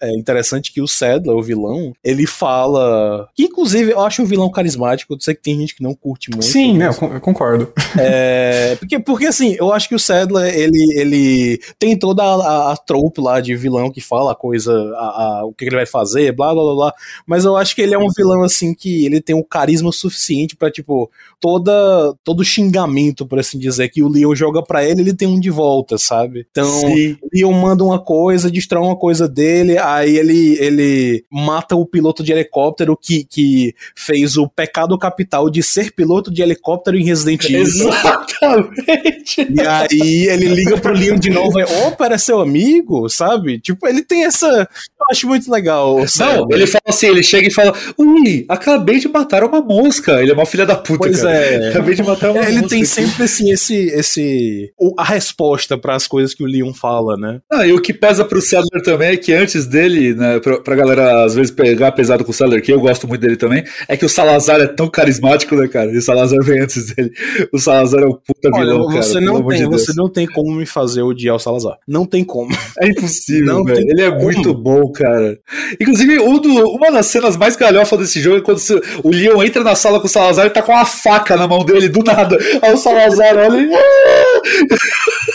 [0.00, 3.28] é, interessante que o Sadler, o vilão, ele fala.
[3.34, 5.14] Que inclusive eu acho um vilão carismático.
[5.14, 6.44] Eu sei que tem gente que não curte muito.
[6.44, 6.88] Sim, né?
[6.88, 7.72] Eu concordo.
[7.98, 12.72] É, porque, porque assim, eu acho que o Sadler, ele, ele tem toda a, a,
[12.72, 15.86] a trope lá de vilão que fala a coisa, a, a, o que ele vai
[15.86, 16.94] fazer, blá blá blá blá.
[17.26, 20.56] Mas eu acho que ele é um vilão assim que ele tem um carisma suficiente
[20.56, 21.10] para tipo,
[21.40, 25.40] toda, todo xingamento, por assim dizer, que o Leon joga para ele, ele tem um
[25.40, 26.46] de volta, sabe?
[26.50, 27.16] Então, Sim.
[27.32, 32.32] Leon manda uma coisa, destrói uma coisa dele, aí ele, ele mata o piloto de
[32.32, 37.62] helicóptero que, que fez o pecado capital de ser piloto de helicóptero em Resident Evil.
[37.62, 39.46] Exatamente.
[39.50, 43.60] E aí ele liga pro Leon de novo e, opa, era seu amigo, sabe?
[43.60, 44.46] Tipo, ele tem essa.
[44.46, 45.96] Eu acho muito legal.
[46.18, 50.20] Não, ele fala assim, ele chega e fala: Ui, acabei de matar uma mosca.
[50.22, 50.98] Ele é uma filha da puta.
[50.98, 51.34] Pois cara.
[51.34, 51.68] é.
[51.70, 52.60] Acabei de matar uma ele mosca.
[52.60, 54.72] Ele tem sempre assim, esse, esse.
[54.98, 57.40] A resposta resposta para as coisas que o Leon fala, né?
[57.52, 60.74] Ah, e o que pesa pro Sadler também é que antes dele, né, pra, pra
[60.74, 63.96] galera às vezes pegar pesado com o Sadler, que eu gosto muito dele também, é
[63.96, 65.92] que o Salazar é tão carismático, né, cara?
[65.92, 67.10] E o Salazar vem antes dele.
[67.52, 69.02] O Salazar é um puta Olha, vilão, cara.
[69.02, 71.76] Você não, tem, de você não tem como me fazer odiar o Salazar.
[71.86, 72.54] Não tem como.
[72.80, 73.88] É impossível, velho.
[73.88, 74.22] Ele é como.
[74.24, 75.38] muito bom, cara.
[75.80, 78.60] Inclusive, um do, uma das cenas mais galhofas desse jogo é quando
[79.02, 81.64] o Leon entra na sala com o Salazar e tá com uma faca na mão
[81.64, 82.36] dele, do nada.
[82.60, 83.70] Aí o Salazar olha e...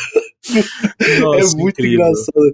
[1.19, 2.05] Nossa, é muito incrível.
[2.05, 2.53] engraçado.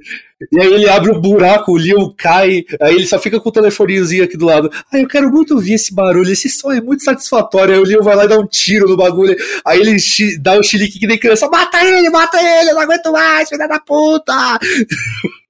[0.52, 3.48] E aí ele abre o um buraco, o Leon cai, aí ele só fica com
[3.48, 4.70] o telefoninhozinho aqui do lado.
[4.92, 7.74] Ah, eu quero muito ouvir esse barulho, esse som é muito satisfatório.
[7.74, 9.36] Aí o Leon vai lá e dá um tiro no bagulho.
[9.66, 9.96] Aí ele
[10.42, 11.48] dá o um chilique que nem criança.
[11.48, 14.34] Mata ele, mata ele, eu não aguento mais, filha da puta!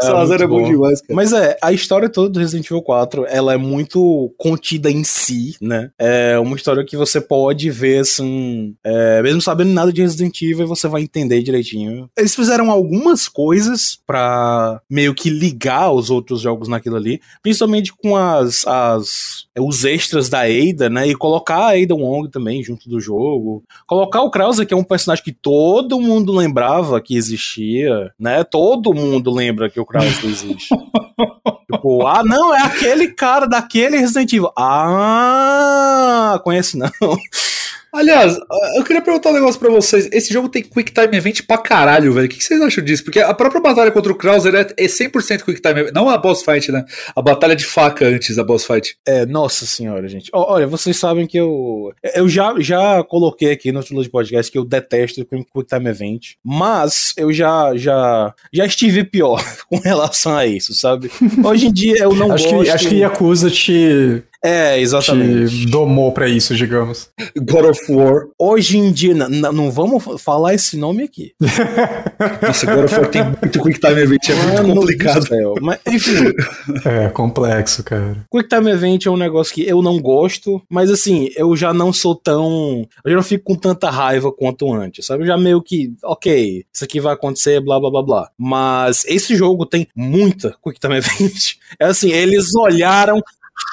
[0.00, 1.14] É, Salazar é bom demais, cara.
[1.14, 5.56] Mas é, a história toda do Resident Evil 4, ela é muito contida em si,
[5.60, 5.90] né?
[5.98, 10.66] É uma história que você pode ver, assim, é, mesmo sabendo nada de Resident Evil,
[10.66, 12.10] você vai entender direitinho.
[12.16, 18.16] Eles fizeram algumas coisas para meio que ligar os outros jogos naquilo ali, principalmente com
[18.16, 21.06] as, as os extras da Ada, né?
[21.06, 23.62] E colocar a Ada Wong também junto do jogo.
[23.86, 28.42] Colocar o Krauser, que é um personagem que todo mundo lembrava que existia, né?
[28.42, 30.74] Todo mundo lembra que o Krauser existe.
[31.72, 34.50] tipo, ah, não, é aquele cara daquele Resident Evil.
[34.58, 36.90] Ah, conhece não.
[37.92, 38.38] Aliás,
[38.76, 40.08] eu queria perguntar um negócio pra vocês.
[40.12, 42.26] Esse jogo tem Quick Time Event pra caralho, velho.
[42.26, 43.04] O que vocês acham disso?
[43.04, 45.94] Porque a própria batalha contra o Krauser é 100% Quick Time Event.
[45.94, 46.84] Não a boss fight, né?
[47.14, 48.96] A batalha de faca antes da boss fight.
[49.06, 50.30] É, nossa senhora, gente.
[50.32, 51.92] Olha, vocês sabem que eu.
[52.14, 55.90] Eu já, já coloquei aqui no título de podcast que eu detesto o Quick Time
[55.90, 56.34] Event.
[56.44, 61.10] Mas eu já, já, já estive pior com relação a isso, sabe?
[61.44, 62.64] Hoje em dia eu não acho gosto.
[62.64, 65.60] Que, acho que Yakuza te é, exatamente.
[65.60, 67.10] Te domou pra isso, digamos.
[67.36, 68.26] God of War.
[68.38, 71.34] Hoje em dia, não vamos falar esse nome aqui.
[72.42, 75.26] Nossa, God of War tem muito Quick Time Event, é muito complicado.
[75.60, 76.32] Mas, enfim.
[76.84, 78.24] É, complexo, cara.
[78.30, 81.92] Quick Time Event é um negócio que eu não gosto, mas assim, eu já não
[81.92, 82.86] sou tão.
[83.04, 85.22] Eu já não fico com tanta raiva quanto antes, sabe?
[85.22, 88.30] Eu já meio que, ok, isso aqui vai acontecer, blá blá blá blá.
[88.38, 91.58] Mas esse jogo tem muita Quick Time Event.
[91.78, 93.22] É assim, eles olharam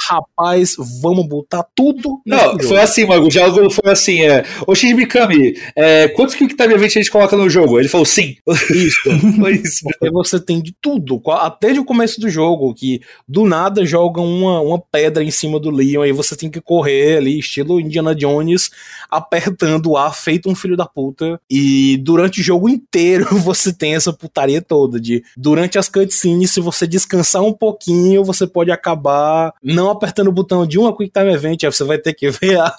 [0.10, 2.22] rapaz, vamos botar tudo.
[2.26, 3.30] Não, foi assim, Mago.
[3.30, 7.36] Já foi assim: é, o Shinji Mikami, é, quantos Quick Time Event a gente coloca
[7.36, 7.80] no jogo?
[7.80, 8.38] Ele falou sim.
[8.72, 9.02] Isso.
[9.40, 9.84] foi isso.
[9.84, 14.26] Porque você tem de tudo, até de o começo do jogo, que do nada jogam
[14.26, 18.16] uma, uma pedra em cima do Leon, aí você tem que correr ali, estilo Indiana
[18.16, 18.70] Jones,
[19.10, 21.40] apertando o ar, feito um filho da puta.
[21.50, 26.62] E durante o jogo inteiro você tem essa putaria toda de durante as cutscenes, se
[26.62, 31.32] você descansar um pouquinho, você pode acabar não apertando o botão de uma Quick Time
[31.32, 32.74] Event, aí você vai ter que ver a,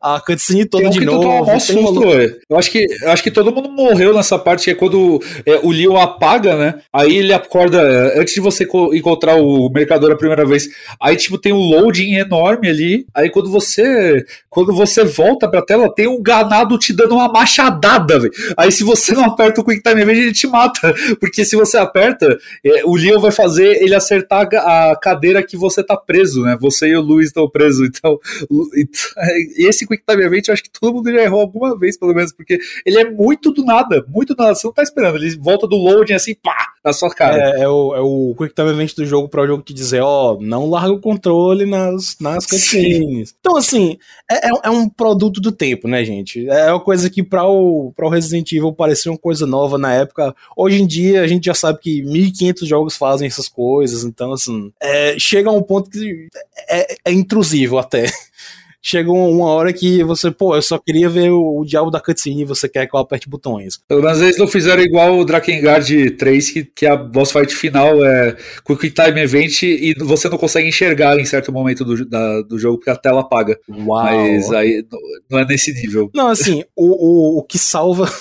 [0.00, 1.50] a cutscene toda de novo.
[1.50, 2.12] Um susto, uma...
[2.12, 5.58] eu, acho que, eu acho que todo mundo morreu nessa parte, que é quando é,
[5.62, 6.74] o Leon apaga, né?
[6.92, 7.82] Aí ele acorda,
[8.18, 10.68] antes de você encontrar o mercador a primeira vez,
[11.00, 15.92] aí tipo tem um loading enorme ali, aí quando você quando você volta pra tela,
[15.92, 18.32] tem um ganado te dando uma machadada, véio.
[18.56, 21.76] Aí se você não aperta o Quick Time Event, ele te mata, porque se você
[21.76, 26.56] aperta, é, o Leon vai fazer ele acertar a cadeira que você tá preso, né?
[26.60, 27.88] Você e o Luiz estão presos.
[27.88, 28.18] Então,
[29.56, 32.32] esse Quick Time Event eu acho que todo mundo já errou alguma vez, pelo menos,
[32.32, 34.54] porque ele é muito do nada, muito do nada.
[34.54, 35.16] Você não tá esperando.
[35.16, 37.56] Ele volta do loading assim, pá, na sua cara.
[37.56, 40.02] É, é o, é o Quick Time Event do jogo para o jogo te dizer,
[40.02, 43.34] ó, oh, não larga o controle nas, nas cutscenes.
[43.40, 43.96] Então, assim,
[44.30, 46.46] é, é, é, um produto do tempo, né, gente?
[46.48, 49.94] É uma coisa que para o, pra o Resident Evil parecia uma coisa nova na
[49.94, 50.34] época.
[50.54, 54.70] Hoje em dia, a gente já sabe que 1500 jogos fazem essas coisas, então, assim,
[54.80, 56.28] é, chega a um ponto que
[56.68, 58.04] é, é intrusivo até.
[58.86, 62.42] Chega uma hora que você, pô, eu só queria ver o, o diabo da cutscene
[62.42, 63.80] e você quer que eu aperte botões.
[63.88, 68.36] Às vezes não fizeram igual o Drakengard 3, que, que a boss fight final é
[68.62, 72.76] Quick Time Event e você não consegue enxergar em certo momento do, da, do jogo
[72.76, 73.58] porque a tela apaga.
[73.70, 74.04] Uau.
[74.04, 74.84] Mas aí
[75.30, 76.10] não é nesse nível.
[76.14, 78.12] Não, assim, o, o, o que salva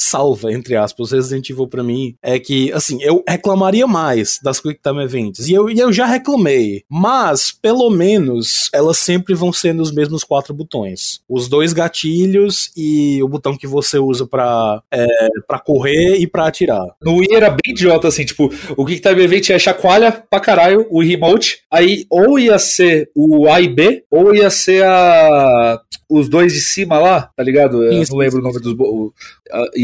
[0.00, 4.80] salva, entre aspas, Resident Evil pra mim é que, assim, eu reclamaria mais das Quick
[4.82, 5.48] Time Events.
[5.48, 6.84] E eu, e eu já reclamei.
[6.88, 11.20] Mas, pelo menos, elas sempre vão ser nos mesmos quatro botões.
[11.28, 15.06] Os dois gatilhos e o botão que você usa pra, é,
[15.46, 16.84] pra correr e pra atirar.
[17.02, 20.86] No Wii era bem idiota, assim, tipo, o Quick Time Event é chacoalha pra caralho
[20.90, 21.60] o remote.
[21.70, 26.60] Aí, ou ia ser o A e B, ou ia ser a os dois de
[26.60, 27.84] cima lá, tá ligado?
[27.84, 28.74] Eu não lembro o nome dos.
[28.76, 29.12] O,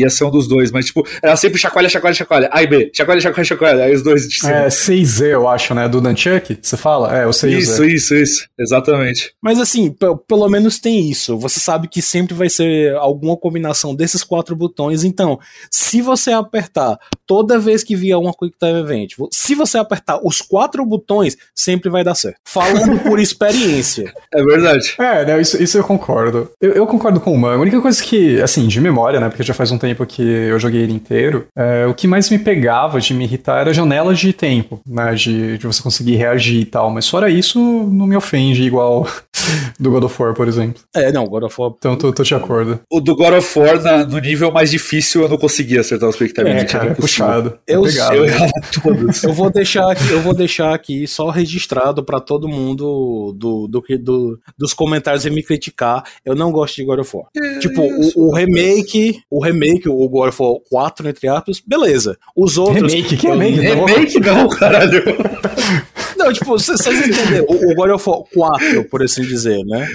[0.06, 2.48] ia ser um dos dois, mas tipo, era sempre chacoalha, chacoalha, chacoalha.
[2.52, 3.84] A e B, chacoalha, chacoalha, chacoalha.
[3.84, 4.52] Aí os dois de cima.
[4.52, 5.88] É, 6Z, eu acho, né?
[5.88, 7.16] Do Nunchuck, você fala?
[7.16, 7.58] É, o 6Z.
[7.58, 8.48] Isso, isso, isso.
[8.58, 9.32] Exatamente.
[9.42, 9.94] Mas assim,
[10.26, 11.38] pelo menos tem isso.
[11.38, 15.04] Você sabe que sempre vai ser alguma combinação desses quatro botões.
[15.04, 15.38] Então,
[15.70, 20.40] se você apertar toda vez que vier uma Quick Time Event, se você apertar os
[20.40, 22.38] quatro botões, sempre vai dar certo.
[22.44, 24.12] Falando por experiência.
[24.32, 24.94] É verdade.
[24.98, 26.50] É, né, isso, isso eu concordo.
[26.60, 27.54] Eu, eu concordo com o Man.
[27.54, 29.28] A única coisa que, assim, de memória, né?
[29.28, 32.38] Porque já faz um tempo que eu joguei ele inteiro, é, o que mais me
[32.38, 35.14] pegava de me irritar era janelas de tempo, né?
[35.14, 36.90] De, de você conseguir reagir e tal.
[36.90, 39.06] Mas fora isso, não me ofende igual
[39.78, 40.82] do God of War, por exemplo.
[40.94, 41.72] É, não, God of War.
[41.78, 42.80] Então tô, tô de acordo.
[42.90, 46.16] O do God of War, na, no nível mais difícil, eu não conseguia acertar os
[46.16, 47.58] Time É, cara, é puxado.
[47.66, 48.50] Eu, eu, eu,
[48.82, 49.22] todos.
[49.22, 53.82] eu vou deixar aqui, eu vou deixar aqui só registrado para todo mundo do, do,
[53.98, 56.04] do, dos comentários e me criticar.
[56.24, 57.26] Eu não gosto de God of War.
[57.36, 62.16] É tipo, o, o, remake, o remake, o God of War 4, entre aspas, beleza.
[62.36, 62.92] Os outros.
[62.92, 63.60] Remake, que remake?
[63.60, 65.02] Remake não, caralho.
[66.16, 67.46] Não, tipo, vocês entenderam.
[67.48, 69.86] O, o God of War 4, por assim dizer, né?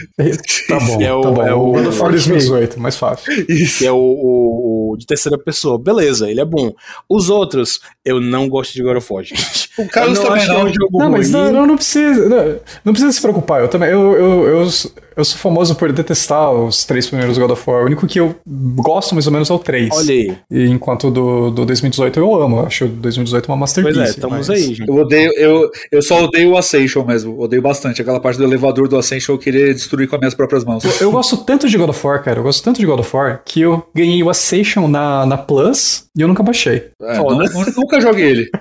[0.67, 1.47] Tá bom, é o, tá bom.
[1.47, 3.33] É o God of War 2018, mais fácil.
[3.49, 3.79] Isso.
[3.79, 5.79] Que é o, o, o, de terceira pessoa.
[5.79, 6.73] Beleza, ele é bom.
[7.09, 9.69] Os outros, eu não gosto de God of War, gente.
[9.81, 10.59] O Carlos também não.
[10.59, 13.61] É um jogo não, mas não, não, não, precisa, não, não, precisa se preocupar.
[13.61, 14.69] Eu também, eu, eu, eu,
[15.15, 17.83] eu sou famoso por detestar os três primeiros God of War.
[17.83, 19.89] O único que eu gosto mais ou menos é o 3.
[19.91, 20.37] Olha aí.
[20.49, 22.61] E enquanto do, do 2018 eu amo.
[22.61, 23.97] Acho 2018 uma masterpiece.
[23.97, 24.49] Pois é, estamos mas...
[24.49, 24.87] aí, gente.
[24.87, 27.39] Eu odeio, eu, eu só odeio o Ascension mesmo.
[27.39, 28.01] Odeio bastante.
[28.01, 30.83] Aquela parte do elevador do Ascension eu queria destruir com as minhas próprias mãos.
[30.83, 32.39] Eu, eu gosto tanto de God of War, cara.
[32.39, 36.05] Eu gosto tanto de God of War que eu ganhei o Ascension na, na Plus
[36.17, 36.89] e eu nunca baixei.
[37.01, 37.37] É, não,
[37.77, 38.51] nunca joguei ele.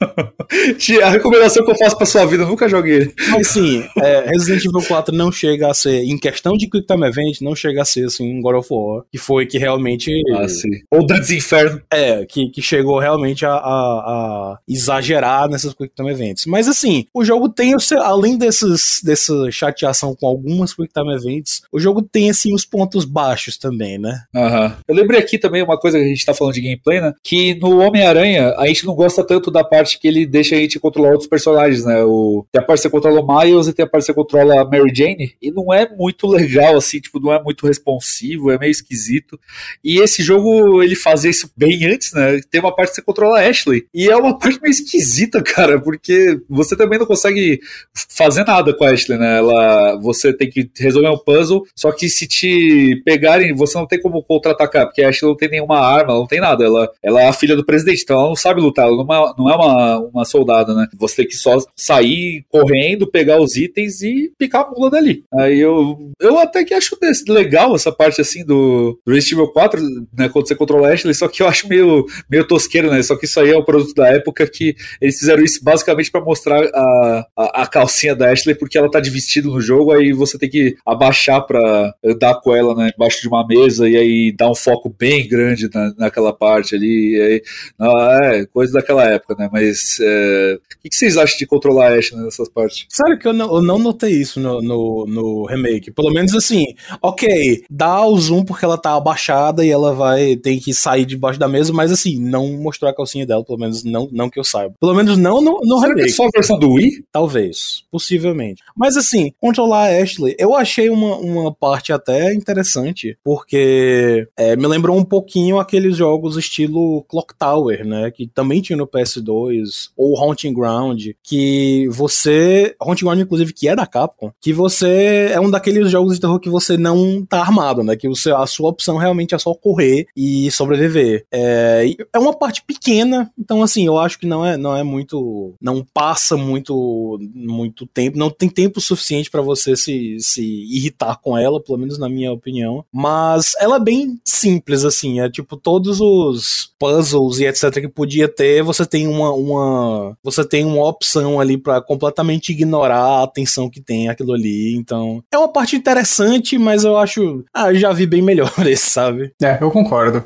[1.02, 3.12] a recomendação que eu faço pra sua vida, eu nunca joguei.
[3.30, 7.06] Mas sim, é, Resident Evil 4 não chega a ser, em questão de Quick Time
[7.06, 10.10] Event, não chega a ser assim um God of War, que foi que realmente.
[10.34, 10.70] Ah, sim.
[10.90, 11.80] Ou Dantes Inferno.
[11.90, 16.46] É, que, que chegou realmente a, a, a, exagerar nessas Quick Time Events.
[16.46, 21.80] Mas assim, o jogo tem, além desses, dessa chateação com algumas Quick Time Events, o
[21.80, 24.22] jogo tem assim os pontos baixos também, né?
[24.34, 24.64] Aham.
[24.66, 24.72] Uhum.
[24.88, 27.12] Eu lembrei aqui também uma coisa que a gente tá falando de gameplay, né?
[27.22, 30.80] Que no Homem-Aranha, a gente não gosta tanto da parte que ele deixa a gente
[30.80, 32.02] controlar outros personagens, né?
[32.02, 34.14] O, tem a parte que você controla o Miles e tem a parte que você
[34.14, 38.50] controla a Mary Jane, e não é muito legal, assim, tipo, não é muito responsivo,
[38.50, 39.38] é meio esquisito.
[39.84, 42.40] E esse jogo, ele fazia isso bem antes, né?
[42.50, 45.78] Tem uma parte que você controla a Ashley, e é uma parte meio esquisita, cara,
[45.80, 47.60] porque você também não consegue
[47.92, 49.38] fazer nada com a Ashley, né?
[49.38, 54.00] Ela, você tem que resolver um puzzle, só que se te pegarem, você não tem
[54.00, 57.20] como contra-atacar, porque a Ashley não tem nenhuma arma, ela não tem nada, ela, ela
[57.20, 59.54] é a filha do presidente, então ela não sabe lutar, ela não é, não é
[59.54, 59.73] uma,
[60.12, 60.86] uma soldada, né?
[60.98, 65.24] Você tem que só sair correndo, pegar os itens e picar a mula dali.
[65.34, 66.96] Aí eu, eu até que acho
[67.28, 69.80] legal essa parte assim do, do Resident Evil 4,
[70.16, 70.28] né?
[70.28, 73.02] Quando você controla a Ashley, só que eu acho meio, meio tosqueiro, né?
[73.02, 76.24] Só que isso aí é o produto da época que eles fizeram isso basicamente para
[76.24, 80.12] mostrar a, a, a, calcinha da Ashley, porque ela tá de vestido no jogo, aí
[80.12, 82.90] você tem que abaixar para andar com ela, né?
[82.94, 87.20] Embaixo de uma mesa e aí dar um foco bem grande na, naquela parte ali.
[87.20, 87.42] Aí,
[87.78, 89.48] não, é, coisa daquela época, né?
[89.52, 89.63] Mas
[90.00, 92.86] é, o que vocês acham de controlar a Ashe nessas partes?
[92.90, 95.90] Sério que eu não, eu não notei isso no, no, no, remake.
[95.90, 96.64] Pelo menos assim,
[97.00, 101.38] ok, dá o zoom porque ela tá abaixada e ela vai tem que sair debaixo
[101.38, 104.44] da mesa, mas assim, não mostrou a calcinha dela, pelo menos não, não que eu
[104.44, 104.74] saiba.
[104.80, 106.08] Pelo menos não no, no Será remake.
[106.08, 107.04] Que é só a versão do Wii?
[107.10, 108.62] Talvez, possivelmente.
[108.76, 114.66] Mas assim, controlar a Ashley, eu achei uma, uma parte até interessante, porque é, me
[114.66, 118.10] lembrou um pouquinho aqueles jogos estilo Clock Tower, né?
[118.10, 119.53] Que também tinha no PS2,
[119.96, 122.74] ou Haunting Ground, que você.
[122.80, 126.40] Haunting Ground, inclusive, que é da Capcom, que você é um daqueles jogos de terror
[126.40, 127.96] que você não tá armado, né?
[127.96, 131.26] Que você, a sua opção realmente é só correr e sobreviver.
[131.32, 135.54] É, é uma parte pequena, então assim, eu acho que não é, não é muito.
[135.60, 141.36] Não passa muito, muito tempo, não tem tempo suficiente para você se, se irritar com
[141.36, 142.84] ela, pelo menos na minha opinião.
[142.92, 148.28] Mas ela é bem simples, assim, é tipo todos os puzzles e etc que podia
[148.28, 153.70] ter, você tem uma, uma você tem uma opção ali para completamente ignorar a atenção
[153.70, 154.74] que tem aquilo ali.
[154.76, 158.90] Então, é uma parte interessante, mas eu acho, ah, eu já vi bem melhor esse,
[158.90, 159.32] sabe?
[159.42, 160.24] É, eu concordo.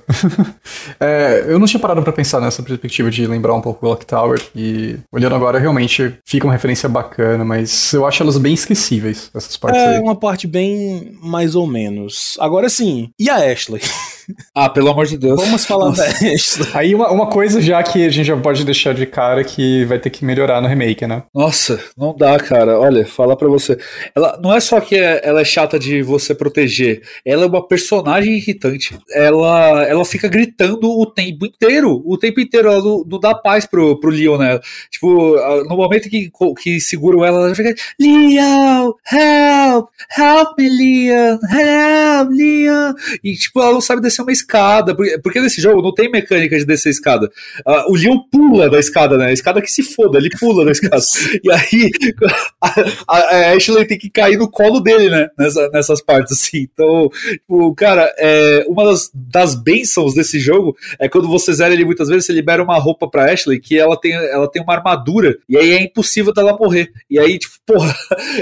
[1.01, 4.07] é, eu não tinha parado para pensar nessa perspectiva de lembrar um pouco o Clock
[4.07, 9.31] Tower e olhando agora realmente fica uma referência bacana, mas eu acho elas bem esquecíveis
[9.35, 10.01] essas partes é, aí.
[10.01, 12.37] uma parte bem mais ou menos.
[12.41, 13.81] Agora sim, e a Ashley?
[14.55, 15.41] Ah, pelo amor de Deus.
[15.41, 16.69] Vamos falar Ashley.
[16.75, 19.99] Aí uma, uma coisa já que a gente já pode deixar de cara que vai
[19.99, 21.23] ter que melhorar no remake, né?
[21.35, 22.79] Nossa, não dá, cara.
[22.79, 23.79] Olha, falar pra você.
[24.15, 27.67] Ela não é só que é- ela é chata de você proteger, ela é uma
[27.67, 28.99] personagem irritante.
[29.13, 32.03] Ela, ela fica gritando o tempo inteiro.
[32.05, 32.69] O tempo inteiro.
[32.69, 34.59] Ela não, não dá paz pro, pro Leon, né?
[34.91, 35.37] Tipo,
[35.69, 36.31] no momento que,
[36.63, 39.89] que seguram ela, ela fica: Leon, help!
[40.17, 41.39] Help me, Leon!
[41.51, 42.95] Help, Leon!
[43.23, 44.95] E, tipo, ela não sabe descer uma escada.
[44.95, 47.31] Porque, porque nesse jogo não tem mecânica de descer escada.
[47.67, 49.27] Ah, o Leon pula da escada, né?
[49.27, 50.99] A escada que se foda, ele pula da escada.
[51.43, 51.91] e aí
[52.61, 55.29] a, a- a Ashley tem que cair no colo dele, né?
[55.39, 56.67] Nessa- nessas partes, assim.
[56.73, 61.85] Então, tipo, cara, é, uma das, das bênçãos desse jogo é quando você zera ele
[61.85, 65.37] muitas vezes, você libera uma roupa pra Ashley que ela tem, ela tem uma armadura.
[65.49, 66.91] E aí é impossível dela morrer.
[67.11, 67.95] E aí, tipo, porra,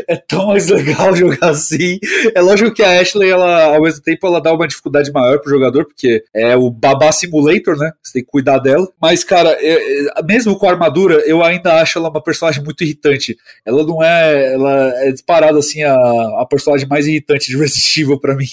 [0.08, 1.98] é tão mais legal jogar assim.
[2.34, 5.50] É lógico que a Ashley, ela, ao mesmo tempo, ela dá uma dificuldade maior pro
[5.50, 7.92] jogador, porque é o babá simulator, né?
[8.02, 8.86] Você tem que cuidar dela.
[9.00, 12.82] Mas, cara, é- é- mesmo com a armadura, eu ainda acho ela uma personagem muito
[12.84, 13.36] irritante.
[13.64, 14.54] Ela não é.
[14.54, 18.46] Ela é disparada assim a, a personagem mais irritante de Resident Evil pra mim.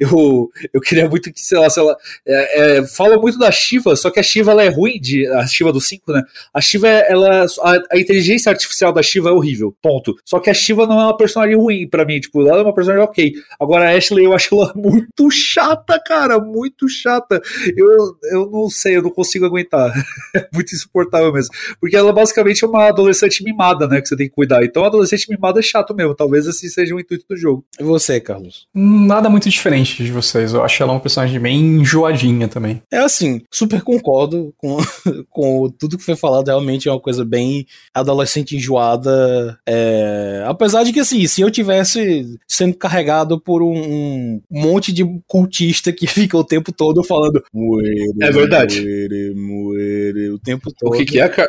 [0.00, 1.96] Eu, eu queria muito que, sei lá, se ela.
[2.26, 5.46] É, é, fala muito da Shiva, só que a Shiva ela é ruim, de, a
[5.46, 6.22] Shiva do 5, né?
[6.52, 7.46] A Shiva, ela.
[7.62, 9.74] A, a inteligência artificial da Shiva é horrível.
[9.82, 10.14] Ponto.
[10.24, 12.20] Só que a Shiva não é uma personagem ruim pra mim.
[12.20, 13.32] Tipo, ela é uma personagem ok.
[13.60, 16.38] Agora a Ashley, eu acho ela muito chata, cara.
[16.56, 17.40] Muito chata.
[17.76, 19.92] Eu, eu não sei, eu não consigo aguentar.
[20.34, 21.50] É muito insuportável mesmo.
[21.80, 24.00] Porque ela basicamente é uma adolescente mimada, né?
[24.00, 24.62] Que você tem que cuidar.
[24.64, 26.14] Então, adolescente mimada é chato mesmo.
[26.14, 27.64] Talvez assim seja o intuito do jogo.
[27.78, 28.66] E você, Carlos?
[28.74, 30.52] Nada muito diferente de vocês.
[30.52, 32.82] Eu acho ela uma personagem bem enjoadinha também.
[32.90, 34.76] É assim, super concordo com,
[35.30, 36.48] com tudo que foi falado.
[36.48, 39.58] Realmente é uma coisa bem adolescente enjoada.
[39.66, 45.04] É, apesar de que, assim, se eu tivesse sendo carregado por um, um monte de
[45.26, 48.80] cultista que fica o tempo todo falando muere, É verdade.
[48.80, 50.90] muere, muere, o tempo todo.
[50.90, 51.48] O que, que é, cara?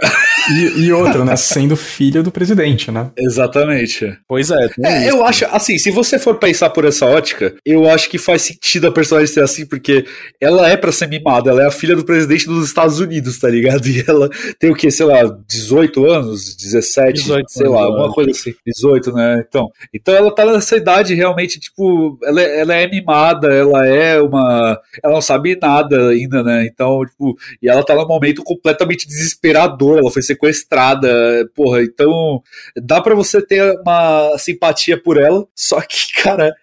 [0.49, 1.35] E, e outra, né?
[1.35, 3.09] Sendo filha do presidente, né?
[3.17, 4.17] Exatamente.
[4.27, 4.69] Pois é.
[4.83, 5.09] É, isso.
[5.09, 8.87] eu acho, assim, se você for pensar por essa ótica, eu acho que faz sentido
[8.87, 10.05] a personagem ser assim, porque
[10.39, 13.49] ela é pra ser mimada, ela é a filha do presidente dos Estados Unidos, tá
[13.49, 13.77] ligado?
[13.97, 18.11] E ela tem o quê, sei lá, 18 anos, 17, 18 sei anos, lá, alguma
[18.13, 19.43] coisa assim, 18, né?
[19.47, 24.21] Então, então ela tá nessa idade realmente, tipo, ela, é- ela é mimada, ela é
[24.21, 24.79] uma.
[25.03, 26.65] Ela não sabe nada ainda, né?
[26.65, 31.09] Então, tipo, e ela tá num momento completamente desesperador, ela foi sequestrada,
[31.55, 32.41] porra, então
[32.75, 36.53] dá pra você ter uma simpatia por ela, só que, cara,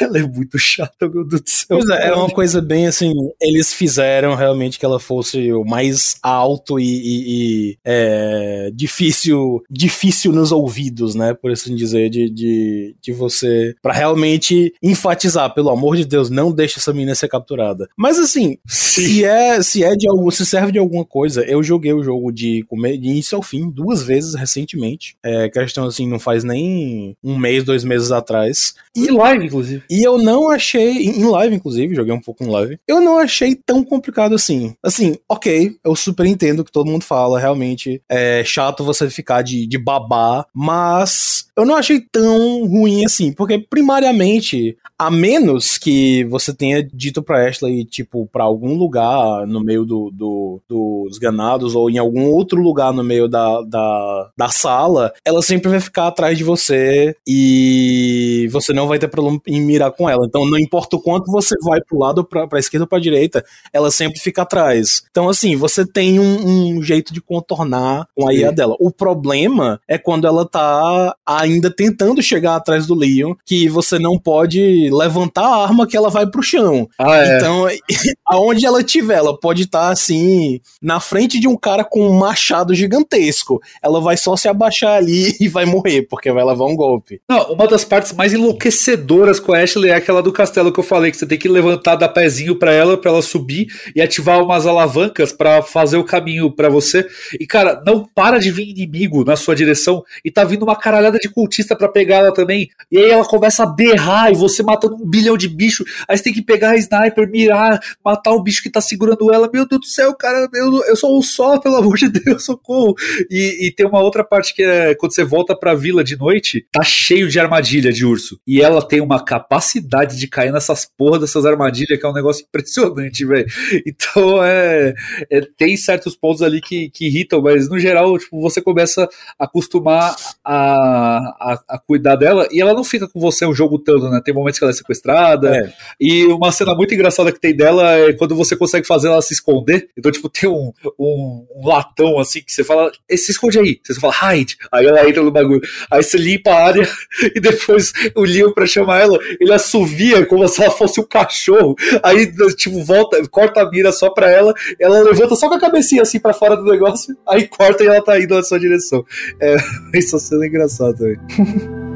[0.00, 1.78] ela é muito chata, meu Deus do céu.
[1.78, 3.12] Pois é, é uma coisa bem assim.
[3.40, 10.32] Eles fizeram realmente que ela fosse o mais alto e, e- e, é, difícil difícil
[10.32, 11.34] nos ouvidos, né?
[11.34, 13.74] Por assim dizer, de, de, de você.
[13.82, 17.88] Pra realmente enfatizar, pelo amor de Deus, não deixe essa menina ser capturada.
[17.96, 21.92] Mas assim, se é, se é de algum, se serve de alguma coisa, eu joguei
[21.92, 25.16] o jogo de, come- de início ao fim duas vezes recentemente.
[25.22, 28.74] É, questão assim, não faz nem um mês, dois meses atrás.
[28.96, 29.82] E live, inclusive.
[29.90, 33.54] E eu não achei, em live inclusive, joguei um pouco em live, eu não achei
[33.54, 34.74] tão complicado assim.
[34.82, 39.66] Assim, ok, eu super entendo que todo mundo fala, realmente é chato você ficar de,
[39.66, 46.54] de babá, mas eu não achei tão ruim assim, porque primariamente, a menos que você
[46.54, 51.90] tenha dito pra Ashley, tipo, pra algum lugar no meio do, do- dos ganados ou
[51.90, 56.36] em algum outro lugar no meio da, da, da sala, ela sempre vai ficar atrás
[56.38, 60.24] de você e você não vai ter problema em mirar com ela.
[60.26, 63.44] Então, não importa o quanto você vai pro lado, pra, pra esquerda ou pra direita,
[63.72, 65.02] ela sempre fica atrás.
[65.10, 68.76] Então, assim, você tem um, um jeito de contornar com a IA dela.
[68.80, 74.18] O problema é quando ela tá ainda tentando chegar atrás do Leon, que você não
[74.18, 76.88] pode levantar a arma que ela vai pro chão.
[76.98, 77.36] Ah, é.
[77.36, 77.66] Então,
[78.26, 82.69] aonde ela tiver, ela pode estar assim, na frente de um cara com um machado
[82.74, 83.60] gigantesco.
[83.82, 87.20] Ela vai só se abaixar ali e vai morrer, porque vai levar um golpe.
[87.28, 90.84] Não, uma das partes mais enlouquecedoras com a Ashley é aquela do castelo que eu
[90.84, 94.42] falei, que você tem que levantar da pezinho pra ela, pra ela subir e ativar
[94.42, 97.06] umas alavancas pra fazer o caminho pra você.
[97.38, 101.18] E, cara, não para de vir inimigo na sua direção e tá vindo uma caralhada
[101.18, 102.70] de cultista pra pegar ela também.
[102.90, 105.84] E aí ela começa a berrar e você matando um bilhão de bicho.
[106.08, 109.50] Aí você tem que pegar a sniper, mirar, matar o bicho que tá segurando ela.
[109.52, 112.94] Meu Deus do céu, cara, eu, eu sou um só, pelo amor de Deus, socorro.
[113.30, 116.66] E, e tem uma outra parte que é quando você volta pra vila de noite,
[116.70, 118.38] tá cheio de armadilha de urso.
[118.46, 122.44] E ela tem uma capacidade de cair nessas porras dessas armadilhas que é um negócio
[122.46, 123.46] impressionante, velho.
[123.86, 124.94] Então é,
[125.30, 129.08] é, Tem certos pontos ali que, que irritam, mas no geral, tipo, você começa
[129.38, 130.14] a acostumar
[130.44, 134.20] a, a, a cuidar dela e ela não fica com você o jogo todo, né?
[134.24, 135.56] Tem momentos que ela é sequestrada.
[135.56, 135.72] É.
[136.00, 139.34] E uma cena muito engraçada que tem dela é quando você consegue fazer ela se
[139.34, 139.88] esconder.
[139.96, 143.80] Então, tipo, tem um, um, um latão assim que você fala, se esconde aí.
[143.84, 144.56] Você fala, hide.
[144.72, 145.60] Aí ela entra no bagulho.
[145.90, 146.88] Aí você limpa a área
[147.34, 151.76] e depois o Leon, pra chamar ela, ele assovia como se ela fosse um cachorro.
[152.02, 156.02] Aí, tipo, volta, corta a mira só pra ela, ela levanta só com a cabecinha
[156.02, 159.04] assim pra fora do negócio, aí corta e ela tá indo na sua direção.
[159.40, 159.56] É,
[159.94, 161.18] isso sendo engraçado também.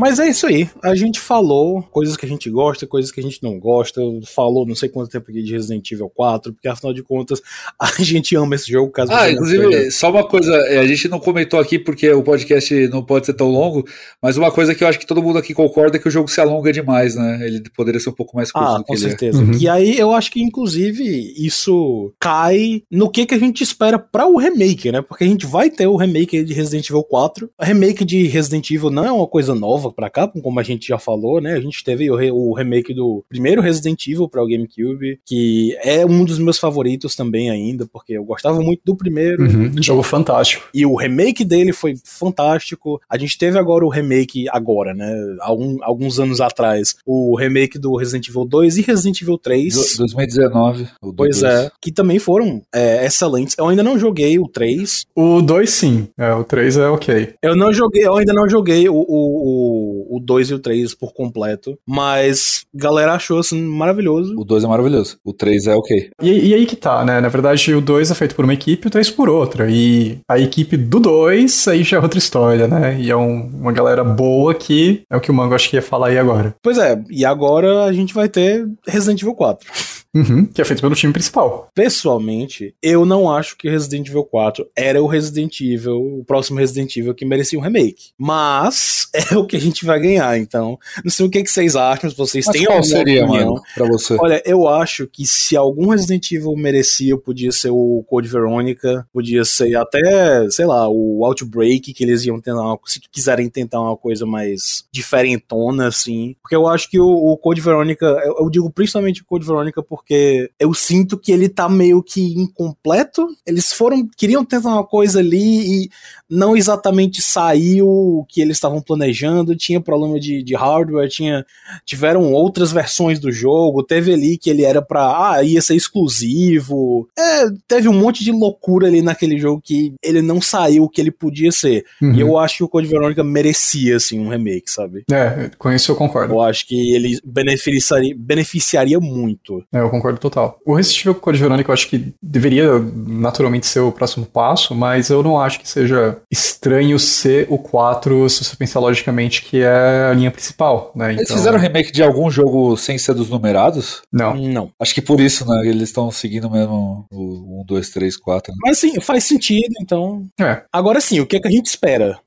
[0.00, 0.66] Mas é isso aí.
[0.82, 4.00] A gente falou coisas que a gente gosta, coisas que a gente não gosta.
[4.24, 7.42] Falou não sei quanto tempo aqui de Resident Evil 4, porque afinal de contas
[7.78, 8.90] a gente ama esse jogo.
[8.90, 12.88] Caso ah, inclusive, só uma coisa, é, a gente não comentou aqui porque o podcast
[12.88, 13.86] não pode ser tão longo,
[14.22, 16.30] mas uma coisa que eu acho que todo mundo aqui concorda é que o jogo
[16.30, 17.38] se alonga demais, né?
[17.42, 18.66] Ele poderia ser um pouco mais curto.
[18.66, 19.38] Ah, com certeza.
[19.38, 19.44] É.
[19.44, 19.52] Uhum.
[19.52, 24.26] E aí eu acho que inclusive isso cai no que, que a gente espera para
[24.26, 25.02] o remake, né?
[25.02, 27.50] Porque a gente vai ter o remake de Resident Evil 4.
[27.60, 30.86] O remake de Resident Evil não é uma coisa nova para cá, como a gente
[30.86, 31.54] já falou, né?
[31.54, 35.76] A gente teve o, re o remake do primeiro Resident Evil para o GameCube, que
[35.82, 39.42] é um dos meus favoritos também ainda, porque eu gostava muito do primeiro.
[39.42, 40.68] Uhum, jogo fantástico.
[40.74, 43.00] E o remake dele foi fantástico.
[43.08, 45.12] A gente teve agora o remake agora, né?
[45.40, 49.74] Algum, alguns anos atrás, o remake do Resident Evil 2 e Resident Evil 3.
[49.74, 50.88] Do, 2019.
[51.16, 51.42] pois 2.
[51.42, 53.56] é, que também foram é, excelentes.
[53.58, 55.06] Eu ainda não joguei o 3.
[55.14, 57.34] O 2 sim, é, o 3 é ok.
[57.42, 59.79] Eu não joguei, eu ainda não joguei o, o, o
[60.20, 64.34] 2 e o 3 por completo, mas galera achou assim maravilhoso.
[64.38, 66.10] O 2 é maravilhoso, o 3 é ok.
[66.22, 67.20] E, e, aí que tá, né?
[67.20, 69.68] Na verdade, o 2 é feito por uma equipe e o 3 por outra.
[69.70, 72.98] E a equipe do 2 aí já é outra história, né?
[73.00, 75.82] E é um, uma galera boa que é o que o Mango acho que ia
[75.82, 76.54] falar aí agora.
[76.62, 79.66] Pois é, e agora a gente vai ter Resident Evil 4.
[80.14, 81.68] Uhum, que é feito pelo time principal.
[81.74, 86.96] Pessoalmente, eu não acho que Resident Evil 4 era o Resident Evil, o próximo Resident
[86.96, 88.10] Evil que merecia um remake.
[88.18, 90.78] Mas é o que a gente vai ganhar, então.
[91.04, 93.50] Não sei o que, que vocês acham, se vocês Mas têm qual seria, opinião.
[93.50, 94.16] mano, pra você?
[94.18, 99.44] Olha, eu acho que se algum Resident Evil merecia, podia ser o Code Veronica, podia
[99.44, 103.96] ser até, sei lá, o Outbreak, que eles iam tentar, uma, se quiserem tentar uma
[103.96, 106.34] coisa mais diferentona, assim.
[106.42, 109.82] Porque eu acho que o, o Code Veronica, eu, eu digo principalmente o Code Veronica
[109.82, 113.28] por porque eu sinto que ele tá meio que incompleto.
[113.46, 115.90] Eles foram, queriam tentar uma coisa ali e
[116.28, 121.44] não exatamente saiu o que eles estavam planejando, tinha problema de, de hardware, tinha,
[121.84, 127.08] tiveram outras versões do jogo, teve ali que ele era pra, ah, ia ser exclusivo.
[127.18, 131.00] É, teve um monte de loucura ali naquele jogo que ele não saiu o que
[131.00, 131.84] ele podia ser.
[132.00, 132.14] Uhum.
[132.14, 135.04] E eu acho que o Code Veronica merecia, assim, um remake, sabe?
[135.10, 136.34] É, com isso eu concordo.
[136.34, 139.64] Eu acho que ele beneficiaria, beneficiaria muito.
[139.72, 140.58] É, eu concordo total.
[140.64, 145.10] O Resident Evil Code Veronica eu acho que deveria naturalmente ser o próximo passo, mas
[145.10, 150.08] eu não acho que seja estranho ser o 4, se você pensar logicamente que é
[150.10, 151.12] a linha principal, né?
[151.12, 151.36] Eles então...
[151.36, 154.02] fizeram remake de algum jogo sem ser dos numerados?
[154.12, 154.34] Não.
[154.36, 154.70] Não.
[154.80, 155.66] Acho que por isso, né?
[155.66, 158.54] Eles estão seguindo mesmo o 1, 2, 3, 4.
[158.62, 160.26] Mas sim, faz sentido, então.
[160.40, 160.62] É.
[160.72, 162.18] Agora sim, o que, é que a gente espera?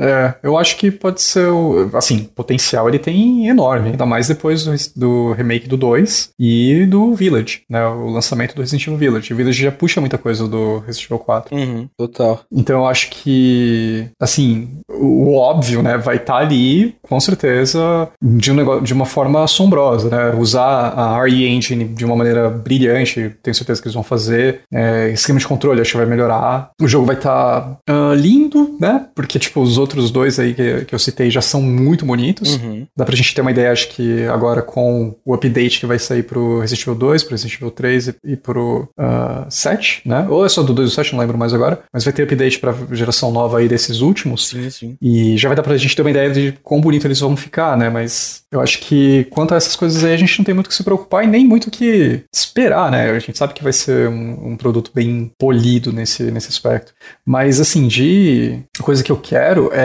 [0.00, 4.64] É, eu acho que pode ser, o, assim, potencial ele tem enorme, ainda mais depois
[4.64, 9.32] do, do, remake do 2 e do Village, né, o lançamento do Resident Evil Village.
[9.32, 11.54] O Village já puxa muita coisa do Resident Evil 4.
[11.54, 11.88] Uhum.
[11.96, 12.40] Total.
[12.50, 18.08] Então eu acho que, assim, o, o óbvio, né, vai estar tá ali, com certeza,
[18.22, 22.48] de, um negócio, de uma forma assombrosa, né, usar a RE Engine de uma maneira
[22.48, 26.70] brilhante, tenho certeza que eles vão fazer, é, esquema de controle acho que vai melhorar,
[26.80, 30.54] o jogo vai estar tá, uh, lindo, né, porque, tipo, os outros outros dois aí
[30.54, 32.54] que, que eu citei já são muito bonitos.
[32.54, 32.86] Uhum.
[32.96, 36.22] Dá pra gente ter uma ideia, acho que agora com o update que vai sair
[36.22, 40.26] pro Resident Evil 2, pro Resident Evil 3 e, e pro uh, 7, né?
[40.28, 41.80] Ou é só do 2 e do 7, não lembro mais agora.
[41.92, 44.48] Mas vai ter update pra geração nova aí desses últimos.
[44.48, 44.96] Sim, sim.
[45.00, 47.76] E já vai dar pra gente ter uma ideia de quão bonito eles vão ficar,
[47.76, 47.88] né?
[47.90, 50.74] Mas eu acho que quanto a essas coisas aí, a gente não tem muito que
[50.74, 53.10] se preocupar e nem muito que esperar, né?
[53.10, 56.92] A gente sabe que vai ser um, um produto bem polido nesse, nesse aspecto.
[57.24, 59.79] Mas, assim, de coisa que eu quero é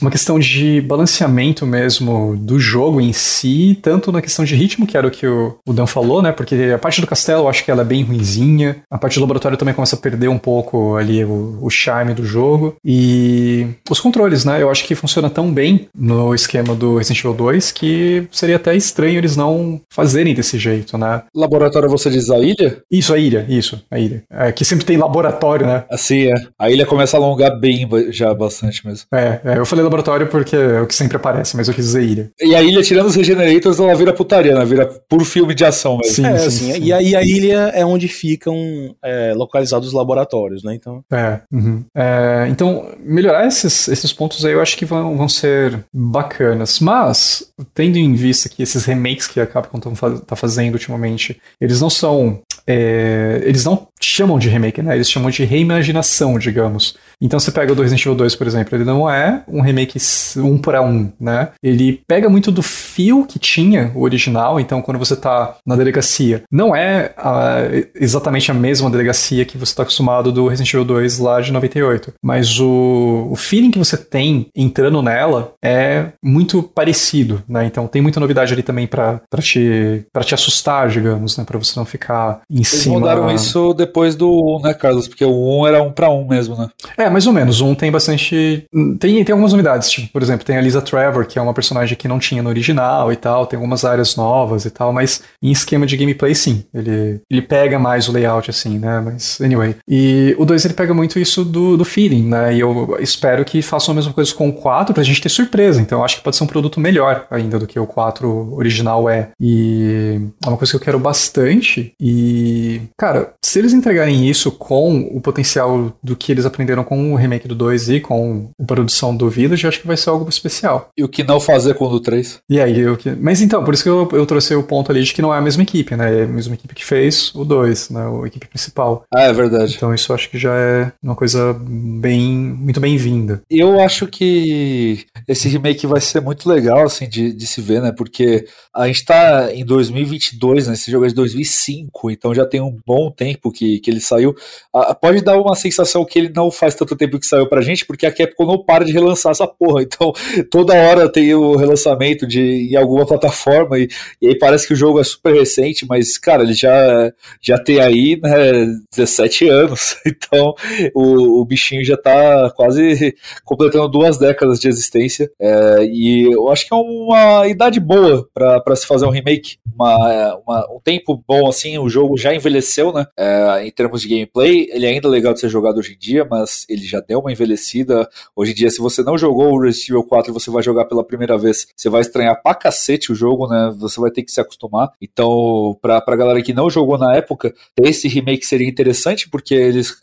[0.00, 4.96] uma questão de balanceamento mesmo do jogo em si, tanto na questão de ritmo, que
[4.96, 6.32] era o que o, o Dan falou, né?
[6.32, 9.20] Porque a parte do castelo eu acho que ela é bem ruinzinha, a parte do
[9.20, 14.00] laboratório também começa a perder um pouco ali o, o charme do jogo, e os
[14.00, 14.62] controles, né?
[14.62, 18.74] Eu acho que funciona tão bem no esquema do Resident Evil 2 que seria até
[18.74, 21.22] estranho eles não fazerem desse jeito, né?
[21.34, 22.82] Laboratório você diz a ilha?
[22.90, 24.22] Isso, a ilha, isso, a ilha.
[24.30, 25.84] É, que sempre tem laboratório, né?
[25.90, 26.34] Assim, é.
[26.58, 29.06] A ilha começa a alongar bem já bastante mesmo.
[29.12, 31.84] É, É, é, eu falei laboratório porque é o que sempre aparece, mas eu quis
[31.84, 32.30] dizer ilha.
[32.40, 34.64] E a ilha, tirando os Regenerators, ela vira putaria, né?
[34.64, 36.14] Vira puro filme de ação mesmo.
[36.14, 36.82] Sim, é, sim, assim, sim.
[36.82, 38.56] E aí a ilha é onde ficam
[39.04, 40.74] é, localizados os laboratórios, né?
[40.74, 41.04] Então.
[41.12, 41.84] É, uhum.
[41.94, 46.80] é, então, melhorar esses, esses pontos aí eu acho que vão, vão ser bacanas.
[46.80, 51.90] Mas, tendo em vista que esses remakes que a Capcom tá fazendo ultimamente, eles não
[51.90, 52.40] são.
[52.66, 54.94] É, eles não chamam de remake, né?
[54.94, 56.96] Eles chamam de reimaginação, digamos.
[57.20, 59.98] Então você pega o do Resident Evil 2, por exemplo, ele não é um remake
[60.38, 61.50] um para um, né?
[61.62, 66.42] Ele pega muito do fio que tinha o original, então quando você tá na delegacia,
[66.50, 67.58] não é a,
[67.94, 72.14] exatamente a mesma delegacia que você tá acostumado do Resident Evil 2 lá de 98,
[72.22, 77.66] mas o, o feeling que você tem entrando nela é muito parecido, né?
[77.66, 81.78] Então tem muita novidade ali também para te para te assustar, digamos, né, para você
[81.78, 82.94] não ficar em Eles cima.
[82.94, 85.08] Eles mudaram isso depois do 1, né, Carlos?
[85.08, 86.68] Porque o 1 era um para um mesmo, né?
[86.96, 87.60] É, mais ou menos.
[87.60, 88.66] Um tem bastante.
[88.98, 91.96] Tem, tem algumas unidades, tipo, por exemplo, tem a Lisa Trevor, que é uma personagem
[91.96, 95.50] que não tinha no original e tal, tem algumas áreas novas e tal, mas em
[95.50, 96.64] esquema de gameplay, sim.
[96.72, 99.00] Ele, ele pega mais o layout, assim, né?
[99.00, 99.76] Mas, anyway.
[99.88, 102.54] E o 2 ele pega muito isso do, do feeling, né?
[102.54, 105.80] E eu espero que façam a mesma coisa com o 4 pra gente ter surpresa.
[105.80, 109.08] Então, eu acho que pode ser um produto melhor ainda do que o 4 original
[109.08, 109.30] é.
[109.40, 111.94] E é uma coisa que eu quero bastante.
[112.00, 117.16] E, cara, se eles entregarem isso com o potencial do que eles aprenderam com o
[117.16, 120.90] remake do 2 e com a produção do Village, acho que vai ser algo especial.
[120.96, 122.40] E o que não fazer com o do 3?
[122.48, 123.10] E aí, eu que...
[123.10, 125.38] Mas então, por isso que eu, eu trouxe o ponto ali de que não é
[125.38, 126.20] a mesma equipe, né?
[126.20, 128.00] É a mesma equipe que fez o 2, né?
[128.22, 129.04] A equipe principal.
[129.12, 129.74] Ah, é verdade.
[129.74, 133.42] Então isso acho que já é uma coisa bem, muito bem-vinda.
[133.50, 137.92] Eu acho que esse remake vai ser muito legal, assim, de, de se ver, né?
[137.92, 140.74] Porque a gente tá em 2022, né?
[140.74, 144.34] Esse jogo é de 2005, então já tem um bom tempo que, que ele saiu.
[144.74, 147.86] Ah, pode dar uma sensação que ele não faz tanto tempo que saiu pra gente,
[147.86, 149.82] porque a Capcom não para de relançar essa porra.
[149.82, 150.12] Então,
[150.50, 153.88] toda hora tem o relançamento de, em alguma plataforma, e,
[154.20, 157.80] e aí parece que o jogo é super recente, mas, cara, ele já, já tem
[157.80, 159.96] aí né, 17 anos.
[160.10, 160.54] Então,
[160.94, 163.14] o, o bichinho já tá quase
[163.44, 165.30] completando duas décadas de existência.
[165.40, 169.56] É, e eu acho que é uma idade boa para se fazer um remake.
[169.74, 173.06] Uma, uma, um tempo bom assim, o jogo já envelheceu, né?
[173.18, 176.26] É, em termos de gameplay, ele é ainda legal de ser jogado hoje em dia,
[176.28, 178.08] mas ele já deu uma envelhecida.
[178.34, 181.04] Hoje em dia, se você não jogou o Resident Evil 4 você vai jogar pela
[181.04, 183.72] primeira vez, você vai estranhar pra cacete o jogo, né?
[183.78, 184.90] Você vai ter que se acostumar.
[185.00, 189.98] Então, pra, pra galera que não jogou na época, esse remake seria interessante, porque eles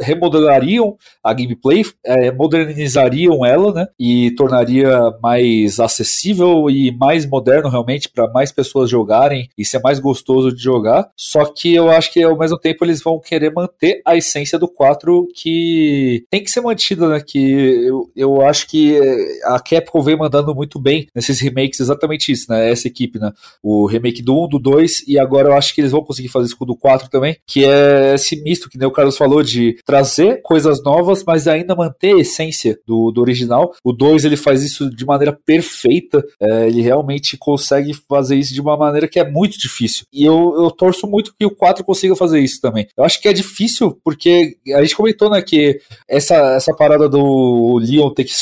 [0.00, 3.86] remodelariam a gameplay, é, modernizariam ela, né?
[3.98, 9.98] E tornaria mais acessível e mais moderno realmente para mais pessoas jogarem e ser mais
[9.98, 11.08] gostoso de jogar.
[11.16, 14.68] Só que eu acho que ao mesmo tempo eles vão querer manter a essência do
[14.68, 17.20] 4 que tem que ser mantida, né?
[17.24, 18.98] Que eu, eu acho que
[19.44, 22.70] a Capcom vem mandando muito bem nesses remakes, exatamente isso, né?
[22.70, 23.32] Essa equipe, né?
[23.62, 26.46] O remake do 1, do 2, e agora eu acho que eles vão conseguir fazer
[26.46, 29.78] isso com o do 4 também, que é esse misto que o Carlos falou, de
[29.84, 33.74] trazer coisas novas, mas ainda manter a essência do, do original.
[33.82, 38.60] O 2 ele faz isso de maneira perfeita, é, ele realmente consegue fazer isso de
[38.60, 40.04] uma maneira que é muito difícil.
[40.12, 42.75] E eu, eu torço muito que o 4 consiga fazer isso também.
[42.96, 47.78] Eu acho que é difícil, porque a gente comentou, né, que essa, essa parada do
[47.78, 48.32] Leon ter que,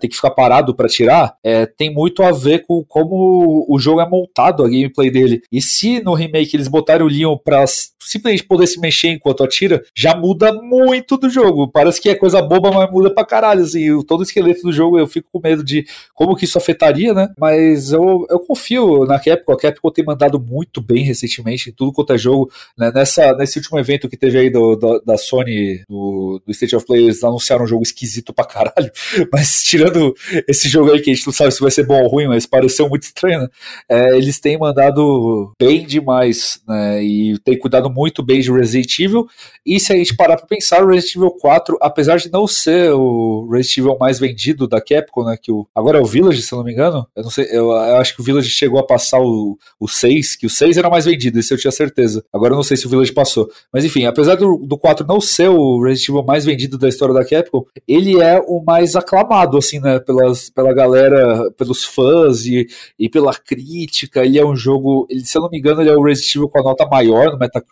[0.00, 4.00] ter que ficar parado para tirar é, tem muito a ver com como o jogo
[4.00, 5.42] é montado, a gameplay dele.
[5.50, 7.64] E se no remake eles botarem o Leon pra
[8.04, 11.68] simplesmente poder se mexer enquanto atira, já muda muito do jogo.
[11.68, 13.62] Parece que é coisa boba, mas muda pra caralho.
[13.62, 17.14] Assim, todo o esqueleto do jogo eu fico com medo de como que isso afetaria,
[17.14, 17.28] né?
[17.38, 19.52] Mas eu, eu confio na Capcom.
[19.52, 22.50] A Capcom tem mandado muito bem recentemente em tudo quanto é jogo.
[22.76, 22.90] Né?
[22.94, 26.86] Nessa, nesse último evento que teve aí do, do da Sony, do, do State of
[26.86, 28.90] Play, eles anunciaram um jogo esquisito pra caralho.
[29.32, 30.14] Mas tirando
[30.48, 32.46] esse jogo aí que a gente não sabe se vai ser bom ou ruim, mas
[32.46, 33.48] pareceu muito estranho, né?
[33.88, 37.02] É, eles têm mandado bem demais, né?
[37.02, 39.26] E tem cuidado muito bem de Resident Evil.
[39.64, 42.92] E se a gente parar pra pensar, o Resident Evil 4, apesar de não ser
[42.92, 45.36] o Resident Evil mais vendido da Capcom, né?
[45.40, 47.06] Que o, agora é o Village, se eu não me engano.
[47.14, 50.36] Eu não sei, eu, eu acho que o Village chegou a passar o, o 6,
[50.36, 52.24] que o 6 era mais vendido, esse eu tinha certeza.
[52.32, 53.48] Agora eu não sei se o Village passou.
[53.72, 57.14] Mas enfim, apesar do, do 4 não ser o Resident Evil mais vendido da história
[57.14, 59.98] da Capcom, ele é o mais aclamado, assim, né?
[60.00, 62.66] Pelas, pela galera, pelos fãs e,
[62.98, 64.24] e pela crítica.
[64.24, 66.48] Ele é um jogo, ele, se eu não me engano, ele é o Resident Evil
[66.48, 67.62] com a nota maior no Metacritic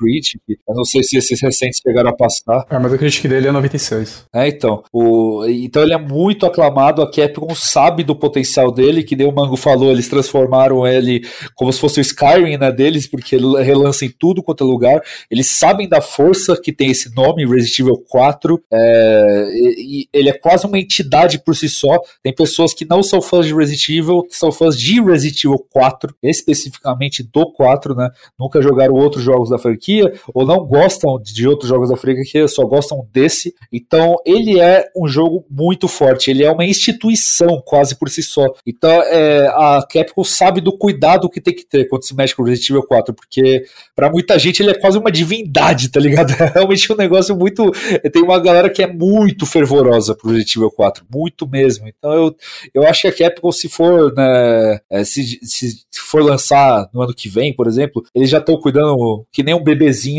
[0.69, 2.65] Eu não sei se esses recentes chegaram a passar.
[2.71, 4.27] É, mas o Critic dele é 96.
[4.35, 4.83] É, então.
[4.93, 9.33] O, então ele é muito aclamado, a Capcom sabe do potencial dele, que nem o
[9.33, 11.23] Mango falou, eles transformaram ele
[11.55, 15.01] como se fosse o Skyrim né, deles, porque ele relança em tudo quanto é lugar.
[15.31, 18.63] Eles sabem da força que tem esse nome, Resident Evil 4.
[18.73, 19.45] É,
[19.79, 21.99] e ele é quase uma entidade por si só.
[22.23, 26.15] Tem pessoas que não são fãs de Resident Evil, são fãs de Resident Evil 4,
[26.23, 28.11] especificamente do 4, né?
[28.39, 30.00] Nunca jogaram outros jogos da franquia,
[30.35, 33.55] ou não gostam de outros jogos da franquia, só gostam desse.
[33.73, 38.47] Então, ele é um jogo muito forte, ele é uma instituição quase por si só.
[38.67, 42.43] Então, é, a Capcom sabe do cuidado que tem que ter quando se mexe com
[42.43, 43.65] Resident Evil 4, porque
[43.95, 46.31] para muita gente ele é quase uma divindade, tá ligado?
[46.41, 47.71] É realmente um negócio muito.
[48.13, 51.87] Tem uma galera que é muito fervorosa pro Resident Evil 4, muito mesmo.
[51.87, 52.37] Então, eu,
[52.75, 57.15] eu acho que a Capcom, se for, né, é, se, se for lançar no ano
[57.15, 59.63] que vem, por exemplo, eles já estão cuidando que nem um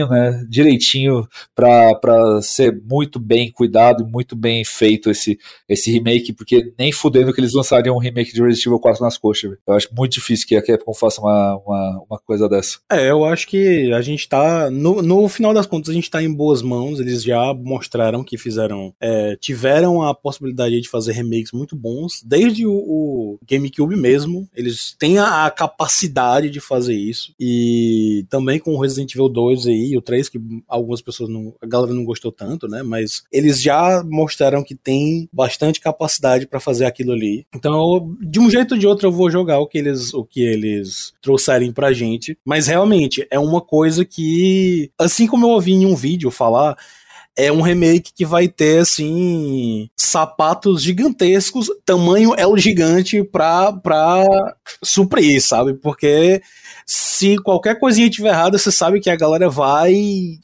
[0.10, 5.38] né, direitinho para ser muito bem cuidado e muito bem feito esse,
[5.68, 9.18] esse remake, porque nem fudendo que eles lançariam um remake de Resident Evil 4 nas
[9.18, 9.52] coxas.
[9.68, 12.80] Eu acho muito difícil que a Capcom faça uma, uma, uma coisa dessa.
[12.92, 16.22] É, eu acho que a gente tá, no, no final das contas, a gente tá
[16.22, 21.52] em boas mãos, eles já mostraram que fizeram, é, tiveram a possibilidade de fazer remakes
[21.52, 27.34] muito bons, desde o, o GameCube mesmo, eles têm a, a capacidade de fazer isso,
[27.40, 31.54] e também com o Resident Evil 2 aí, o 3, que algumas pessoas não.
[31.62, 32.84] A galera não gostou tanto, né?
[32.84, 37.46] Mas eles já mostraram que tem bastante capacidade para fazer aquilo ali.
[37.54, 40.42] Então, de um jeito ou de outro, eu vou jogar o que eles, o que
[40.42, 42.38] eles trouxerem pra gente.
[42.46, 46.78] Mas realmente é uma coisa que, assim como eu ouvi em um vídeo falar
[47.38, 54.26] é um remake que vai ter, assim, sapatos gigantescos, tamanho é o gigante pra, pra
[54.84, 55.74] suprir, sabe?
[55.74, 56.42] Porque
[56.86, 59.94] se qualquer coisinha tiver errada, você sabe que a galera vai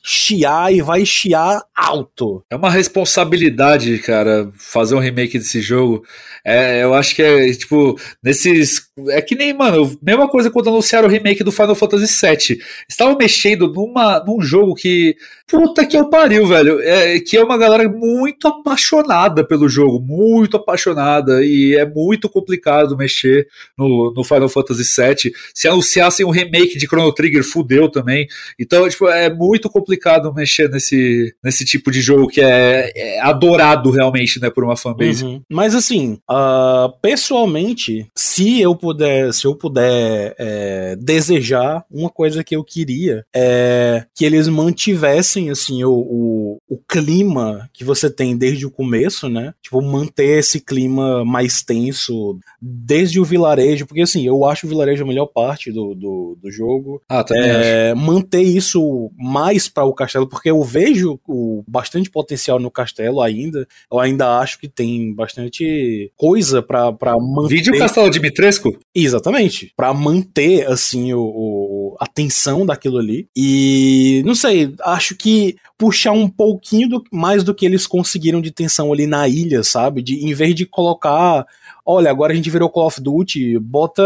[0.04, 2.44] chiar e vai chiar alto.
[2.50, 6.04] É uma responsabilidade, cara, fazer um remake desse jogo.
[6.46, 8.88] É, eu acho que é, tipo, nesses.
[9.10, 12.62] É que nem, mano, mesma coisa quando anunciaram o remake do Final Fantasy VII.
[12.90, 15.16] Estavam mexendo numa, num jogo que.
[15.48, 16.77] Puta que eu pariu, velho.
[16.82, 21.44] É, que é uma galera muito apaixonada pelo jogo, muito apaixonada.
[21.44, 23.48] E é muito complicado mexer
[23.78, 25.34] no, no Final Fantasy VII.
[25.54, 28.28] Se anunciassem um remake de Chrono Trigger, fudeu também.
[28.60, 33.92] Então, tipo, é muito complicado mexer nesse, nesse tipo de jogo que é, é adorado
[33.92, 35.24] realmente, né, por uma fanbase.
[35.24, 35.42] Uhum.
[35.50, 42.56] Mas assim, uh, pessoalmente, se eu puder, se eu puder é, desejar, uma coisa que
[42.56, 48.66] eu queria é que eles mantivessem assim o, o, o clima que você tem desde
[48.66, 49.54] o começo, né?
[49.62, 55.04] Tipo, manter esse clima mais tenso desde o vilarejo, porque assim, eu acho o vilarejo
[55.04, 57.02] a melhor parte do, do do, jogo.
[57.08, 62.60] Ah, também é, manter isso mais para o castelo, porque eu vejo o bastante potencial
[62.60, 63.68] no castelo ainda.
[63.92, 67.56] Eu ainda acho que tem bastante coisa para manter.
[67.56, 68.78] Vídeo Castelo Dimitrescu?
[68.94, 69.72] Exatamente.
[69.76, 73.28] para manter, assim, o, o, a tensão daquilo ali.
[73.36, 76.28] E, não sei, acho que puxar um
[76.58, 80.02] pouquinho do, mais do que eles conseguiram de tensão ali na ilha, sabe?
[80.02, 81.46] De, em vez de colocar
[81.88, 84.04] olha, agora a gente virou Call of Duty, bota.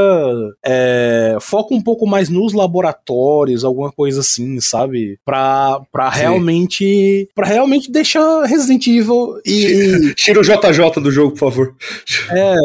[0.63, 5.19] É, foca um pouco mais nos laboratórios, alguma coisa assim, sabe?
[5.25, 7.27] Pra, pra realmente.
[7.33, 10.13] para realmente deixar Resident Evil e.
[10.15, 11.75] Tira o JJ do jogo, por favor.
[12.31, 12.55] É.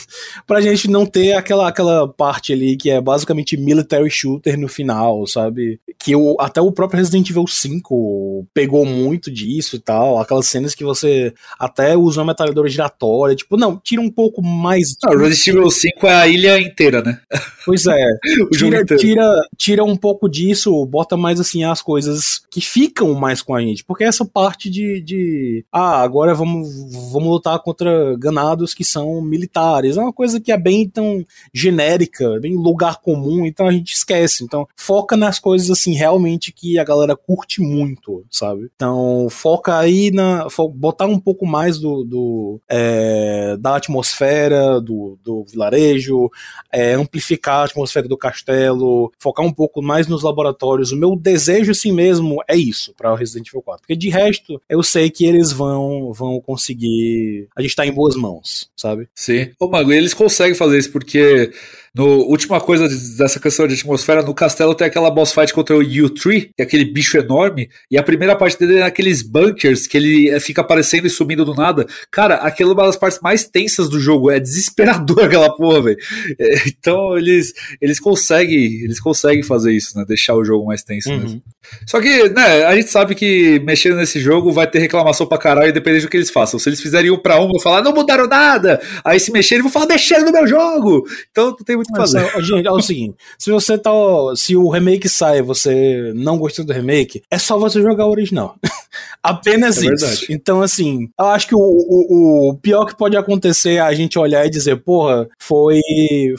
[0.46, 5.26] pra gente não ter aquela, aquela parte ali que é basicamente military shooter no final,
[5.26, 5.80] sabe?
[5.98, 10.18] Que o, até o próprio Resident Evil 5 pegou muito disso e tal.
[10.18, 13.36] Aquelas cenas que você até usa uma metralhadora giratória.
[13.36, 14.59] Tipo, não, tira um pouco mais.
[15.02, 17.18] Não, Resident Evil 5 é a ilha inteira, né?
[17.64, 18.04] Pois é.
[18.52, 23.54] tira, tira, tira um pouco disso, bota mais assim as coisas que ficam mais com
[23.54, 23.84] a gente.
[23.84, 25.00] Porque essa parte de.
[25.00, 26.68] de ah, agora vamos,
[27.12, 29.96] vamos lutar contra ganados que são militares.
[29.96, 34.44] É uma coisa que é bem tão genérica, bem lugar comum, então a gente esquece.
[34.44, 38.70] Então, foca nas coisas assim, realmente que a galera curte muito, sabe?
[38.74, 40.46] Então, foca aí na.
[40.74, 46.30] botar um pouco mais do, do é, da atmosfera atmosfera do, do vilarejo,
[46.72, 50.92] é, amplificar a atmosfera do castelo, focar um pouco mais nos laboratórios.
[50.92, 53.82] O meu desejo, assim mesmo, é isso para o Resident Evil 4.
[53.82, 57.48] Porque de resto, eu sei que eles vão, vão conseguir.
[57.56, 59.08] A gente tá em boas mãos, sabe?
[59.14, 59.50] Sim.
[59.58, 61.52] Ô, Mago, eles conseguem fazer isso porque
[61.92, 62.88] No última coisa
[63.18, 66.62] dessa questão de atmosfera, no castelo tem aquela boss fight contra o U3, que é
[66.62, 70.60] aquele bicho enorme, e a primeira parte dele é naqueles bunkers que ele eh, fica
[70.60, 71.84] aparecendo e sumindo do nada.
[72.08, 75.96] Cara, aquela é uma das partes mais tensas do jogo, é desesperador aquela porra, velho.
[76.38, 80.04] É, então eles, eles conseguem, eles conseguem fazer isso, né?
[80.06, 81.18] Deixar o jogo mais tenso uhum.
[81.18, 81.42] mesmo.
[81.86, 85.70] Só que, né, a gente sabe que mexendo nesse jogo vai ter reclamação pra caralho,
[85.70, 86.58] independente do que eles façam.
[86.58, 88.80] Se eles fizerem um pra um, vão falar, não mudaram nada.
[89.04, 91.04] Aí se mexerem, vão falar, mexeram no meu jogo.
[91.30, 92.42] Então não tem muito o que fazer.
[92.42, 93.90] gente, é o seguinte: se você tá.
[94.36, 98.56] Se o remake sai você não gostou do remake, é só você jogar o original.
[99.22, 100.06] Apenas é isso.
[100.06, 100.26] Verdade.
[100.30, 104.18] Então, assim, eu acho que o, o, o, pior que pode acontecer é a gente
[104.18, 105.80] olhar e dizer, porra, foi.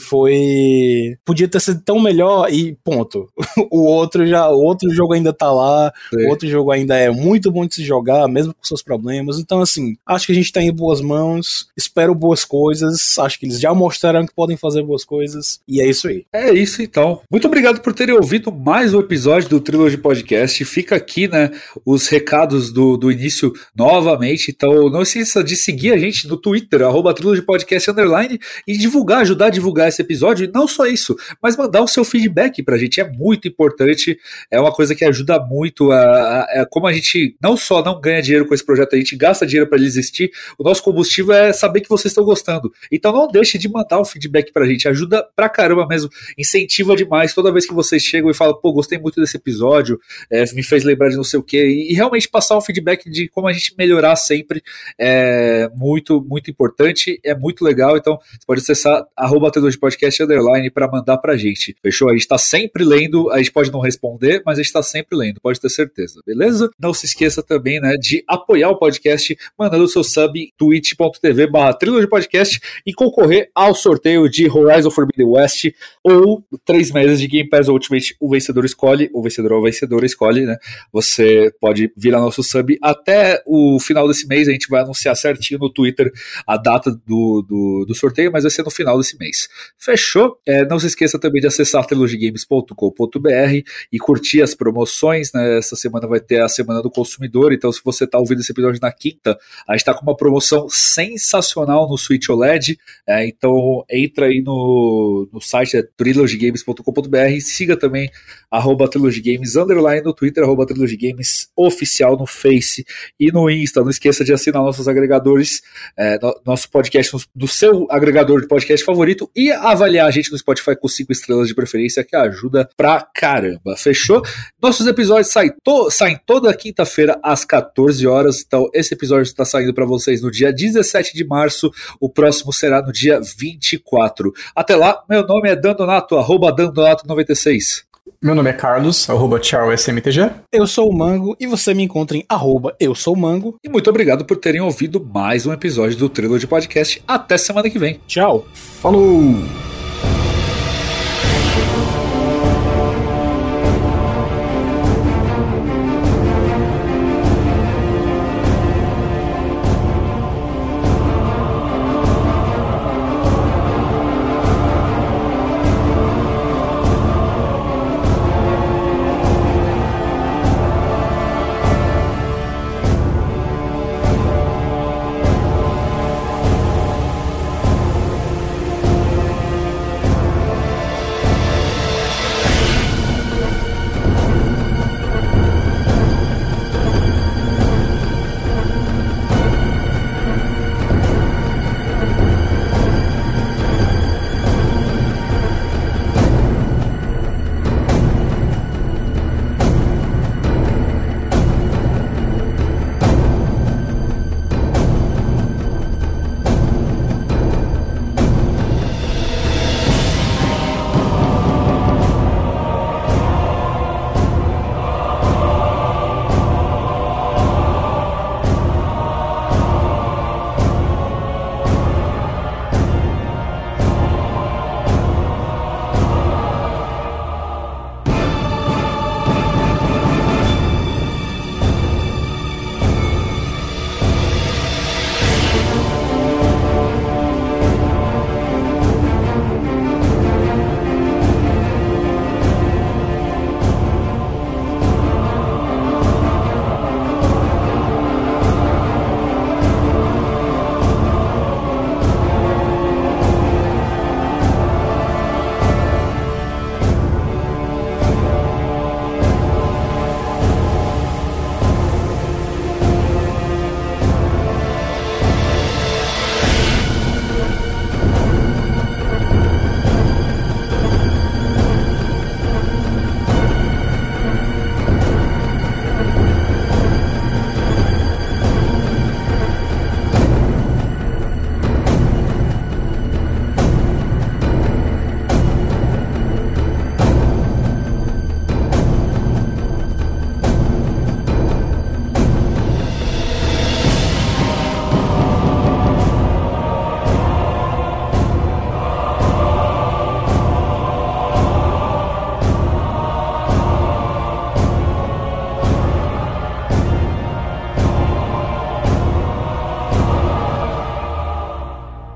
[0.00, 1.16] Foi.
[1.24, 3.28] Podia ter sido tão melhor e ponto.
[3.70, 4.48] o outro já.
[4.48, 5.92] O outro jogo ainda tá lá.
[6.10, 6.26] Sim.
[6.26, 9.38] O outro jogo ainda é muito bom de se jogar, mesmo com seus problemas.
[9.38, 11.68] Então, assim, acho que a gente tá em boas mãos.
[11.76, 13.18] Espero boas coisas.
[13.18, 15.60] Acho que eles já mostraram que podem fazer boas coisas.
[15.68, 16.24] E é isso aí.
[16.32, 17.20] É isso então.
[17.30, 20.64] Muito obrigado por terem ouvido mais um episódio do Trilogy Podcast.
[20.64, 21.50] Fica aqui, né,
[21.84, 24.50] os recados do, do início novamente.
[24.50, 27.14] Então, não esqueça de seguir a gente no Twitter, arroba
[27.46, 30.44] Podcast Underline, e divulgar, ajudar a divulgar esse episódio.
[30.44, 33.00] E não só isso, mas mandar o seu feedback pra gente.
[33.00, 34.18] É muito importante.
[34.50, 38.00] É uma coisa que ajuda muito a, a, a como a gente não só não
[38.00, 40.30] ganha dinheiro com esse projeto, a gente gasta dinheiro para ele existir.
[40.58, 42.72] O nosso combustível é saber que vocês estão gostando.
[42.90, 44.88] Então não deixe de mandar o feedback pra gente.
[44.88, 46.10] Ajuda pra caramba mesmo.
[46.36, 49.98] Incentiva demais toda vez que vocês chegam e falam, pô, gostei muito desse episódio,
[50.30, 51.64] é, me fez lembrar de não sei o quê.
[51.66, 54.62] E, realmente passar um feedback de como a gente melhorar sempre
[54.98, 57.96] é muito, muito importante, é muito legal.
[57.96, 61.76] Então, você pode acessar arroba de podcast underline para mandar pra gente.
[61.80, 62.10] Fechou?
[62.10, 65.16] A gente tá sempre lendo, a gente pode não responder, mas a gente tá sempre
[65.16, 66.68] lendo, pode ter certeza, beleza?
[66.78, 71.76] Não se esqueça também, né, de apoiar o podcast mandando o seu sub twitch.tv barra
[72.08, 75.66] podcast e concorrer ao sorteio de Horizon Forbidden West
[76.02, 78.16] ou três meses de Game Pass Ultimate.
[78.18, 80.56] O vencedor escolhe, o vencedor ou a vencedora escolhe, né?
[80.92, 84.48] Você pode virar nosso sub até o final desse mês.
[84.48, 86.10] A gente vai anunciar certinho no Twitter
[86.46, 89.48] a data do, do, do sorteio, mas vai ser no final desse mês.
[89.78, 90.38] Fechou?
[90.46, 93.62] É, não se esqueça também de acessar trilogygames.com.br
[93.92, 95.58] e curtir as promoções, né?
[95.58, 98.80] Essa semana vai ter a Semana do Consumidor, então se você está ouvindo esse episódio
[98.80, 102.78] na quinta, a gente está com uma promoção sensacional no Switch OLED.
[103.06, 107.40] É, então entra aí no, no site é trilogygames.com.br.
[107.40, 108.10] Siga também
[108.50, 112.84] arroba trilogygames underline no Twitter, arroba trilogygames oficial no Face
[113.18, 113.80] e no Insta.
[113.80, 115.62] Não esqueça de assinar nossos agregadores,
[115.96, 120.38] é, no, nosso podcast do seu agregador de podcast favorito e avaliar a gente no
[120.38, 123.76] Spotify com cinco estrelas de preferência, que ajuda pra caramba.
[123.76, 124.22] Fechou?
[124.60, 128.42] Nossos episódios saem, to, saem toda quinta-feira às 14 horas.
[128.46, 131.70] Então, esse episódio está saindo para vocês no dia 17 de março.
[132.00, 134.32] O próximo será no dia 24.
[134.54, 137.91] Até lá, meu nome é Dandonato, arroba Dandonato96.
[138.22, 140.30] Meu nome é Carlos, arroba SMTG.
[140.52, 143.56] Eu sou o Mango e você me encontra em arroba eu sou o Mango.
[143.64, 147.02] E muito obrigado por terem ouvido mais um episódio do Trilogy Podcast.
[147.06, 148.00] Até semana que vem.
[148.06, 148.46] Tchau.
[148.52, 149.71] Falou!